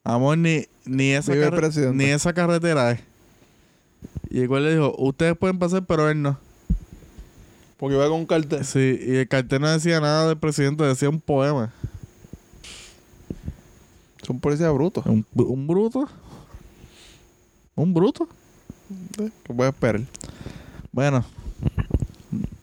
Amor, 0.04 0.38
ni, 0.38 0.66
ni, 0.86 1.12
esa, 1.12 1.34
ni 1.92 2.06
esa 2.06 2.34
carretera 2.34 2.92
es. 2.92 3.00
Y 4.30 4.42
el 4.42 4.48
cual 4.48 4.64
le 4.64 4.74
dijo, 4.76 4.94
ustedes 4.98 5.36
pueden 5.38 5.60
pasar, 5.60 5.86
pero 5.86 6.10
él 6.10 6.22
no. 6.22 6.38
Porque 7.78 7.96
iba 7.96 8.08
con 8.08 8.20
un 8.20 8.26
cartel. 8.26 8.64
Sí, 8.66 9.00
y 9.02 9.16
el 9.18 9.28
cartel 9.28 9.62
no 9.62 9.70
decía 9.70 10.00
nada 10.00 10.28
del 10.28 10.38
presidente, 10.38 10.84
decía 10.84 11.10
un 11.10 11.20
poema. 11.20 11.74
Son 14.26 14.40
policías 14.40 14.74
brutos. 14.74 15.06
Un, 15.06 15.26
un 15.36 15.68
bruto. 15.68 16.08
Un 17.76 17.94
bruto. 17.94 18.28
¿Qué 19.44 19.54
puedes 19.54 19.74
esperar? 19.74 20.02
Bueno, 20.92 21.24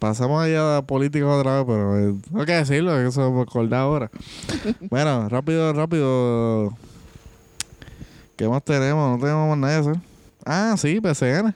pasamos 0.04 0.42
allá 0.42 0.76
a 0.76 0.82
política 0.82 1.26
otra 1.26 1.56
vez, 1.56 1.64
pero 1.66 1.98
eh, 1.98 2.14
no 2.30 2.40
hay 2.40 2.46
que 2.46 2.52
decirlo, 2.52 2.92
que 2.92 3.06
eso 3.06 3.30
me 3.32 3.40
acordé 3.40 3.74
ahora. 3.74 4.10
bueno, 4.90 5.28
rápido, 5.30 5.72
rápido. 5.72 6.76
¿Qué 8.36 8.46
más 8.46 8.62
tenemos? 8.62 9.12
No 9.18 9.24
tenemos 9.24 9.48
más 9.48 9.56
nada 9.58 9.74
de 9.74 9.80
eso. 9.80 10.00
Ah, 10.44 10.74
sí, 10.76 11.00
PCN. 11.00 11.54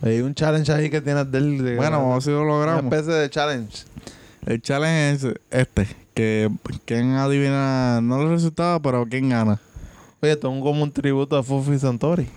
Hay 0.00 0.20
un 0.20 0.32
challenge 0.32 0.70
ahí 0.70 0.90
que 0.90 1.00
tiene 1.00 1.24
del 1.24 1.58
de 1.64 1.74
Bueno, 1.74 1.98
vamos 1.98 2.10
a 2.12 2.14
ver 2.14 2.22
si 2.22 2.30
lo 2.30 2.42
una 2.42 2.52
logramos. 2.52 2.84
especie 2.84 3.14
de 3.14 3.30
challenge. 3.30 3.84
El 4.46 4.62
challenge 4.62 5.26
es 5.28 5.34
este: 5.50 5.88
que 6.14 6.48
quién 6.84 7.14
adivina, 7.14 8.00
no 8.00 8.22
el 8.22 8.28
resultado, 8.28 8.80
pero 8.80 9.04
quién 9.08 9.28
gana. 9.30 9.60
Oye, 10.22 10.32
esto 10.32 10.54
es 10.54 10.62
como 10.62 10.84
un 10.84 10.92
tributo 10.92 11.36
a 11.36 11.42
Fufi 11.42 11.78
Santori, 11.80 12.28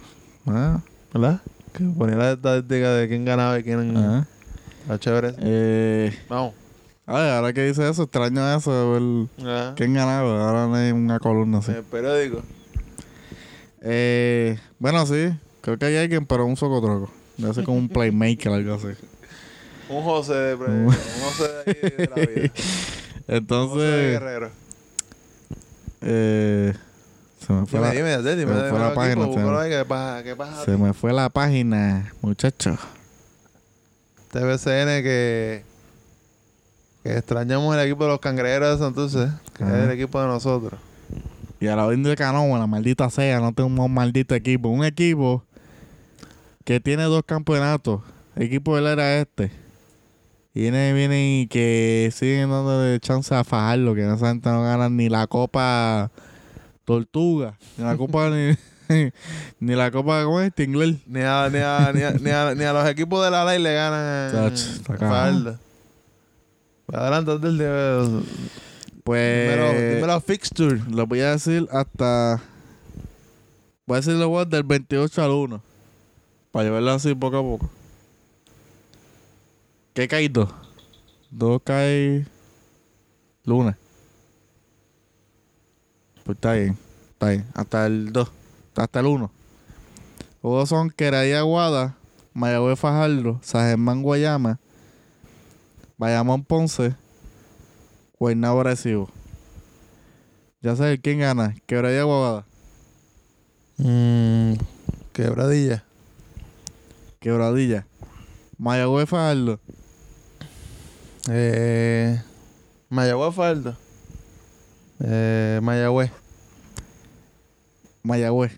Ah, 0.48 0.80
¿verdad? 1.14 1.42
Que 1.74 1.84
ponía 1.98 2.16
la 2.18 2.32
estadística 2.34 2.94
de 2.94 3.08
quién 3.08 3.26
ganaba 3.26 3.60
y 3.60 3.64
quién... 3.64 3.96
ah. 3.98 4.28
Está 4.84 5.00
chévere. 5.00 5.34
Eh, 5.40 6.12
Vamos. 6.28 6.54
ay, 7.06 7.30
ahora 7.30 7.54
que 7.54 7.64
dice 7.66 7.88
eso, 7.88 8.04
extraño 8.04 8.58
eso, 8.58 8.72
de 8.74 9.00
ver 9.00 9.48
Ajá. 9.48 9.76
quién 9.76 9.94
ganaba. 9.94 10.48
Ahora 10.50 10.68
no 10.68 10.76
hay 10.76 10.92
una 10.92 11.20
columna 11.20 11.60
así. 11.60 11.72
En 11.72 11.78
el 11.78 11.84
periódico. 11.84 12.42
Eh, 13.82 14.58
bueno, 14.80 15.06
sí. 15.06 15.30
Creo 15.62 15.78
que 15.78 15.86
hay 15.86 15.98
alguien, 15.98 16.26
pero 16.26 16.46
un 16.46 16.58
socotroco. 16.58 17.12
Debe 17.38 17.54
ser 17.54 17.64
como 17.64 17.78
un 17.78 17.90
playmaker, 17.90 18.52
algo 18.52 18.74
así. 18.76 18.88
Un 19.90 20.04
José 20.04 20.34
de... 20.34 20.58
pre- 20.58 20.68
un 20.72 20.90
José 20.90 21.44
de 21.44 21.72
ahí 21.72 21.98
de 21.98 22.08
la 22.08 22.16
vida. 22.16 22.42
Un 22.42 22.50
José 22.50 22.52
de 23.28 23.38
Entonces, 23.38 24.12
Guerrero. 24.12 24.50
eh, 26.02 26.74
se 27.46 27.54
me 27.54 27.66
fue 27.66 27.80
Dime, 27.80 27.88
la, 27.88 27.92
dime, 27.94 28.18
dime, 28.18 28.36
dime. 28.36 28.42
se 28.42 28.46
me 28.46 28.56
dime 28.56 28.70
fue 28.70 28.80
la 28.80 28.86
los 28.88 28.96
página, 28.96 29.14
se 29.14 29.20
me- 29.20 29.26
búscalo 29.26 29.60
ahí, 29.60 29.70
¿Qué 29.72 29.86
pasa? 29.86 30.24
¿Qué 30.24 30.36
pasa? 30.36 30.66
se 30.66 30.78
me 30.78 30.94
fue 30.94 31.14
la 31.14 31.30
página, 31.30 32.14
muchacho. 32.22 32.78
TVCN 34.32 35.04
que... 35.04 35.64
Que 37.04 37.18
extrañamos 37.18 37.76
el 37.76 37.82
equipo 37.82 38.04
de 38.04 38.12
los 38.12 38.20
cangrejeros 38.20 38.78
de 38.80 38.86
Santurce, 38.86 39.32
que 39.58 39.64
Ajá. 39.64 39.80
es 39.80 39.84
el 39.86 39.92
equipo 39.92 40.22
de 40.22 40.28
nosotros. 40.28 40.80
Y 41.60 41.66
a 41.68 41.76
la 41.76 41.86
orden 41.88 42.04
de 42.04 42.16
Canoa, 42.16 42.60
la 42.60 42.68
maldita 42.68 43.10
sea, 43.10 43.40
no 43.40 43.54
tengo 43.54 43.84
un 43.84 43.94
maldito 43.94 44.36
equipo. 44.36 44.70
Un 44.70 44.84
equipo 44.86 45.44
que 46.64 46.80
tiene 46.80 47.04
dos 47.04 47.24
campeonatos. 47.26 48.02
El 48.36 48.44
equipo 48.44 48.76
de 48.76 48.82
él 48.84 48.88
era 48.88 49.18
este. 49.18 49.52
Y 50.54 50.62
viene, 50.62 50.94
viene 50.94 51.40
y 51.42 51.48
que 51.48 52.12
siguen 52.14 52.52
dándole 52.52 53.00
chance 53.00 53.34
a 53.34 53.44
fajarlo, 53.44 53.96
que 53.96 54.02
esa 54.06 54.28
gente 54.28 54.50
no 54.50 54.62
gana 54.62 54.88
ni 54.90 55.10
la 55.10 55.26
copa 55.26 56.12
tortuga, 56.92 57.58
ni 57.78 57.84
la 57.86 57.96
copa 57.98 58.30
ni, 58.30 58.56
ni 59.60 59.76
la 59.76 59.90
copa 59.92 60.24
¿cómo 60.24 60.42
es? 60.42 60.54
Tingler. 60.54 60.96
Ni 61.08 61.22
a, 61.22 61.50
ni, 61.50 61.60
a, 61.60 61.92
ni, 61.94 62.02
a, 62.04 62.12
ni, 62.12 62.30
a, 62.30 62.54
ni 62.56 62.64
a 62.64 62.74
los 62.74 62.88
equipos 62.90 63.24
de 63.24 63.32
la 63.32 63.46
ley 63.46 63.62
le 63.62 63.74
ganan 63.74 64.32
Chacho, 64.32 64.98
falda. 64.98 65.60
Pues 66.86 66.98
adelante 67.00 67.38
del 67.40 67.58
de, 67.58 68.22
Pues 69.04 69.58
los, 69.58 69.74
dime 69.96 70.08
los 70.08 70.24
fixtures. 70.24 70.88
lo 70.90 71.08
voy 71.08 71.22
a 71.22 71.32
decir 71.32 71.68
hasta 71.72 72.42
voy 73.86 73.96
a 73.96 74.00
decir 74.02 74.14
los 74.14 74.28
juegos 74.28 74.50
del 74.50 74.64
28 74.64 75.24
al 75.24 75.32
1 75.32 75.62
para 76.52 76.66
llevarlo 76.66 76.92
así 76.92 77.16
poco 77.16 77.38
a 77.38 77.42
poco. 77.42 77.70
¿Qué 79.94 80.08
cae 80.08 80.28
dos? 80.30 80.50
Dos 81.30 81.62
cae 81.64 82.26
lunes. 83.46 83.76
Pues 86.32 86.38
está 86.38 86.54
bien, 86.54 86.78
está 87.12 87.28
bien. 87.28 87.46
Hasta 87.54 87.86
el 87.88 88.14
2, 88.14 88.32
hasta 88.78 89.00
el 89.02 89.06
1. 89.06 89.20
Los 89.22 90.40
juegos 90.40 90.70
son 90.70 90.90
Queradía 90.90 91.40
Aguada, 91.40 91.98
Mayagüez 92.34 92.80
Fajardo, 92.80 93.42
San 93.44 93.68
Germán 93.68 94.02
Guayama, 94.02 94.58
Bayamón 95.98 96.46
Ponce, 96.46 96.96
Guaynabo 98.18 98.62
Arecibo. 98.62 99.10
Ya 100.62 100.74
sabes 100.78 101.02
quién 101.04 101.20
gana. 101.20 101.54
Quebradilla 101.66 102.04
Aguada. 102.04 102.46
Mm, 103.76 104.54
quebradilla. 105.12 105.84
Quebradilla. 107.20 107.86
Mayagüez 108.58 109.10
Fajardo. 109.10 109.60
Eh, 111.30 112.22
Mayagüez 112.88 113.36
Faldo. 113.36 113.76
Eh, 115.04 115.60
Mayagüez. 115.62 116.21
Mayagüez. 118.04 118.52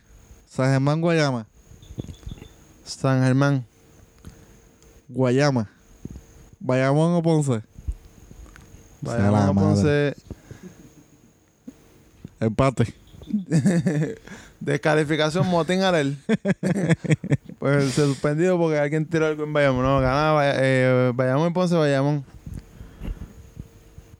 San 0.47 0.71
Germán 0.71 1.01
Guayama. 1.01 1.47
San 2.85 3.23
Germán. 3.23 3.65
Guayama. 5.09 5.69
Bayamón 6.59 7.15
o 7.15 7.21
Ponce. 7.21 7.61
Bayamón 9.01 9.55
madre. 9.55 10.15
Ponce. 10.15 10.15
Empate. 12.39 12.93
Descalificación 14.59 15.47
Motín 15.47 15.81
Arel. 15.81 16.17
pues 17.59 17.93
se 17.93 18.05
suspendido 18.05 18.57
porque 18.57 18.79
alguien 18.79 19.05
tiró 19.05 19.25
algo 19.25 19.43
en 19.43 19.53
Bayamón. 19.53 19.83
No, 19.83 19.99
ganaba 19.99 20.43
eh, 20.45 21.11
Bayamón 21.13 21.51
y 21.51 21.53
Ponce, 21.53 21.75
Bayamón. 21.75 22.23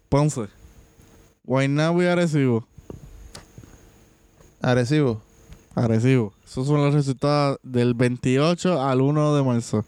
Ponce. 0.10 0.48
Guaynabo 1.44 2.02
y 2.04 2.08
Arecibo. 2.08 2.68
Arecibo. 4.64 5.22
Arecibo. 5.76 6.34
Esos 6.46 6.66
son 6.66 6.82
los 6.82 6.94
resultados 6.94 7.60
del 7.64 7.94
28 7.94 8.82
al 8.82 9.02
1 9.02 9.36
de 9.36 9.44
marzo. 9.44 9.84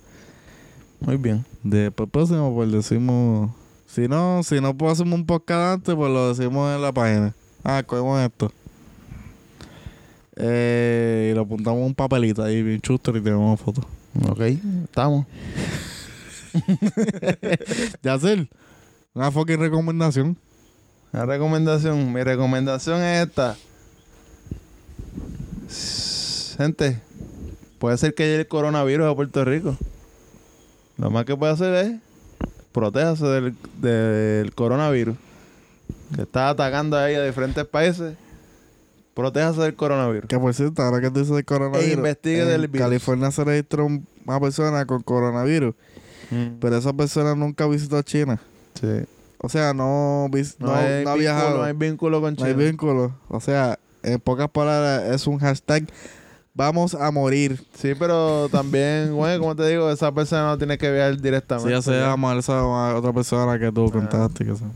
Muy 0.99 1.15
bien. 1.15 1.45
Después 1.63 2.09
próximo, 2.09 2.53
pues 2.53 2.69
decimos. 2.69 3.51
Si 3.88 4.09
no, 4.09 4.43
si 4.43 4.59
no 4.59 4.76
puedo 4.76 4.91
hacer 4.91 5.07
un 5.07 5.26
podcast 5.26 5.76
antes, 5.76 5.95
pues 5.95 6.11
lo 6.11 6.34
decimos 6.34 6.76
en 6.76 6.82
la 6.82 6.91
página. 6.91 7.34
Ah, 7.63 7.84
cogemos 7.88 8.19
esto. 8.21 8.51
Eh, 10.36 11.30
y 11.32 11.36
lo 11.36 11.43
apuntamos 11.43 11.80
en 11.80 11.86
un 11.86 11.95
papelito 11.95 12.43
ahí, 12.43 12.61
bien 12.61 12.82
chusto, 12.82 13.15
y 13.15 13.21
tenemos 13.21 13.57
fotos. 13.61 13.86
Ok, 14.28 14.41
estamos. 14.84 15.26
Yacel, 18.03 18.49
una 19.13 19.32
fucking 19.32 19.59
recomendación. 19.59 20.36
Una 21.13 21.26
recomendación. 21.26 22.11
Mi 22.11 22.23
recomendación 22.23 23.01
es 23.01 23.26
esta. 23.26 23.55
Gente, 26.57 27.01
puede 27.80 27.97
ser 27.97 28.13
que 28.13 28.23
llegue 28.23 28.39
el 28.41 28.47
coronavirus 28.47 29.07
a 29.11 29.15
Puerto 29.15 29.43
Rico. 29.43 29.78
Lo 30.97 31.09
más 31.11 31.26
que 31.26 31.36
puede 31.36 31.51
hacer 31.53 31.73
es 31.73 31.99
protéjase 32.71 33.26
del, 33.26 33.55
del 33.82 34.53
coronavirus. 34.55 35.17
Que 36.15 36.21
está 36.23 36.49
atacando 36.49 36.97
ahí 36.97 37.15
a 37.15 37.23
diferentes 37.23 37.65
países. 37.65 38.15
Protéjase 39.13 39.61
del 39.61 39.76
coronavirus. 39.76 40.28
Que 40.28 40.39
por 40.39 40.53
cierto, 40.53 40.82
ahora 40.82 41.01
que 41.01 41.09
tú 41.09 41.19
dices 41.19 41.36
del 41.36 41.45
coronavirus. 41.45 41.89
E 41.89 41.93
investigue 41.93 42.41
en 42.43 42.47
del 42.49 42.67
virus. 42.67 42.86
California 42.88 43.32
se 43.32 43.43
registró 43.43 43.86
un- 43.86 44.07
una 44.26 44.39
persona 44.39 44.86
con 44.86 45.01
coronavirus. 45.03 45.76
Pero 46.59 46.78
esa 46.78 46.91
persona 46.93 47.36
nunca 47.36 47.67
visitó 47.67 48.01
China. 48.01 48.39
Sí. 48.80 48.88
O 49.38 49.47
sea, 49.49 49.73
no, 49.73 50.28
No, 50.28 50.67
no, 50.67 50.73
hay 50.76 51.03
no 51.03 51.11
ha 51.11 51.13
vínculo, 51.13 51.15
viajado. 51.17 51.57
no 51.57 51.63
hay 51.63 51.73
vínculo 51.73 52.19
con 52.21 52.34
No 52.36 52.45
hay 52.45 52.53
China. 52.53 52.63
vínculo. 52.65 53.15
O 53.30 53.39
sea, 53.39 53.78
en 54.13 54.19
pocas 54.19 54.49
palabras, 54.49 55.03
es 55.13 55.27
un 55.27 55.37
hashtag. 55.39 55.85
Vamos 56.53 56.95
a 56.95 57.11
morir. 57.11 57.61
Sí, 57.73 57.93
pero 57.99 58.47
también, 58.49 59.13
bueno, 59.15 59.39
como 59.41 59.55
te 59.55 59.67
digo, 59.67 59.89
esa 59.91 60.11
persona 60.13 60.45
no 60.47 60.57
tiene 60.57 60.77
que 60.77 60.91
viajar 60.91 61.19
directamente. 61.19 61.69
Si 61.69 61.75
ya 61.75 61.81
se 61.81 61.91
llama 61.99 62.31
a 62.31 62.95
otra 62.95 63.11
persona 63.13 63.59
que 63.59 63.71
tú 63.71 63.91
contaste. 63.91 64.45
que 64.45 64.55
sea. 64.55 64.67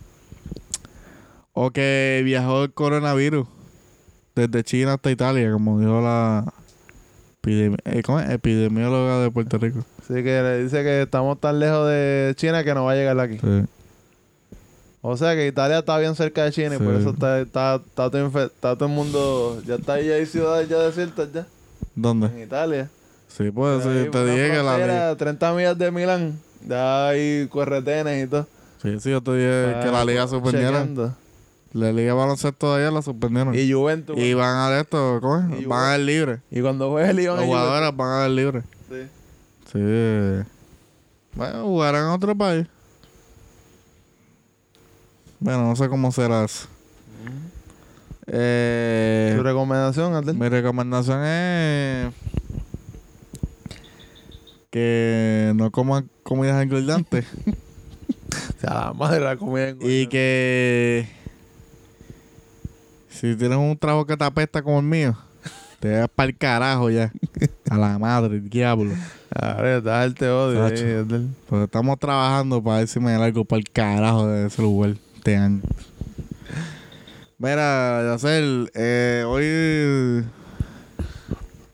O 1.54 1.72
que 1.72 2.22
viajó 2.24 2.64
el 2.64 2.74
coronavirus 2.74 3.48
desde 4.36 4.64
China 4.64 4.94
hasta 4.94 5.12
Italia, 5.12 5.52
como 5.52 5.80
dijo 5.80 6.00
la 6.02 6.46
epidemi- 7.42 7.80
eh, 7.86 8.02
¿cómo 8.04 8.20
es? 8.20 8.30
epidemióloga 8.30 9.20
de 9.20 9.32
Puerto 9.32 9.58
Rico. 9.58 9.80
Así 10.02 10.16
que 10.16 10.42
le 10.42 10.64
dice 10.64 10.84
que 10.84 11.02
estamos 11.02 11.40
tan 11.40 11.60
lejos 11.60 11.88
de 11.88 12.34
China 12.36 12.64
que 12.64 12.74
no 12.74 12.86
va 12.86 12.94
a 12.94 12.96
llegar 12.96 13.20
aquí. 13.20 13.38
Sí. 13.40 13.64
O 15.02 15.16
sea 15.16 15.34
que 15.36 15.48
Italia 15.48 15.80
está 15.80 15.98
bien 15.98 16.14
cerca 16.16 16.44
de 16.44 16.52
China 16.52 16.76
y 16.76 16.78
por 16.78 16.94
eso 16.94 17.12
está, 17.12 17.40
está, 17.40 17.76
está, 17.76 18.10
todo 18.12 18.30
infe- 18.30 18.48
está 18.48 18.76
todo 18.76 18.90
el 18.90 18.96
mundo. 18.96 19.62
Ya 19.66 19.76
está 19.76 19.94
ahí, 19.94 20.10
hay 20.12 20.26
ciudades 20.26 20.68
ya 20.68 20.78
desiertas 20.80 21.32
ya. 21.34 21.48
¿Dónde? 21.96 22.28
En 22.28 22.42
Italia. 22.44 22.90
Sí, 23.28 23.50
pues 23.52 23.84
sí, 23.84 24.10
te 24.12 24.26
dije 24.26 24.52
que 24.52 24.58
la 24.64 24.74
frontera, 24.76 25.16
30 25.16 25.54
millas 25.54 25.78
de 25.78 25.92
Milán. 25.92 26.40
Ya 26.68 27.08
hay 27.10 27.48
corretenes 27.48 28.26
y 28.26 28.30
todo. 28.30 28.48
Sí, 28.82 29.00
sí, 29.00 29.12
yo 29.12 29.22
te 29.22 29.32
dije 29.36 29.80
que 29.84 29.92
la 29.92 30.04
liga 30.04 30.28
suspendieron. 30.28 30.74
Chequeando. 30.74 31.16
La 31.72 31.92
liga 31.92 32.14
de 32.14 32.20
baloncesto 32.20 32.58
todavía 32.58 32.90
la 32.92 33.02
suspendieron. 33.02 33.54
Y, 33.56 33.60
Y 33.60 33.72
Juventus. 33.74 34.16
van 34.36 34.72
a 34.74 34.80
esto, 34.80 35.20
¿cómo 35.22 35.38
es? 35.56 35.62
Y 35.62 35.66
Van 35.66 35.80
a 35.84 35.88
dar 35.92 36.00
libre. 36.00 36.40
Y 36.52 36.62
cuando 36.62 36.90
juegue 36.90 37.10
el 37.12 37.26
Los 37.26 37.42
y 37.44 37.46
jugadores 37.46 37.96
van 37.96 38.10
a 38.10 38.18
dar 38.22 38.30
libre. 38.32 38.64
Sí. 38.90 39.08
Sí. 39.72 39.80
Bueno, 41.36 41.64
jugarán 41.64 42.06
en 42.06 42.10
otro 42.12 42.36
país. 42.36 42.66
Bueno, 45.40 45.64
no 45.68 45.76
sé 45.76 45.88
cómo 45.88 46.12
será 46.12 46.44
eso. 46.44 46.68
Eh, 48.28 49.34
¿Tu 49.36 49.42
recomendación, 49.42 50.14
Adel? 50.14 50.36
mi 50.36 50.50
recomendación 50.50 51.24
es 51.24 52.14
que 54.70 55.52
no 55.56 55.72
coman 55.72 56.08
comidas 56.22 56.62
engordantes 56.62 57.26
O 57.48 58.62
sea, 58.62 58.74
la 58.74 58.94
madre 58.94 59.22
la 59.22 59.36
comida 59.36 59.70
en 59.70 59.80
y 59.82 60.06
que 60.06 61.10
si 63.10 63.36
tienes 63.36 63.58
un 63.58 63.76
trabajo 63.78 64.06
que 64.06 64.16
te 64.16 64.24
apesta 64.24 64.62
como 64.62 64.80
el 64.80 64.86
mío, 64.86 65.18
te 65.80 66.00
vas 66.00 66.10
para 66.10 66.30
el 66.30 66.38
carajo 66.38 66.90
ya. 66.90 67.12
A 67.70 67.78
la 67.78 67.98
madre, 67.98 68.36
el 68.36 68.50
diablo. 68.50 68.92
Ahora 69.34 70.10
te 70.14 70.30
odio. 70.30 70.66
Ahí, 70.66 70.74
Adel. 70.74 71.30
Pues 71.48 71.64
estamos 71.64 71.98
trabajando 72.00 72.62
para 72.62 72.80
ver 72.80 72.88
si 72.88 73.00
me 73.00 73.18
largo 73.18 73.44
para 73.46 73.60
el 73.60 73.70
carajo 73.70 74.28
de 74.28 74.48
ese 74.48 74.62
lugar 74.62 74.96
este 75.20 75.36
año. 75.36 75.62
Mira, 77.38 78.04
Yacel, 78.04 78.72
eh, 78.74 79.24
hoy 79.28 80.26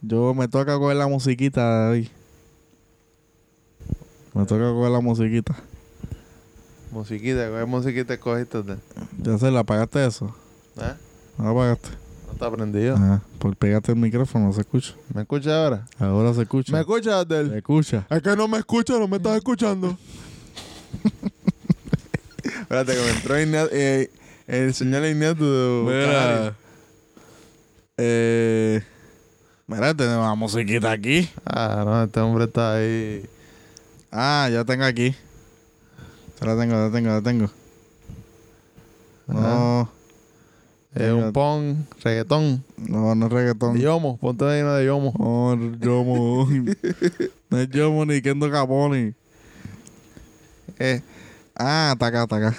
yo 0.02 0.34
me 0.34 0.48
toca 0.48 0.78
coger 0.78 0.98
la 0.98 1.08
musiquita 1.08 1.90
hoy. 1.90 2.10
Me 4.34 4.46
toca 4.46 4.70
coger 4.72 4.92
la 4.92 5.00
musiquita. 5.00 5.56
Musiquita, 6.92 7.50
¿cuál 7.50 7.68
musiquita 7.68 8.14
escogiste, 8.16 8.58
Adel? 8.60 8.80
Yacel, 9.22 9.56
¿apagaste 9.58 10.06
eso? 10.06 10.36
¿Eh? 10.78 10.94
¿No 11.38 11.50
apagaste? 11.50 11.90
No 12.28 12.34
está 12.34 12.52
prendido. 12.52 12.96
Ajá, 12.96 13.22
por 13.40 13.56
pegarte 13.56 13.92
el 13.92 13.98
micrófono, 13.98 14.46
no 14.48 14.54
se 14.54 14.62
escucha. 14.62 14.94
¿Me 15.14 15.22
escucha 15.22 15.64
ahora? 15.64 15.86
Ahora 16.00 16.34
se 16.34 16.42
escucha. 16.44 16.74
¿Me 16.74 16.80
escuchas, 16.80 17.14
Se 17.28 17.34
Adel? 17.36 17.54
escucha. 17.54 18.08
Es 18.10 18.22
que 18.22 18.36
no 18.36 18.48
me 18.48 18.58
escucha, 18.58 18.98
no 19.00 19.08
me 19.08 19.18
estás 19.18 19.38
escuchando. 19.38 19.96
Espérate, 22.46 22.94
que 22.94 23.02
me 23.02 23.10
entró 23.10 23.40
Ignacio, 23.42 23.70
eh, 23.72 24.10
el 24.48 24.74
señor 24.74 25.06
Ignacio. 25.06 25.84
Mira. 25.84 26.56
Eh, 27.98 28.82
mira, 29.68 29.94
tenemos 29.94 30.26
la 30.28 30.36
musiquita 30.36 30.92
aquí. 30.92 31.30
Ah, 31.46 31.84
no, 31.86 32.04
este 32.04 32.20
hombre 32.20 32.46
está 32.46 32.76
ahí. 32.76 33.26
Ah, 34.12 34.50
ya 34.52 34.64
tengo 34.66 34.84
aquí. 34.86 35.16
Ya 36.40 36.48
la 36.48 36.60
tengo, 36.60 36.74
ya 36.74 36.80
la 36.80 36.92
tengo, 36.92 37.08
ya 37.10 37.14
la 37.16 37.22
tengo. 37.22 37.50
No, 39.28 39.90
Es 40.94 41.12
un 41.12 41.34
pon, 41.34 41.88
reggaetón. 42.04 42.64
no, 42.78 43.16
no 43.16 43.26
es 43.26 43.32
reggaetón. 43.32 43.78
Yomo, 43.78 44.18
ponte 44.18 44.46
ahí 44.46 44.62
una 44.62 44.76
de 44.76 44.86
Yomo. 44.86 45.14
No, 45.18 45.78
Yomo. 45.80 46.48
no 47.50 47.60
es 47.60 47.70
Yomo 47.70 48.06
ni 48.06 48.22
Kendo 48.22 48.52
Caponi. 48.52 49.14
Eh, 50.78 51.02
Ah, 51.56 51.92
está 51.94 52.08
acá, 52.08 52.24
está 52.24 52.36
acá. 52.38 52.56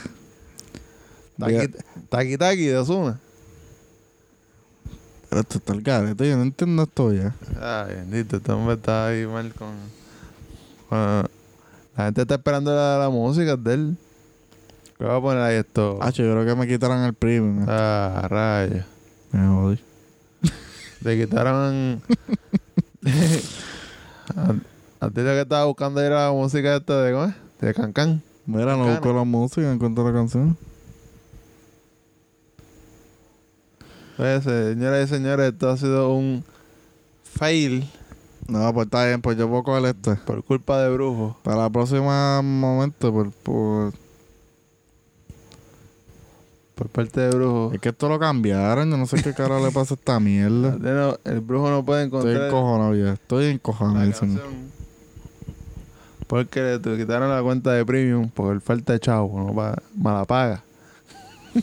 Taki, 2.08 2.36
taki 2.38 2.66
de 2.66 2.76
Osuna. 2.78 3.18
Pero 5.28 5.40
esto 5.40 5.58
está 5.58 5.72
el 5.74 5.82
garete, 5.82 6.28
yo 6.28 6.36
no 6.36 6.42
entiendo 6.44 6.84
esto 6.84 7.12
ya. 7.12 7.34
Ay, 7.60 7.96
bendito, 7.96 8.36
este 8.36 8.52
hombre 8.52 8.74
está 8.76 9.08
ahí 9.08 9.26
mal 9.26 9.52
con. 9.54 9.74
la 10.90 12.04
gente 12.04 12.22
está 12.22 12.34
esperando 12.36 12.74
la, 12.74 12.98
la 12.98 13.10
música 13.10 13.56
de 13.56 13.74
él. 13.74 13.96
¿Qué 14.96 15.04
va 15.04 15.16
a 15.16 15.20
poner 15.20 15.42
ahí 15.42 15.56
esto? 15.56 15.98
Ah, 16.00 16.10
yo 16.10 16.24
creo 16.24 16.46
que 16.46 16.54
me 16.54 16.66
quitaron 16.66 17.02
el 17.04 17.12
premium. 17.12 17.62
eh. 17.62 17.66
Ah, 17.68 18.26
rayos. 18.30 18.86
Me 19.32 19.46
jodí. 19.46 19.78
Le 21.02 21.18
quitaron. 21.18 22.00
a, 24.36 24.54
a 25.00 25.10
ti 25.10 25.20
lo 25.20 25.30
que 25.32 25.40
estaba 25.42 25.64
buscando 25.66 26.00
era 26.00 26.26
la 26.26 26.32
música 26.32 26.76
esta 26.76 27.02
de, 27.02 27.12
¿cómo 27.12 27.24
es? 27.26 27.34
De 27.60 27.74
Cancán. 27.74 28.22
Mira, 28.46 28.76
no 28.76 28.86
busco 28.86 29.12
la 29.12 29.24
música, 29.24 29.72
encontré 29.72 30.04
la 30.04 30.12
canción. 30.12 30.56
Pues, 34.16 34.44
señoras 34.44 35.06
y 35.10 35.14
señores, 35.14 35.52
esto 35.52 35.68
ha 35.68 35.76
sido 35.76 36.14
un 36.14 36.42
fail 37.22 37.86
No, 38.48 38.72
pues 38.72 38.86
está 38.86 39.04
bien, 39.06 39.20
pues 39.20 39.36
yo 39.36 39.48
puedo 39.48 39.62
coger 39.64 39.84
este. 39.86 40.14
por 40.16 40.42
culpa 40.42 40.80
de 40.80 40.90
Brujo. 40.90 41.36
Para 41.42 41.56
la 41.58 41.70
próxima 41.70 42.40
momento, 42.42 43.12
por, 43.12 43.30
por- 43.32 43.92
Por 46.76 46.88
parte 46.88 47.20
de 47.20 47.30
Brujo. 47.30 47.72
Es 47.74 47.80
que 47.80 47.88
esto 47.90 48.08
lo 48.08 48.18
cambiaron, 48.18 48.90
yo 48.90 48.96
no 48.96 49.06
sé 49.06 49.22
qué 49.22 49.34
cara 49.34 49.58
le 49.60 49.70
pasa 49.70 49.94
a 49.94 49.96
esta 49.96 50.20
mierda. 50.20 50.76
No, 50.80 51.16
el 51.24 51.40
Brujo 51.40 51.68
no 51.70 51.84
puede 51.84 52.04
Estoy 52.04 52.20
encontrar 52.20 52.46
encojonado 52.48 52.94
ya, 52.94 53.12
estoy 53.14 53.46
encojonado. 53.46 54.12
Porque 56.26 56.60
le 56.60 56.96
quitaron 56.96 57.30
la 57.30 57.42
cuenta 57.42 57.72
de 57.72 57.84
premium 57.86 58.28
por 58.30 58.60
falta 58.60 58.92
de 58.94 59.00
chavo, 59.00 59.38
no 59.46 59.54
pa- 59.54 59.80
mala 59.96 60.24
paga. 60.24 60.62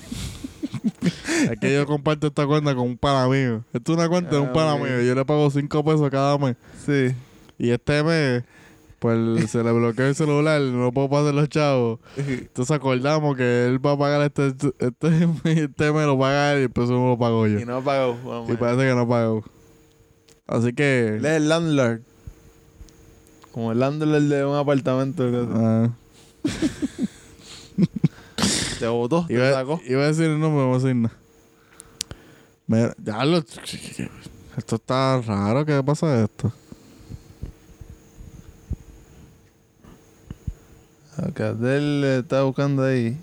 Es 1.51 1.59
que 1.59 1.74
yo 1.74 1.86
comparto 1.86 2.28
esta 2.28 2.45
cuenta 2.47 2.74
con 2.74 2.86
un 2.88 2.97
pana 2.97 3.28
mío. 3.28 3.64
Esto 3.74 3.91
es 3.93 3.97
una 3.99 4.09
cuenta 4.09 4.32
de 4.32 4.39
un 4.39 4.47
Ah, 4.49 4.53
pana 4.53 4.76
mío. 4.78 5.01
Yo 5.01 5.14
le 5.16 5.26
pago 5.26 5.49
5 5.49 5.84
pesos 5.84 6.09
cada 6.09 6.38
mes. 6.38 6.55
Sí. 6.86 7.14
Y 7.57 7.70
este 7.70 8.03
mes, 8.03 8.43
pues 8.99 9.51
se 9.51 9.64
le 9.64 9.72
bloqueó 9.72 10.05
el 10.07 10.16
celular, 10.16 10.59
no 10.61 10.91
puedo 10.91 11.09
pasar 11.09 11.34
los 11.34 11.47
chavos. 11.49 11.99
Entonces 12.18 12.72
acordamos 12.76 13.36
que 13.38 13.66
él 13.68 13.86
va 13.86 13.91
a 13.91 13.97
pagar 13.97 14.22
este, 14.22 14.47
este, 14.47 15.30
este 15.45 15.91
mes 15.91 16.05
lo 16.05 16.18
paga 16.18 16.53
él 16.53 16.59
y 16.61 16.64
el 16.64 16.70
próximo 16.72 17.09
lo 17.09 17.18
pago 17.20 17.45
yo. 17.47 17.59
Y 17.59 17.66
no 17.66 17.82
pagó. 17.84 18.45
Y 18.49 18.55
parece 18.55 18.88
que 18.89 18.95
no 18.95 19.07
pagó. 19.07 19.43
Así 20.47 20.74
que. 20.74 21.18
El 21.24 21.49
landlord. 21.49 22.01
Como 23.54 23.72
el 23.72 23.80
landlord 23.80 24.24
de 24.24 24.45
un 24.45 24.56
apartamento. 24.56 25.24
ah, 25.54 25.89
Te 28.80 28.88
votó, 28.88 29.26
te 29.28 29.34
iba, 29.36 29.51
sacó. 29.54 29.80
iba 29.86 30.04
a 30.04 30.08
decir 30.08 30.26
el 30.26 30.39
nombre, 30.39 30.62
no 30.64 30.68
voy 30.70 30.76
a 30.76 30.80
decir 30.80 30.95
nada. 30.95 31.16
Mira, 32.68 32.95
ya 32.97 33.24
lo. 33.24 33.38
Esto 34.58 34.76
está 34.76 35.22
raro, 35.22 35.66
¿qué 35.66 35.82
pasa 35.84 36.24
esto? 36.24 36.51
Acá 41.18 41.49
él 41.49 42.04
está 42.04 42.43
buscando 42.43 42.84
ahí. 42.84 43.18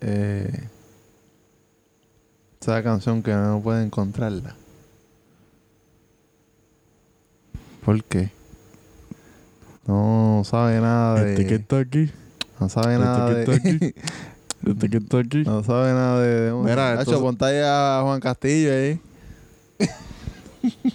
Eh, 0.00 0.68
esa 2.60 2.82
canción 2.82 3.22
que 3.22 3.32
no 3.32 3.60
puede 3.62 3.84
encontrarla. 3.84 4.56
¿Por 7.86 8.02
qué? 8.04 8.30
No 9.86 10.42
sabe 10.44 10.80
nada 10.80 11.22
de. 11.22 11.30
Este 11.34 11.46
que 11.46 11.54
está 11.54 11.78
aquí. 11.78 12.10
No 12.60 12.68
sabe 12.68 12.94
este 12.94 13.04
nada 13.06 13.28
que 13.28 13.34
de. 13.34 13.42
está 13.42 13.54
aquí. 13.54 13.94
Este 14.66 14.90
que 14.90 14.96
está 14.96 15.18
aquí. 15.20 15.42
no 15.46 15.62
sabe 15.62 15.92
nada 15.92 16.20
de. 16.20 16.52
Mira, 16.52 16.90
Nacho, 16.90 17.00
entonces- 17.02 17.22
ponte 17.22 17.44
ahí 17.44 17.60
a 17.64 18.00
Juan 18.02 18.18
Castillo 18.20 18.72
ahí. 18.72 19.00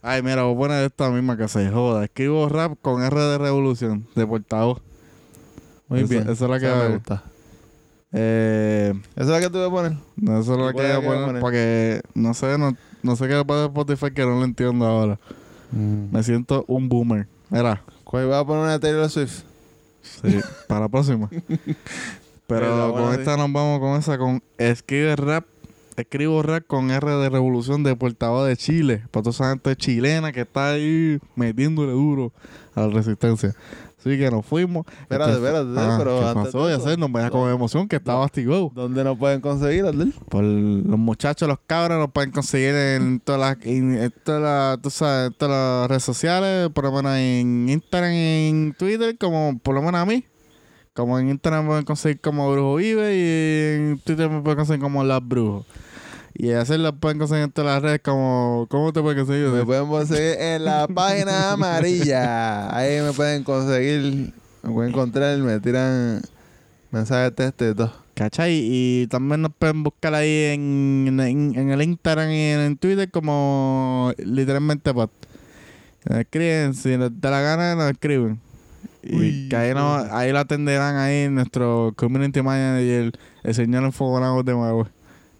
Ay, 0.00 0.22
mira, 0.22 0.44
voy 0.44 0.54
a 0.54 0.58
poner 0.58 0.84
esta 0.86 1.10
misma 1.10 1.36
que 1.36 1.48
se 1.48 1.70
joda. 1.70 2.04
Escribo 2.04 2.48
rap 2.48 2.78
con 2.80 3.02
R 3.02 3.14
de 3.20 3.36
revolución, 3.36 4.06
de 4.14 4.26
portavoz. 4.26 4.80
Muy 5.88 6.00
Esa- 6.00 6.08
bien. 6.08 6.22
esa 6.30 6.44
es 6.46 6.50
la 6.50 6.58
que 6.60 6.66
Esa 6.66 6.80
a 6.80 6.88
me 6.88 6.94
gusta. 6.94 7.22
Eh, 8.12 8.94
¿Esa 9.16 9.22
es 9.22 9.28
la 9.28 9.40
que 9.40 9.50
tú 9.50 9.58
vas 9.58 9.66
a 9.66 9.70
poner? 9.70 9.92
no, 10.16 10.40
eso 10.40 10.54
es 10.54 10.74
¿Y 10.74 10.76
que 10.78 10.82
la 10.82 10.98
voy 10.98 10.98
a 10.98 11.00
que 11.00 11.06
a 11.06 11.10
poner 11.10 11.24
poner? 11.26 11.40
porque 11.42 12.00
no 12.14 12.32
sé, 12.32 12.56
no, 12.56 12.74
no 13.02 13.16
sé 13.16 13.28
qué 13.28 13.44
pasa 13.44 13.64
en 13.64 13.66
Spotify 13.66 14.10
que 14.14 14.22
no 14.24 14.38
lo 14.38 14.44
entiendo 14.44 14.86
ahora. 14.86 15.18
Me 15.72 16.22
siento 16.22 16.64
un 16.68 16.88
boomer. 16.88 17.26
Mira, 17.50 17.82
¿Cuál 18.04 18.26
vas 18.26 18.40
a 18.40 18.46
poner 18.46 18.62
una 18.62 18.72
de 18.72 18.78
Taylor 18.78 19.10
Swift? 19.10 19.42
sí, 20.02 20.40
para 20.66 20.82
la 20.82 20.88
próxima. 20.88 21.28
Pero 22.46 22.94
con 22.94 23.12
esta 23.12 23.36
nos 23.36 23.52
vamos 23.52 23.80
con 23.80 23.98
esa, 23.98 24.16
con 24.16 24.42
escribe 24.56 25.14
rap. 25.16 25.44
Escribo 25.96 26.42
rap 26.42 26.64
con 26.66 26.90
R 26.90 27.10
de 27.10 27.28
Revolución 27.28 27.82
de 27.82 27.94
Portavoz 27.96 28.46
de 28.48 28.56
Chile. 28.56 29.02
Para 29.10 29.24
toda 29.24 29.30
esa 29.32 29.50
gente 29.50 29.76
chilena 29.76 30.32
que 30.32 30.42
está 30.42 30.70
ahí 30.70 31.18
metiéndole 31.36 31.92
duro 31.92 32.32
a 32.74 32.82
la 32.82 32.88
resistencia. 32.88 33.54
Así 33.98 34.16
que 34.16 34.30
nos 34.30 34.46
fuimos. 34.46 34.86
Espérate, 35.00 35.32
espérate, 35.32 35.68
Ah, 35.76 35.96
pero 35.98 36.20
¿Qué 36.20 36.26
antes 36.26 36.44
pasó? 36.44 36.66
de 36.66 36.72
Ya 36.72 36.78
eso- 36.78 36.88
sé, 36.88 36.96
nos 36.96 37.10
vaya 37.10 37.30
con 37.30 37.50
emoción 37.50 37.88
que 37.88 37.96
estaba 37.96 38.20
Bastigó. 38.20 38.70
¿Dónde 38.74 39.02
nos 39.02 39.18
pueden 39.18 39.40
conseguir, 39.40 39.84
Adel? 39.86 40.14
Por 40.28 40.44
los 40.44 40.98
muchachos, 40.98 41.48
los 41.48 41.58
cabros, 41.66 41.98
nos 41.98 42.12
pueden 42.12 42.30
conseguir 42.30 42.74
en 42.76 43.18
todas 43.20 43.40
las, 43.40 43.66
en, 43.66 44.12
todas 44.24 44.40
las, 44.42 44.80
tú 44.82 44.90
sabes, 44.90 45.28
en 45.28 45.34
todas 45.34 45.80
las 45.80 45.88
redes 45.88 46.04
sociales, 46.04 46.70
por 46.72 46.84
lo 46.84 46.92
menos 46.92 47.16
en 47.16 47.68
Instagram 47.68 48.12
y 48.12 48.48
en 48.48 48.74
Twitter, 48.78 49.18
como 49.18 49.58
por 49.58 49.74
lo 49.74 49.82
menos 49.82 50.00
a 50.00 50.06
mí. 50.06 50.24
Como 50.94 51.18
en 51.18 51.28
Instagram 51.30 51.62
me 51.64 51.68
pueden 51.68 51.84
conseguir 51.84 52.20
como 52.20 52.50
Brujo 52.52 52.76
Vive 52.76 53.16
y 53.16 53.76
en 53.90 54.00
Twitter 54.04 54.28
me 54.30 54.40
pueden 54.42 54.58
conseguir 54.58 54.80
como 54.80 55.02
Las 55.04 55.26
Brujos. 55.26 55.64
Y 56.34 56.52
así 56.52 56.74
pueden 57.00 57.18
conseguir 57.18 57.44
en 57.44 57.50
todas 57.50 57.74
las 57.74 57.82
redes 57.82 58.00
como... 58.02 58.66
¿Cómo 58.70 58.92
te 58.92 59.00
pueden 59.00 59.18
conseguir? 59.18 59.48
Me 59.48 59.64
pueden 59.64 59.88
conseguir 59.88 60.36
en 60.38 60.64
la 60.64 60.86
página 60.94 61.52
amarilla. 61.52 62.74
Ahí 62.76 63.00
me 63.00 63.12
pueden 63.12 63.44
conseguir, 63.44 64.32
me 64.62 64.72
pueden 64.72 64.90
encontrar, 64.90 65.38
me 65.38 65.58
tiran 65.60 66.22
mensajes 66.90 67.30
de 67.30 67.30
texto 67.32 67.68
y 67.70 67.74
todo. 67.74 67.92
¿Cachai? 68.18 68.60
Y 68.64 69.06
también 69.06 69.42
nos 69.42 69.52
pueden 69.56 69.84
buscar 69.84 70.12
ahí 70.12 70.52
en, 70.52 71.20
en, 71.20 71.56
en 71.56 71.70
el 71.70 71.82
Instagram 71.82 72.30
y 72.30 72.50
en, 72.50 72.76
Twitter 72.76 73.08
como 73.10 74.12
literalmente 74.18 74.92
pod. 74.92 75.10
Nos 76.04 76.18
escriben, 76.18 76.74
si 76.74 76.96
les 76.96 77.20
da 77.20 77.30
la 77.30 77.40
gana, 77.42 77.74
nos 77.76 77.90
escriben. 77.92 78.40
Y 79.04 79.14
Uy, 79.14 79.48
que 79.48 79.54
ahí, 79.54 79.72
no, 79.72 79.94
ahí 80.10 80.32
lo 80.32 80.40
atenderán 80.40 80.96
ahí 80.96 81.28
nuestro 81.28 81.92
community 81.96 82.42
manager, 82.42 83.12
el 83.44 83.54
señor 83.54 83.84
Enfogonado 83.84 84.42
de 84.42 84.54
Magüe. 84.54 84.97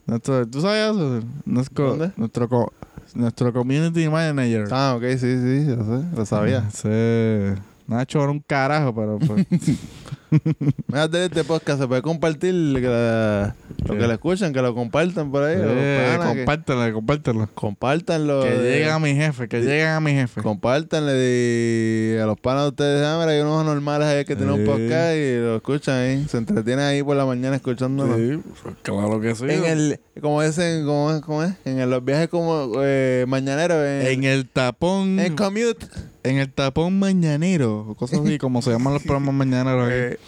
Nuestro, 0.08 0.46
¿Tú 0.48 0.60
sabes 0.60 0.90
eso? 0.96 1.20
Nuestro, 1.44 1.90
¿Dónde? 1.90 2.12
nuestro, 2.16 2.48
co- 2.48 2.72
nuestro 3.14 3.52
community 3.52 4.08
manager. 4.08 4.66
Ah, 4.72 4.94
ok, 4.96 5.02
sí, 5.12 5.18
sí, 5.38 5.66
yo 5.66 5.76
sé, 5.84 6.16
lo 6.16 6.26
sabía. 6.26 6.68
Sí. 6.70 7.60
Nacho 7.86 8.22
era 8.22 8.30
un 8.32 8.40
carajo, 8.40 8.94
pero 8.94 9.18
pues, 9.18 9.46
Mira, 10.88 11.08
de 11.08 11.24
este 11.26 11.44
podcast 11.44 11.80
se 11.80 11.86
puede 11.88 12.02
compartir 12.02 12.52
que 12.74 12.86
la- 12.88 13.54
lo 13.86 13.96
que 13.96 14.06
le 14.06 14.12
escuchan, 14.14 14.52
que 14.52 14.60
lo 14.60 14.74
compartan 14.74 15.30
por 15.30 15.42
ahí. 15.44 15.56
eh, 15.58 16.18
que- 16.20 16.26
compártelo, 16.36 16.92
compártelo. 16.92 17.48
compártanlo. 17.54 18.42
Que 18.42 18.50
de- 18.50 18.70
lleguen 18.72 18.90
a 18.90 18.98
mi 18.98 19.14
jefe, 19.14 19.48
que 19.48 19.60
lleguen 19.60 19.88
a 19.88 20.00
mi 20.00 20.12
jefe. 20.12 20.42
Compártanle 20.42 21.12
de- 21.12 22.20
a 22.22 22.26
los 22.26 22.38
panas 22.38 22.64
de 22.64 22.68
ustedes. 22.68 23.06
Ah, 23.06 23.18
mira, 23.20 23.32
hay 23.32 23.40
unos 23.40 23.64
normales 23.64 24.08
ahí 24.08 24.24
que 24.24 24.36
tienen 24.36 24.54
un 24.54 24.64
podcast 24.64 25.14
y 25.16 25.36
lo 25.38 25.56
escuchan 25.56 25.94
ahí. 25.96 26.26
Se 26.28 26.36
entretienen 26.38 26.84
ahí 26.84 27.02
por 27.02 27.16
la 27.16 27.24
mañana 27.24 27.56
escuchándonos. 27.56 28.16
Sí, 28.16 28.40
pues, 28.62 28.74
claro 28.82 29.20
que 29.20 29.34
sí. 29.34 29.44
En 29.48 29.64
el, 29.64 30.00
como 30.20 30.42
dicen, 30.42 30.84
¿cómo 30.84 31.12
es? 31.12 31.20
¿Cómo 31.22 31.42
es? 31.44 31.52
En 31.64 31.78
el- 31.78 31.88
los 31.90 32.04
viajes 32.04 32.28
como 32.28 32.72
eh, 32.82 33.24
mañaneros. 33.28 33.78
En, 33.86 34.06
En 34.06 34.24
el 34.24 34.46
tapón. 34.48 35.18
en 35.18 35.34
commute. 35.36 35.86
En 36.28 36.36
el 36.36 36.52
tapón 36.52 36.98
mañanero. 36.98 37.86
o 37.88 37.94
Cosas 37.94 38.20
así, 38.20 38.36
como 38.38 38.60
se 38.60 38.70
llaman 38.70 38.92
los 38.92 39.02
programas 39.04 39.34
mañaneros 39.34 39.88
eh, 39.90 40.18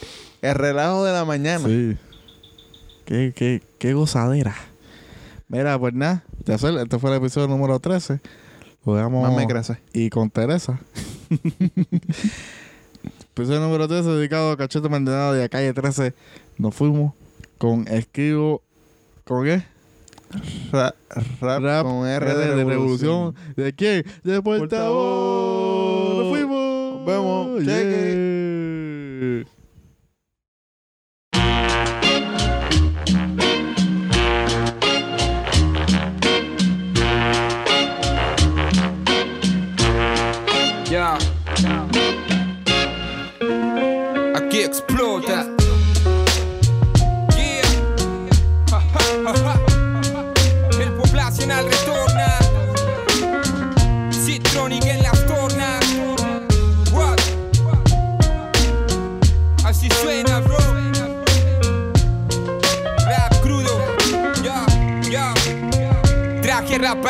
el 0.41 0.55
relajo 0.55 1.05
de 1.05 1.13
la 1.13 1.27
mañana. 1.27 1.67
Sí. 1.67 1.97
Qué, 3.05 3.33
qué, 3.37 3.63
qué 3.79 3.93
gozadera. 3.93 4.55
Mira, 5.49 5.79
pues 5.79 5.93
nada. 5.93 6.25
Este 6.47 6.99
fue 6.99 7.11
el 7.11 7.17
episodio 7.17 7.49
número 7.49 7.79
13. 7.81 8.21
Lo 8.87 8.95
dejamos. 8.95 9.29
Más 9.29 9.37
me 9.37 9.47
crece. 9.47 9.79
Y 9.93 10.09
con 10.09 10.31
Teresa. 10.31 10.81
episodio 13.35 13.61
número 13.61 13.87
13 13.87 14.09
dedicado 14.09 14.53
a 14.53 14.57
Cachete 14.57 14.89
Maldonado 14.89 15.35
de 15.35 15.43
la 15.43 15.49
calle 15.51 15.75
13. 15.75 16.15
Nos 16.57 16.75
fuimos 16.75 17.13
con 17.59 17.87
Esquivo. 17.89 18.63
¿Con 19.25 19.45
qué? 19.45 19.63
Ra- 20.73 20.95
rap, 21.41 21.63
Rap 21.63 21.83
con 21.85 22.07
R 22.07 22.35
de, 22.35 22.55
de 22.55 22.65
revolución. 22.65 23.35
¿De 23.57 23.73
quién? 23.73 24.05
De. 24.23 24.41
Portavoz. 24.43 26.19
Nos 26.19 26.29
fuimos. 26.29 26.97
Nos 26.97 27.07
vemos. 27.07 27.65
Cheque. 27.65 29.45
Yeah. 29.45 29.60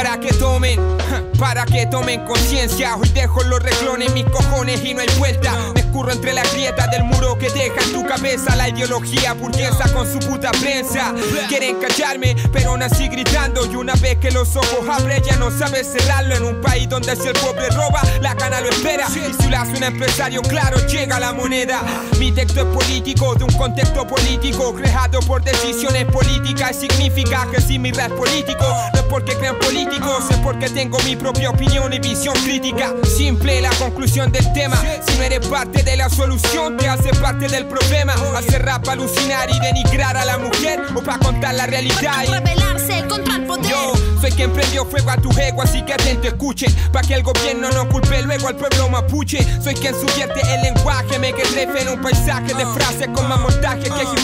Para 0.02 0.18
que 0.18 0.32
tomen, 0.32 0.80
para 1.38 1.66
que 1.66 1.84
tomen 1.84 2.24
conciencia. 2.24 2.96
Hoy 2.96 3.10
dejo 3.10 3.42
los 3.42 3.62
reclones, 3.62 4.10
mis 4.14 4.24
cojones 4.24 4.82
y 4.82 4.94
no 4.94 5.02
hay 5.02 5.08
vuelta. 5.18 5.74
Me 5.90 5.96
escurro 5.96 6.12
entre 6.12 6.32
las 6.34 6.52
grietas 6.52 6.88
del 6.92 7.02
muro 7.02 7.36
que 7.36 7.50
deja 7.50 7.82
en 7.84 7.92
tu 7.92 8.06
cabeza 8.06 8.54
la 8.54 8.68
ideología 8.68 9.32
burguesa 9.32 9.92
con 9.92 10.06
su 10.06 10.20
puta 10.20 10.52
prensa. 10.52 11.12
Quieren 11.48 11.80
callarme, 11.80 12.36
pero 12.52 12.76
nací 12.76 13.08
gritando. 13.08 13.66
Y 13.66 13.74
una 13.74 13.94
vez 13.94 14.18
que 14.18 14.30
los 14.30 14.54
ojos 14.54 14.88
abren, 14.88 15.20
ya 15.24 15.34
no 15.34 15.50
sabes 15.50 15.88
cerrarlo. 15.90 16.36
En 16.36 16.44
un 16.44 16.60
país 16.60 16.88
donde 16.88 17.16
si 17.16 17.26
el 17.26 17.32
pobre 17.32 17.68
roba, 17.70 18.02
la 18.20 18.34
gana 18.34 18.60
lo 18.60 18.68
espera. 18.68 19.08
Y 19.08 19.42
si 19.42 19.48
lo 19.48 19.58
hace 19.58 19.78
un 19.78 19.82
empresario, 19.82 20.42
claro, 20.42 20.78
llega 20.86 21.18
la 21.18 21.32
moneda. 21.32 21.82
Mi 22.20 22.30
texto 22.30 22.60
es 22.60 22.66
político, 22.66 23.34
de 23.34 23.42
un 23.42 23.52
contexto 23.54 24.06
político, 24.06 24.72
creado 24.72 25.18
por 25.22 25.42
decisiones 25.42 26.04
políticas. 26.04 26.76
Significa 26.76 27.48
que 27.50 27.60
si 27.60 27.80
mi 27.80 27.90
rap 27.90 28.12
es 28.12 28.16
político, 28.16 28.64
no 28.92 29.00
es 29.00 29.06
porque 29.06 29.34
crean 29.34 29.58
políticos, 29.58 30.22
es 30.30 30.36
porque 30.36 30.68
tengo 30.68 31.00
mi 31.00 31.16
propia 31.16 31.50
opinión 31.50 31.92
y 31.92 31.98
visión 31.98 32.36
crítica. 32.44 32.94
Simple 33.02 33.60
la 33.60 33.70
conclusión 33.70 34.30
del 34.30 34.52
tema. 34.52 34.80
Si 35.04 35.18
no 35.18 35.24
eres 35.24 35.44
parte 35.48 35.79
de 35.82 35.96
la 35.96 36.08
solución, 36.08 36.76
te 36.76 36.88
hace 36.88 37.10
parte 37.20 37.48
del 37.48 37.66
problema. 37.66 38.14
Hacer 38.36 38.64
rap 38.64 38.88
alucinar 38.88 39.48
y 39.50 39.58
denigrar 39.60 40.16
a 40.16 40.24
la 40.24 40.38
mujer 40.38 40.80
o 40.94 41.02
para 41.02 41.18
contar 41.18 41.54
la 41.54 41.66
realidad. 41.66 42.24
y- 42.24 42.26
rebelarse 42.30 43.06
contra 43.08 43.36
el 43.36 43.46
poder. 43.46 43.70
yo 43.70 43.92
soy 44.20 44.32
quien 44.32 44.52
prendió 44.52 44.84
fuego 44.84 45.10
a 45.10 45.16
tu 45.16 45.30
ego, 45.38 45.62
así 45.62 45.82
que 45.82 45.94
atento, 45.94 46.28
escuchen. 46.28 46.74
Pa' 46.92 47.02
que 47.02 47.14
el 47.14 47.22
gobierno 47.22 47.70
no 47.70 47.88
culpe 47.88 48.22
luego 48.22 48.48
al 48.48 48.56
pueblo 48.56 48.88
mapuche. 48.88 49.46
Soy 49.62 49.74
quien 49.74 49.94
subvierte 49.94 50.40
el 50.54 50.62
lenguaje, 50.62 51.18
me 51.18 51.32
que 51.32 51.42
en 51.42 51.88
un 51.88 52.02
paisaje 52.02 52.54
de 52.54 52.66
frases 52.66 53.08
con 53.14 53.28
más 53.28 53.40
montaje 53.40 53.84
que 53.84 53.90
Hugh. 53.90 54.20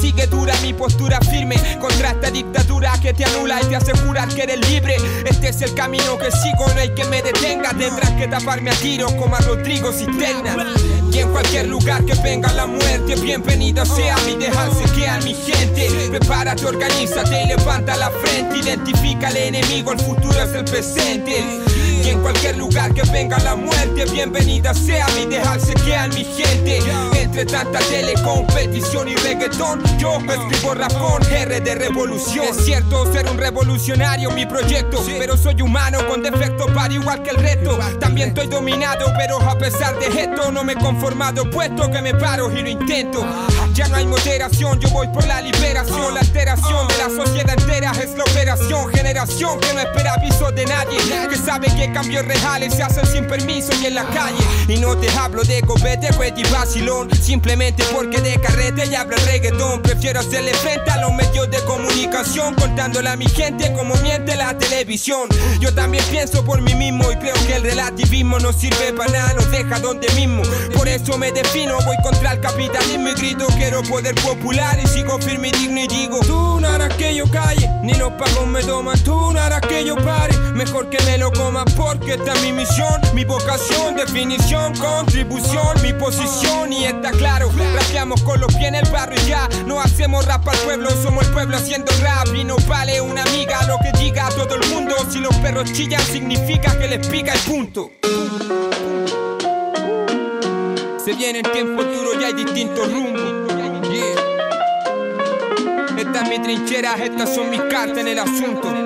Sigue 0.00 0.26
dura 0.26 0.54
mi 0.62 0.72
postura 0.72 1.20
firme 1.20 1.56
contra 1.78 2.12
esta 2.12 2.30
dictadura 2.30 2.92
que 3.02 3.12
te 3.12 3.24
anula 3.24 3.60
y 3.60 3.66
te 3.66 3.76
hace 3.76 3.92
jurar 3.98 4.28
que 4.28 4.44
eres 4.44 4.66
libre. 4.70 4.96
Este 5.26 5.48
es 5.48 5.60
el 5.60 5.74
camino 5.74 6.16
que 6.16 6.30
sigo, 6.30 6.66
no 6.74 6.80
hay 6.80 6.94
que 6.94 7.04
me 7.04 7.20
detenga. 7.20 7.70
Tendrás 7.70 8.10
que 8.12 8.26
taparme 8.26 8.70
a 8.70 8.74
tiros 8.74 9.12
como 9.12 9.36
a 9.36 9.40
Rodrigo 9.40 9.92
Cisterna. 9.92 10.74
Y 11.12 11.18
en 11.18 11.30
cualquier 11.30 11.68
lugar 11.68 12.04
que 12.04 12.14
venga 12.14 12.50
la 12.52 12.66
muerte, 12.66 13.14
bienvenida 13.16 13.84
sea 13.84 14.16
mi 14.26 14.36
dejarse 14.36 14.84
que 14.96 15.06
a 15.06 15.18
mi 15.18 15.34
gente. 15.34 15.90
Prepárate, 16.08 16.64
organízate 16.64 17.42
y 17.42 17.48
levanta 17.48 17.96
la 17.96 18.10
frente. 18.10 18.58
Identifica 18.58 19.28
al 19.28 19.36
enemigo, 19.36 19.92
el 19.92 20.00
futuro 20.00 20.40
es 20.40 20.54
el 20.54 20.64
presente. 20.64 21.44
En 22.10 22.20
cualquier 22.22 22.56
lugar 22.56 22.92
que 22.92 23.02
venga 23.12 23.38
la 23.38 23.54
muerte, 23.54 24.04
bienvenida 24.06 24.74
sea 24.74 25.06
mi 25.14 25.26
dejarse 25.26 25.72
que 25.74 25.94
a 25.94 26.08
mi 26.08 26.24
gente. 26.24 26.80
Entre 27.14 27.46
tanta 27.46 27.78
telecompetición 27.78 29.06
y 29.06 29.14
reggaetón, 29.14 29.80
yo 29.96 30.18
escribo 30.18 30.74
rap 30.74 30.92
con 30.94 31.22
R 31.24 31.60
de 31.60 31.74
revolución. 31.76 32.46
Es 32.46 32.64
cierto 32.64 33.10
ser 33.12 33.28
un 33.30 33.38
revolucionario 33.38 34.32
mi 34.32 34.44
proyecto, 34.44 35.00
pero 35.06 35.36
soy 35.36 35.62
humano 35.62 36.00
con 36.08 36.20
defectos 36.20 36.68
para 36.72 36.92
igual 36.92 37.22
que 37.22 37.30
el 37.30 37.36
resto. 37.36 37.78
También 38.00 38.30
estoy 38.30 38.48
dominado, 38.48 39.12
pero 39.16 39.40
a 39.40 39.56
pesar 39.56 39.96
de 40.00 40.06
esto 40.06 40.50
no 40.50 40.64
me 40.64 40.72
he 40.72 40.76
conformado, 40.76 41.48
puesto 41.48 41.88
que 41.92 42.02
me 42.02 42.12
paro 42.14 42.50
y 42.50 42.60
lo 42.60 42.68
intento. 42.68 43.24
Ya 43.72 43.86
no 43.86 43.94
hay 43.94 44.06
moderación, 44.06 44.80
yo 44.80 44.90
voy 44.90 45.06
por 45.08 45.24
la 45.28 45.40
liberación. 45.40 46.12
La 46.12 46.20
alteración 46.20 46.88
de 46.88 46.98
la 46.98 47.24
sociedad 47.24 47.56
entera 47.56 47.92
es 47.92 48.16
la 48.16 48.24
operación. 48.24 48.92
Generación 48.92 49.60
que 49.60 49.72
no 49.74 49.80
espera 49.80 50.14
aviso 50.14 50.50
de 50.50 50.66
nadie. 50.66 50.98
Que 51.28 51.36
sabe 51.36 51.68
que 51.68 51.92
cambios 52.00 52.24
reales 52.24 52.74
se 52.74 52.82
hacen 52.82 53.04
sin 53.04 53.26
permiso 53.26 53.72
y 53.82 53.86
en 53.86 53.94
la 53.94 54.06
calle. 54.06 54.42
Y 54.68 54.78
no 54.78 54.96
te 54.96 55.10
hablo 55.10 55.42
de 55.42 55.60
copete, 55.60 56.08
y 56.34 56.42
vacilón. 56.50 57.10
Simplemente 57.14 57.84
porque 57.92 58.22
de 58.22 58.40
carrete 58.40 58.86
y 58.86 58.94
hablo 58.94 59.16
reggaetón. 59.26 59.82
Prefiero 59.82 60.20
hacerle 60.20 60.54
frente 60.54 60.90
a 60.90 61.00
los 61.02 61.12
medios 61.12 61.50
de 61.50 61.58
comunicación. 61.64 62.54
Contándole 62.54 63.10
a 63.10 63.16
mi 63.16 63.26
gente 63.26 63.70
como 63.74 63.94
miente 63.96 64.34
la 64.34 64.56
televisión. 64.56 65.28
Yo 65.60 65.74
también 65.74 66.02
pienso 66.10 66.42
por 66.42 66.62
mí 66.62 66.74
mismo 66.74 67.12
y 67.12 67.16
creo 67.16 67.34
que 67.46 67.56
el 67.56 67.62
relativismo 67.64 68.38
no 68.38 68.52
sirve 68.52 68.94
para 68.94 69.12
nada, 69.12 69.34
nos 69.34 69.50
deja 69.50 69.78
donde 69.78 70.08
mismo. 70.14 70.42
Por 70.74 70.88
eso 70.88 71.18
me 71.18 71.32
defino, 71.32 71.76
voy 71.84 71.96
contra 72.02 72.32
el 72.32 72.40
capitalismo 72.40 73.08
y 73.08 73.12
grito 73.12 73.46
quiero 73.56 73.82
poder 73.82 74.14
popular 74.14 74.78
y 74.82 74.86
sigo 74.86 75.18
firme 75.18 75.48
y 75.48 75.52
digno 75.52 75.80
y 75.80 75.86
digo 75.88 76.20
Tú 76.20 76.60
no 76.60 76.68
harás 76.68 76.94
que 76.94 77.14
yo 77.14 77.30
calle, 77.30 77.68
ni 77.82 77.92
los 77.94 78.12
pagos 78.12 78.46
me 78.46 78.62
toman, 78.62 78.98
tú 79.04 79.32
no 79.32 79.40
harás 79.40 79.60
que 79.60 79.84
yo 79.84 79.96
pare, 79.96 80.36
mejor 80.54 80.88
que 80.88 81.02
me 81.04 81.18
lo 81.18 81.32
coma 81.32 81.64
porque 81.90 82.14
esta 82.14 82.32
es 82.34 82.42
mi 82.42 82.52
misión, 82.52 83.00
mi 83.14 83.24
vocación, 83.24 83.96
definición, 83.96 84.72
contribución, 84.76 85.82
mi 85.82 85.92
posición 85.92 86.72
y 86.72 86.84
está 86.84 87.10
claro, 87.10 87.50
rapeamos 87.74 88.22
con 88.22 88.40
los 88.40 88.54
pies 88.54 88.68
en 88.68 88.76
el 88.76 88.88
barrio 88.90 89.20
y 89.20 89.28
ya, 89.28 89.48
no 89.66 89.80
hacemos 89.80 90.24
rap 90.24 90.48
al 90.48 90.56
pueblo, 90.58 90.88
somos 91.02 91.26
el 91.26 91.32
pueblo 91.32 91.56
haciendo 91.56 91.90
rap 92.00 92.28
y 92.32 92.44
no 92.44 92.54
vale 92.68 93.00
una 93.00 93.22
amiga 93.22 93.64
lo 93.66 93.76
que 93.78 93.90
diga 93.98 94.28
todo 94.28 94.54
el 94.54 94.68
mundo, 94.68 94.94
si 95.10 95.18
los 95.18 95.34
perros 95.38 95.72
chillan 95.72 96.00
significa 96.02 96.78
que 96.78 96.86
les 96.86 97.04
pica 97.08 97.32
el 97.32 97.40
punto. 97.40 97.90
Se 101.04 101.12
vienen 101.14 101.42
tiempos 101.42 101.86
duros 101.86 102.16
y 102.20 102.24
hay 102.24 102.34
distintos 102.34 102.92
rumbos. 102.92 103.48
Yeah. 103.90 104.30
Esta 105.98 106.22
es 106.22 106.28
mi 106.28 106.38
trinchera, 106.38 106.94
estas 107.02 107.34
son 107.34 107.50
mis 107.50 107.62
cartas 107.62 107.98
en 107.98 108.08
el 108.08 108.18
asunto. 108.20 108.79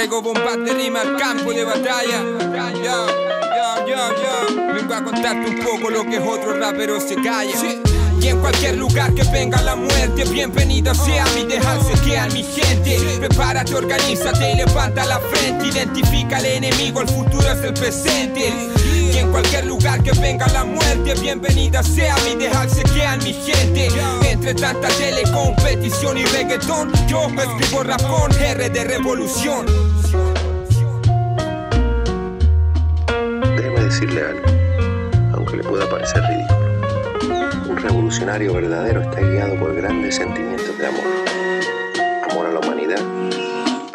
Traigo 0.00 0.22
bombas 0.22 0.56
de 0.64 0.72
rima 0.72 1.02
al 1.02 1.14
campo 1.18 1.52
de 1.52 1.62
batalla. 1.62 2.24
Ya. 2.82 3.04
Vengo 4.72 4.94
a 4.94 5.04
contarte 5.04 5.50
un 5.50 5.58
poco 5.62 5.90
lo 5.90 6.04
que 6.04 6.16
es 6.16 6.22
otro 6.26 6.58
rapero 6.58 6.98
se 6.98 7.16
calla. 7.16 7.54
Y 8.18 8.28
en 8.28 8.40
cualquier 8.40 8.78
lugar 8.78 9.12
que 9.12 9.24
venga 9.24 9.60
la 9.60 9.76
muerte, 9.76 10.24
bienvenida 10.24 10.94
sea 10.94 11.26
mi 11.34 11.44
dejarse 11.44 11.92
que 12.02 12.16
a 12.16 12.28
mi 12.28 12.42
gente. 12.42 12.98
Prepárate, 13.18 13.74
organízate 13.74 14.52
y 14.52 14.56
levanta 14.56 15.04
la 15.04 15.20
frente. 15.20 15.66
Identifica 15.66 16.38
al 16.38 16.46
enemigo, 16.46 17.02
el 17.02 17.08
futuro 17.08 17.46
es 17.50 17.62
el 17.62 17.74
presente. 17.74 18.54
Y 19.12 19.18
en 19.18 19.30
cualquier 19.30 19.66
lugar 19.66 20.02
que 20.02 20.12
venga 20.12 20.46
la 20.48 20.64
muerte, 20.64 21.12
bienvenida 21.20 21.82
sea 21.82 22.16
mi 22.24 22.36
dejarse 22.36 22.82
que 22.84 23.04
a 23.04 23.18
mi 23.18 23.34
gente. 23.34 23.88
Entre 24.30 24.54
tanta 24.54 24.88
telecompetición 24.88 26.16
y 26.16 26.24
reggaetón, 26.24 26.90
yo 27.06 27.26
escribo 27.26 27.82
rapón, 27.82 28.32
R 28.32 28.70
de 28.70 28.84
revolución. 28.84 29.89
Decirle 34.00 34.24
algo, 34.24 34.46
aunque 35.34 35.58
le 35.58 35.62
pueda 35.62 35.86
parecer 35.90 36.22
ridículo. 36.22 37.68
Un 37.68 37.76
revolucionario 37.76 38.54
verdadero 38.54 39.02
está 39.02 39.20
guiado 39.20 39.56
por 39.56 39.74
grandes 39.74 40.16
sentimientos 40.16 40.78
de 40.78 40.86
amor. 40.86 41.04
Amor 42.30 42.46
a 42.46 42.50
la 42.50 42.60
humanidad, 42.60 43.00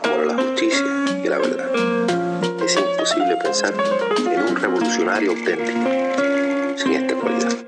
amor 0.03 0.22
a 0.22 0.26
la 0.26 0.44
justicia 0.44 0.86
y 1.23 1.26
a 1.26 1.30
la 1.32 1.38
verdad. 1.40 1.72
Es 2.64 2.77
imposible 2.77 3.36
pensar 3.38 3.73
en 4.32 4.41
un 4.44 4.56
revolucionario 4.56 5.32
auténtico 5.32 5.90
sin 6.77 6.94
esta 6.94 7.15
cualidad. 7.15 7.64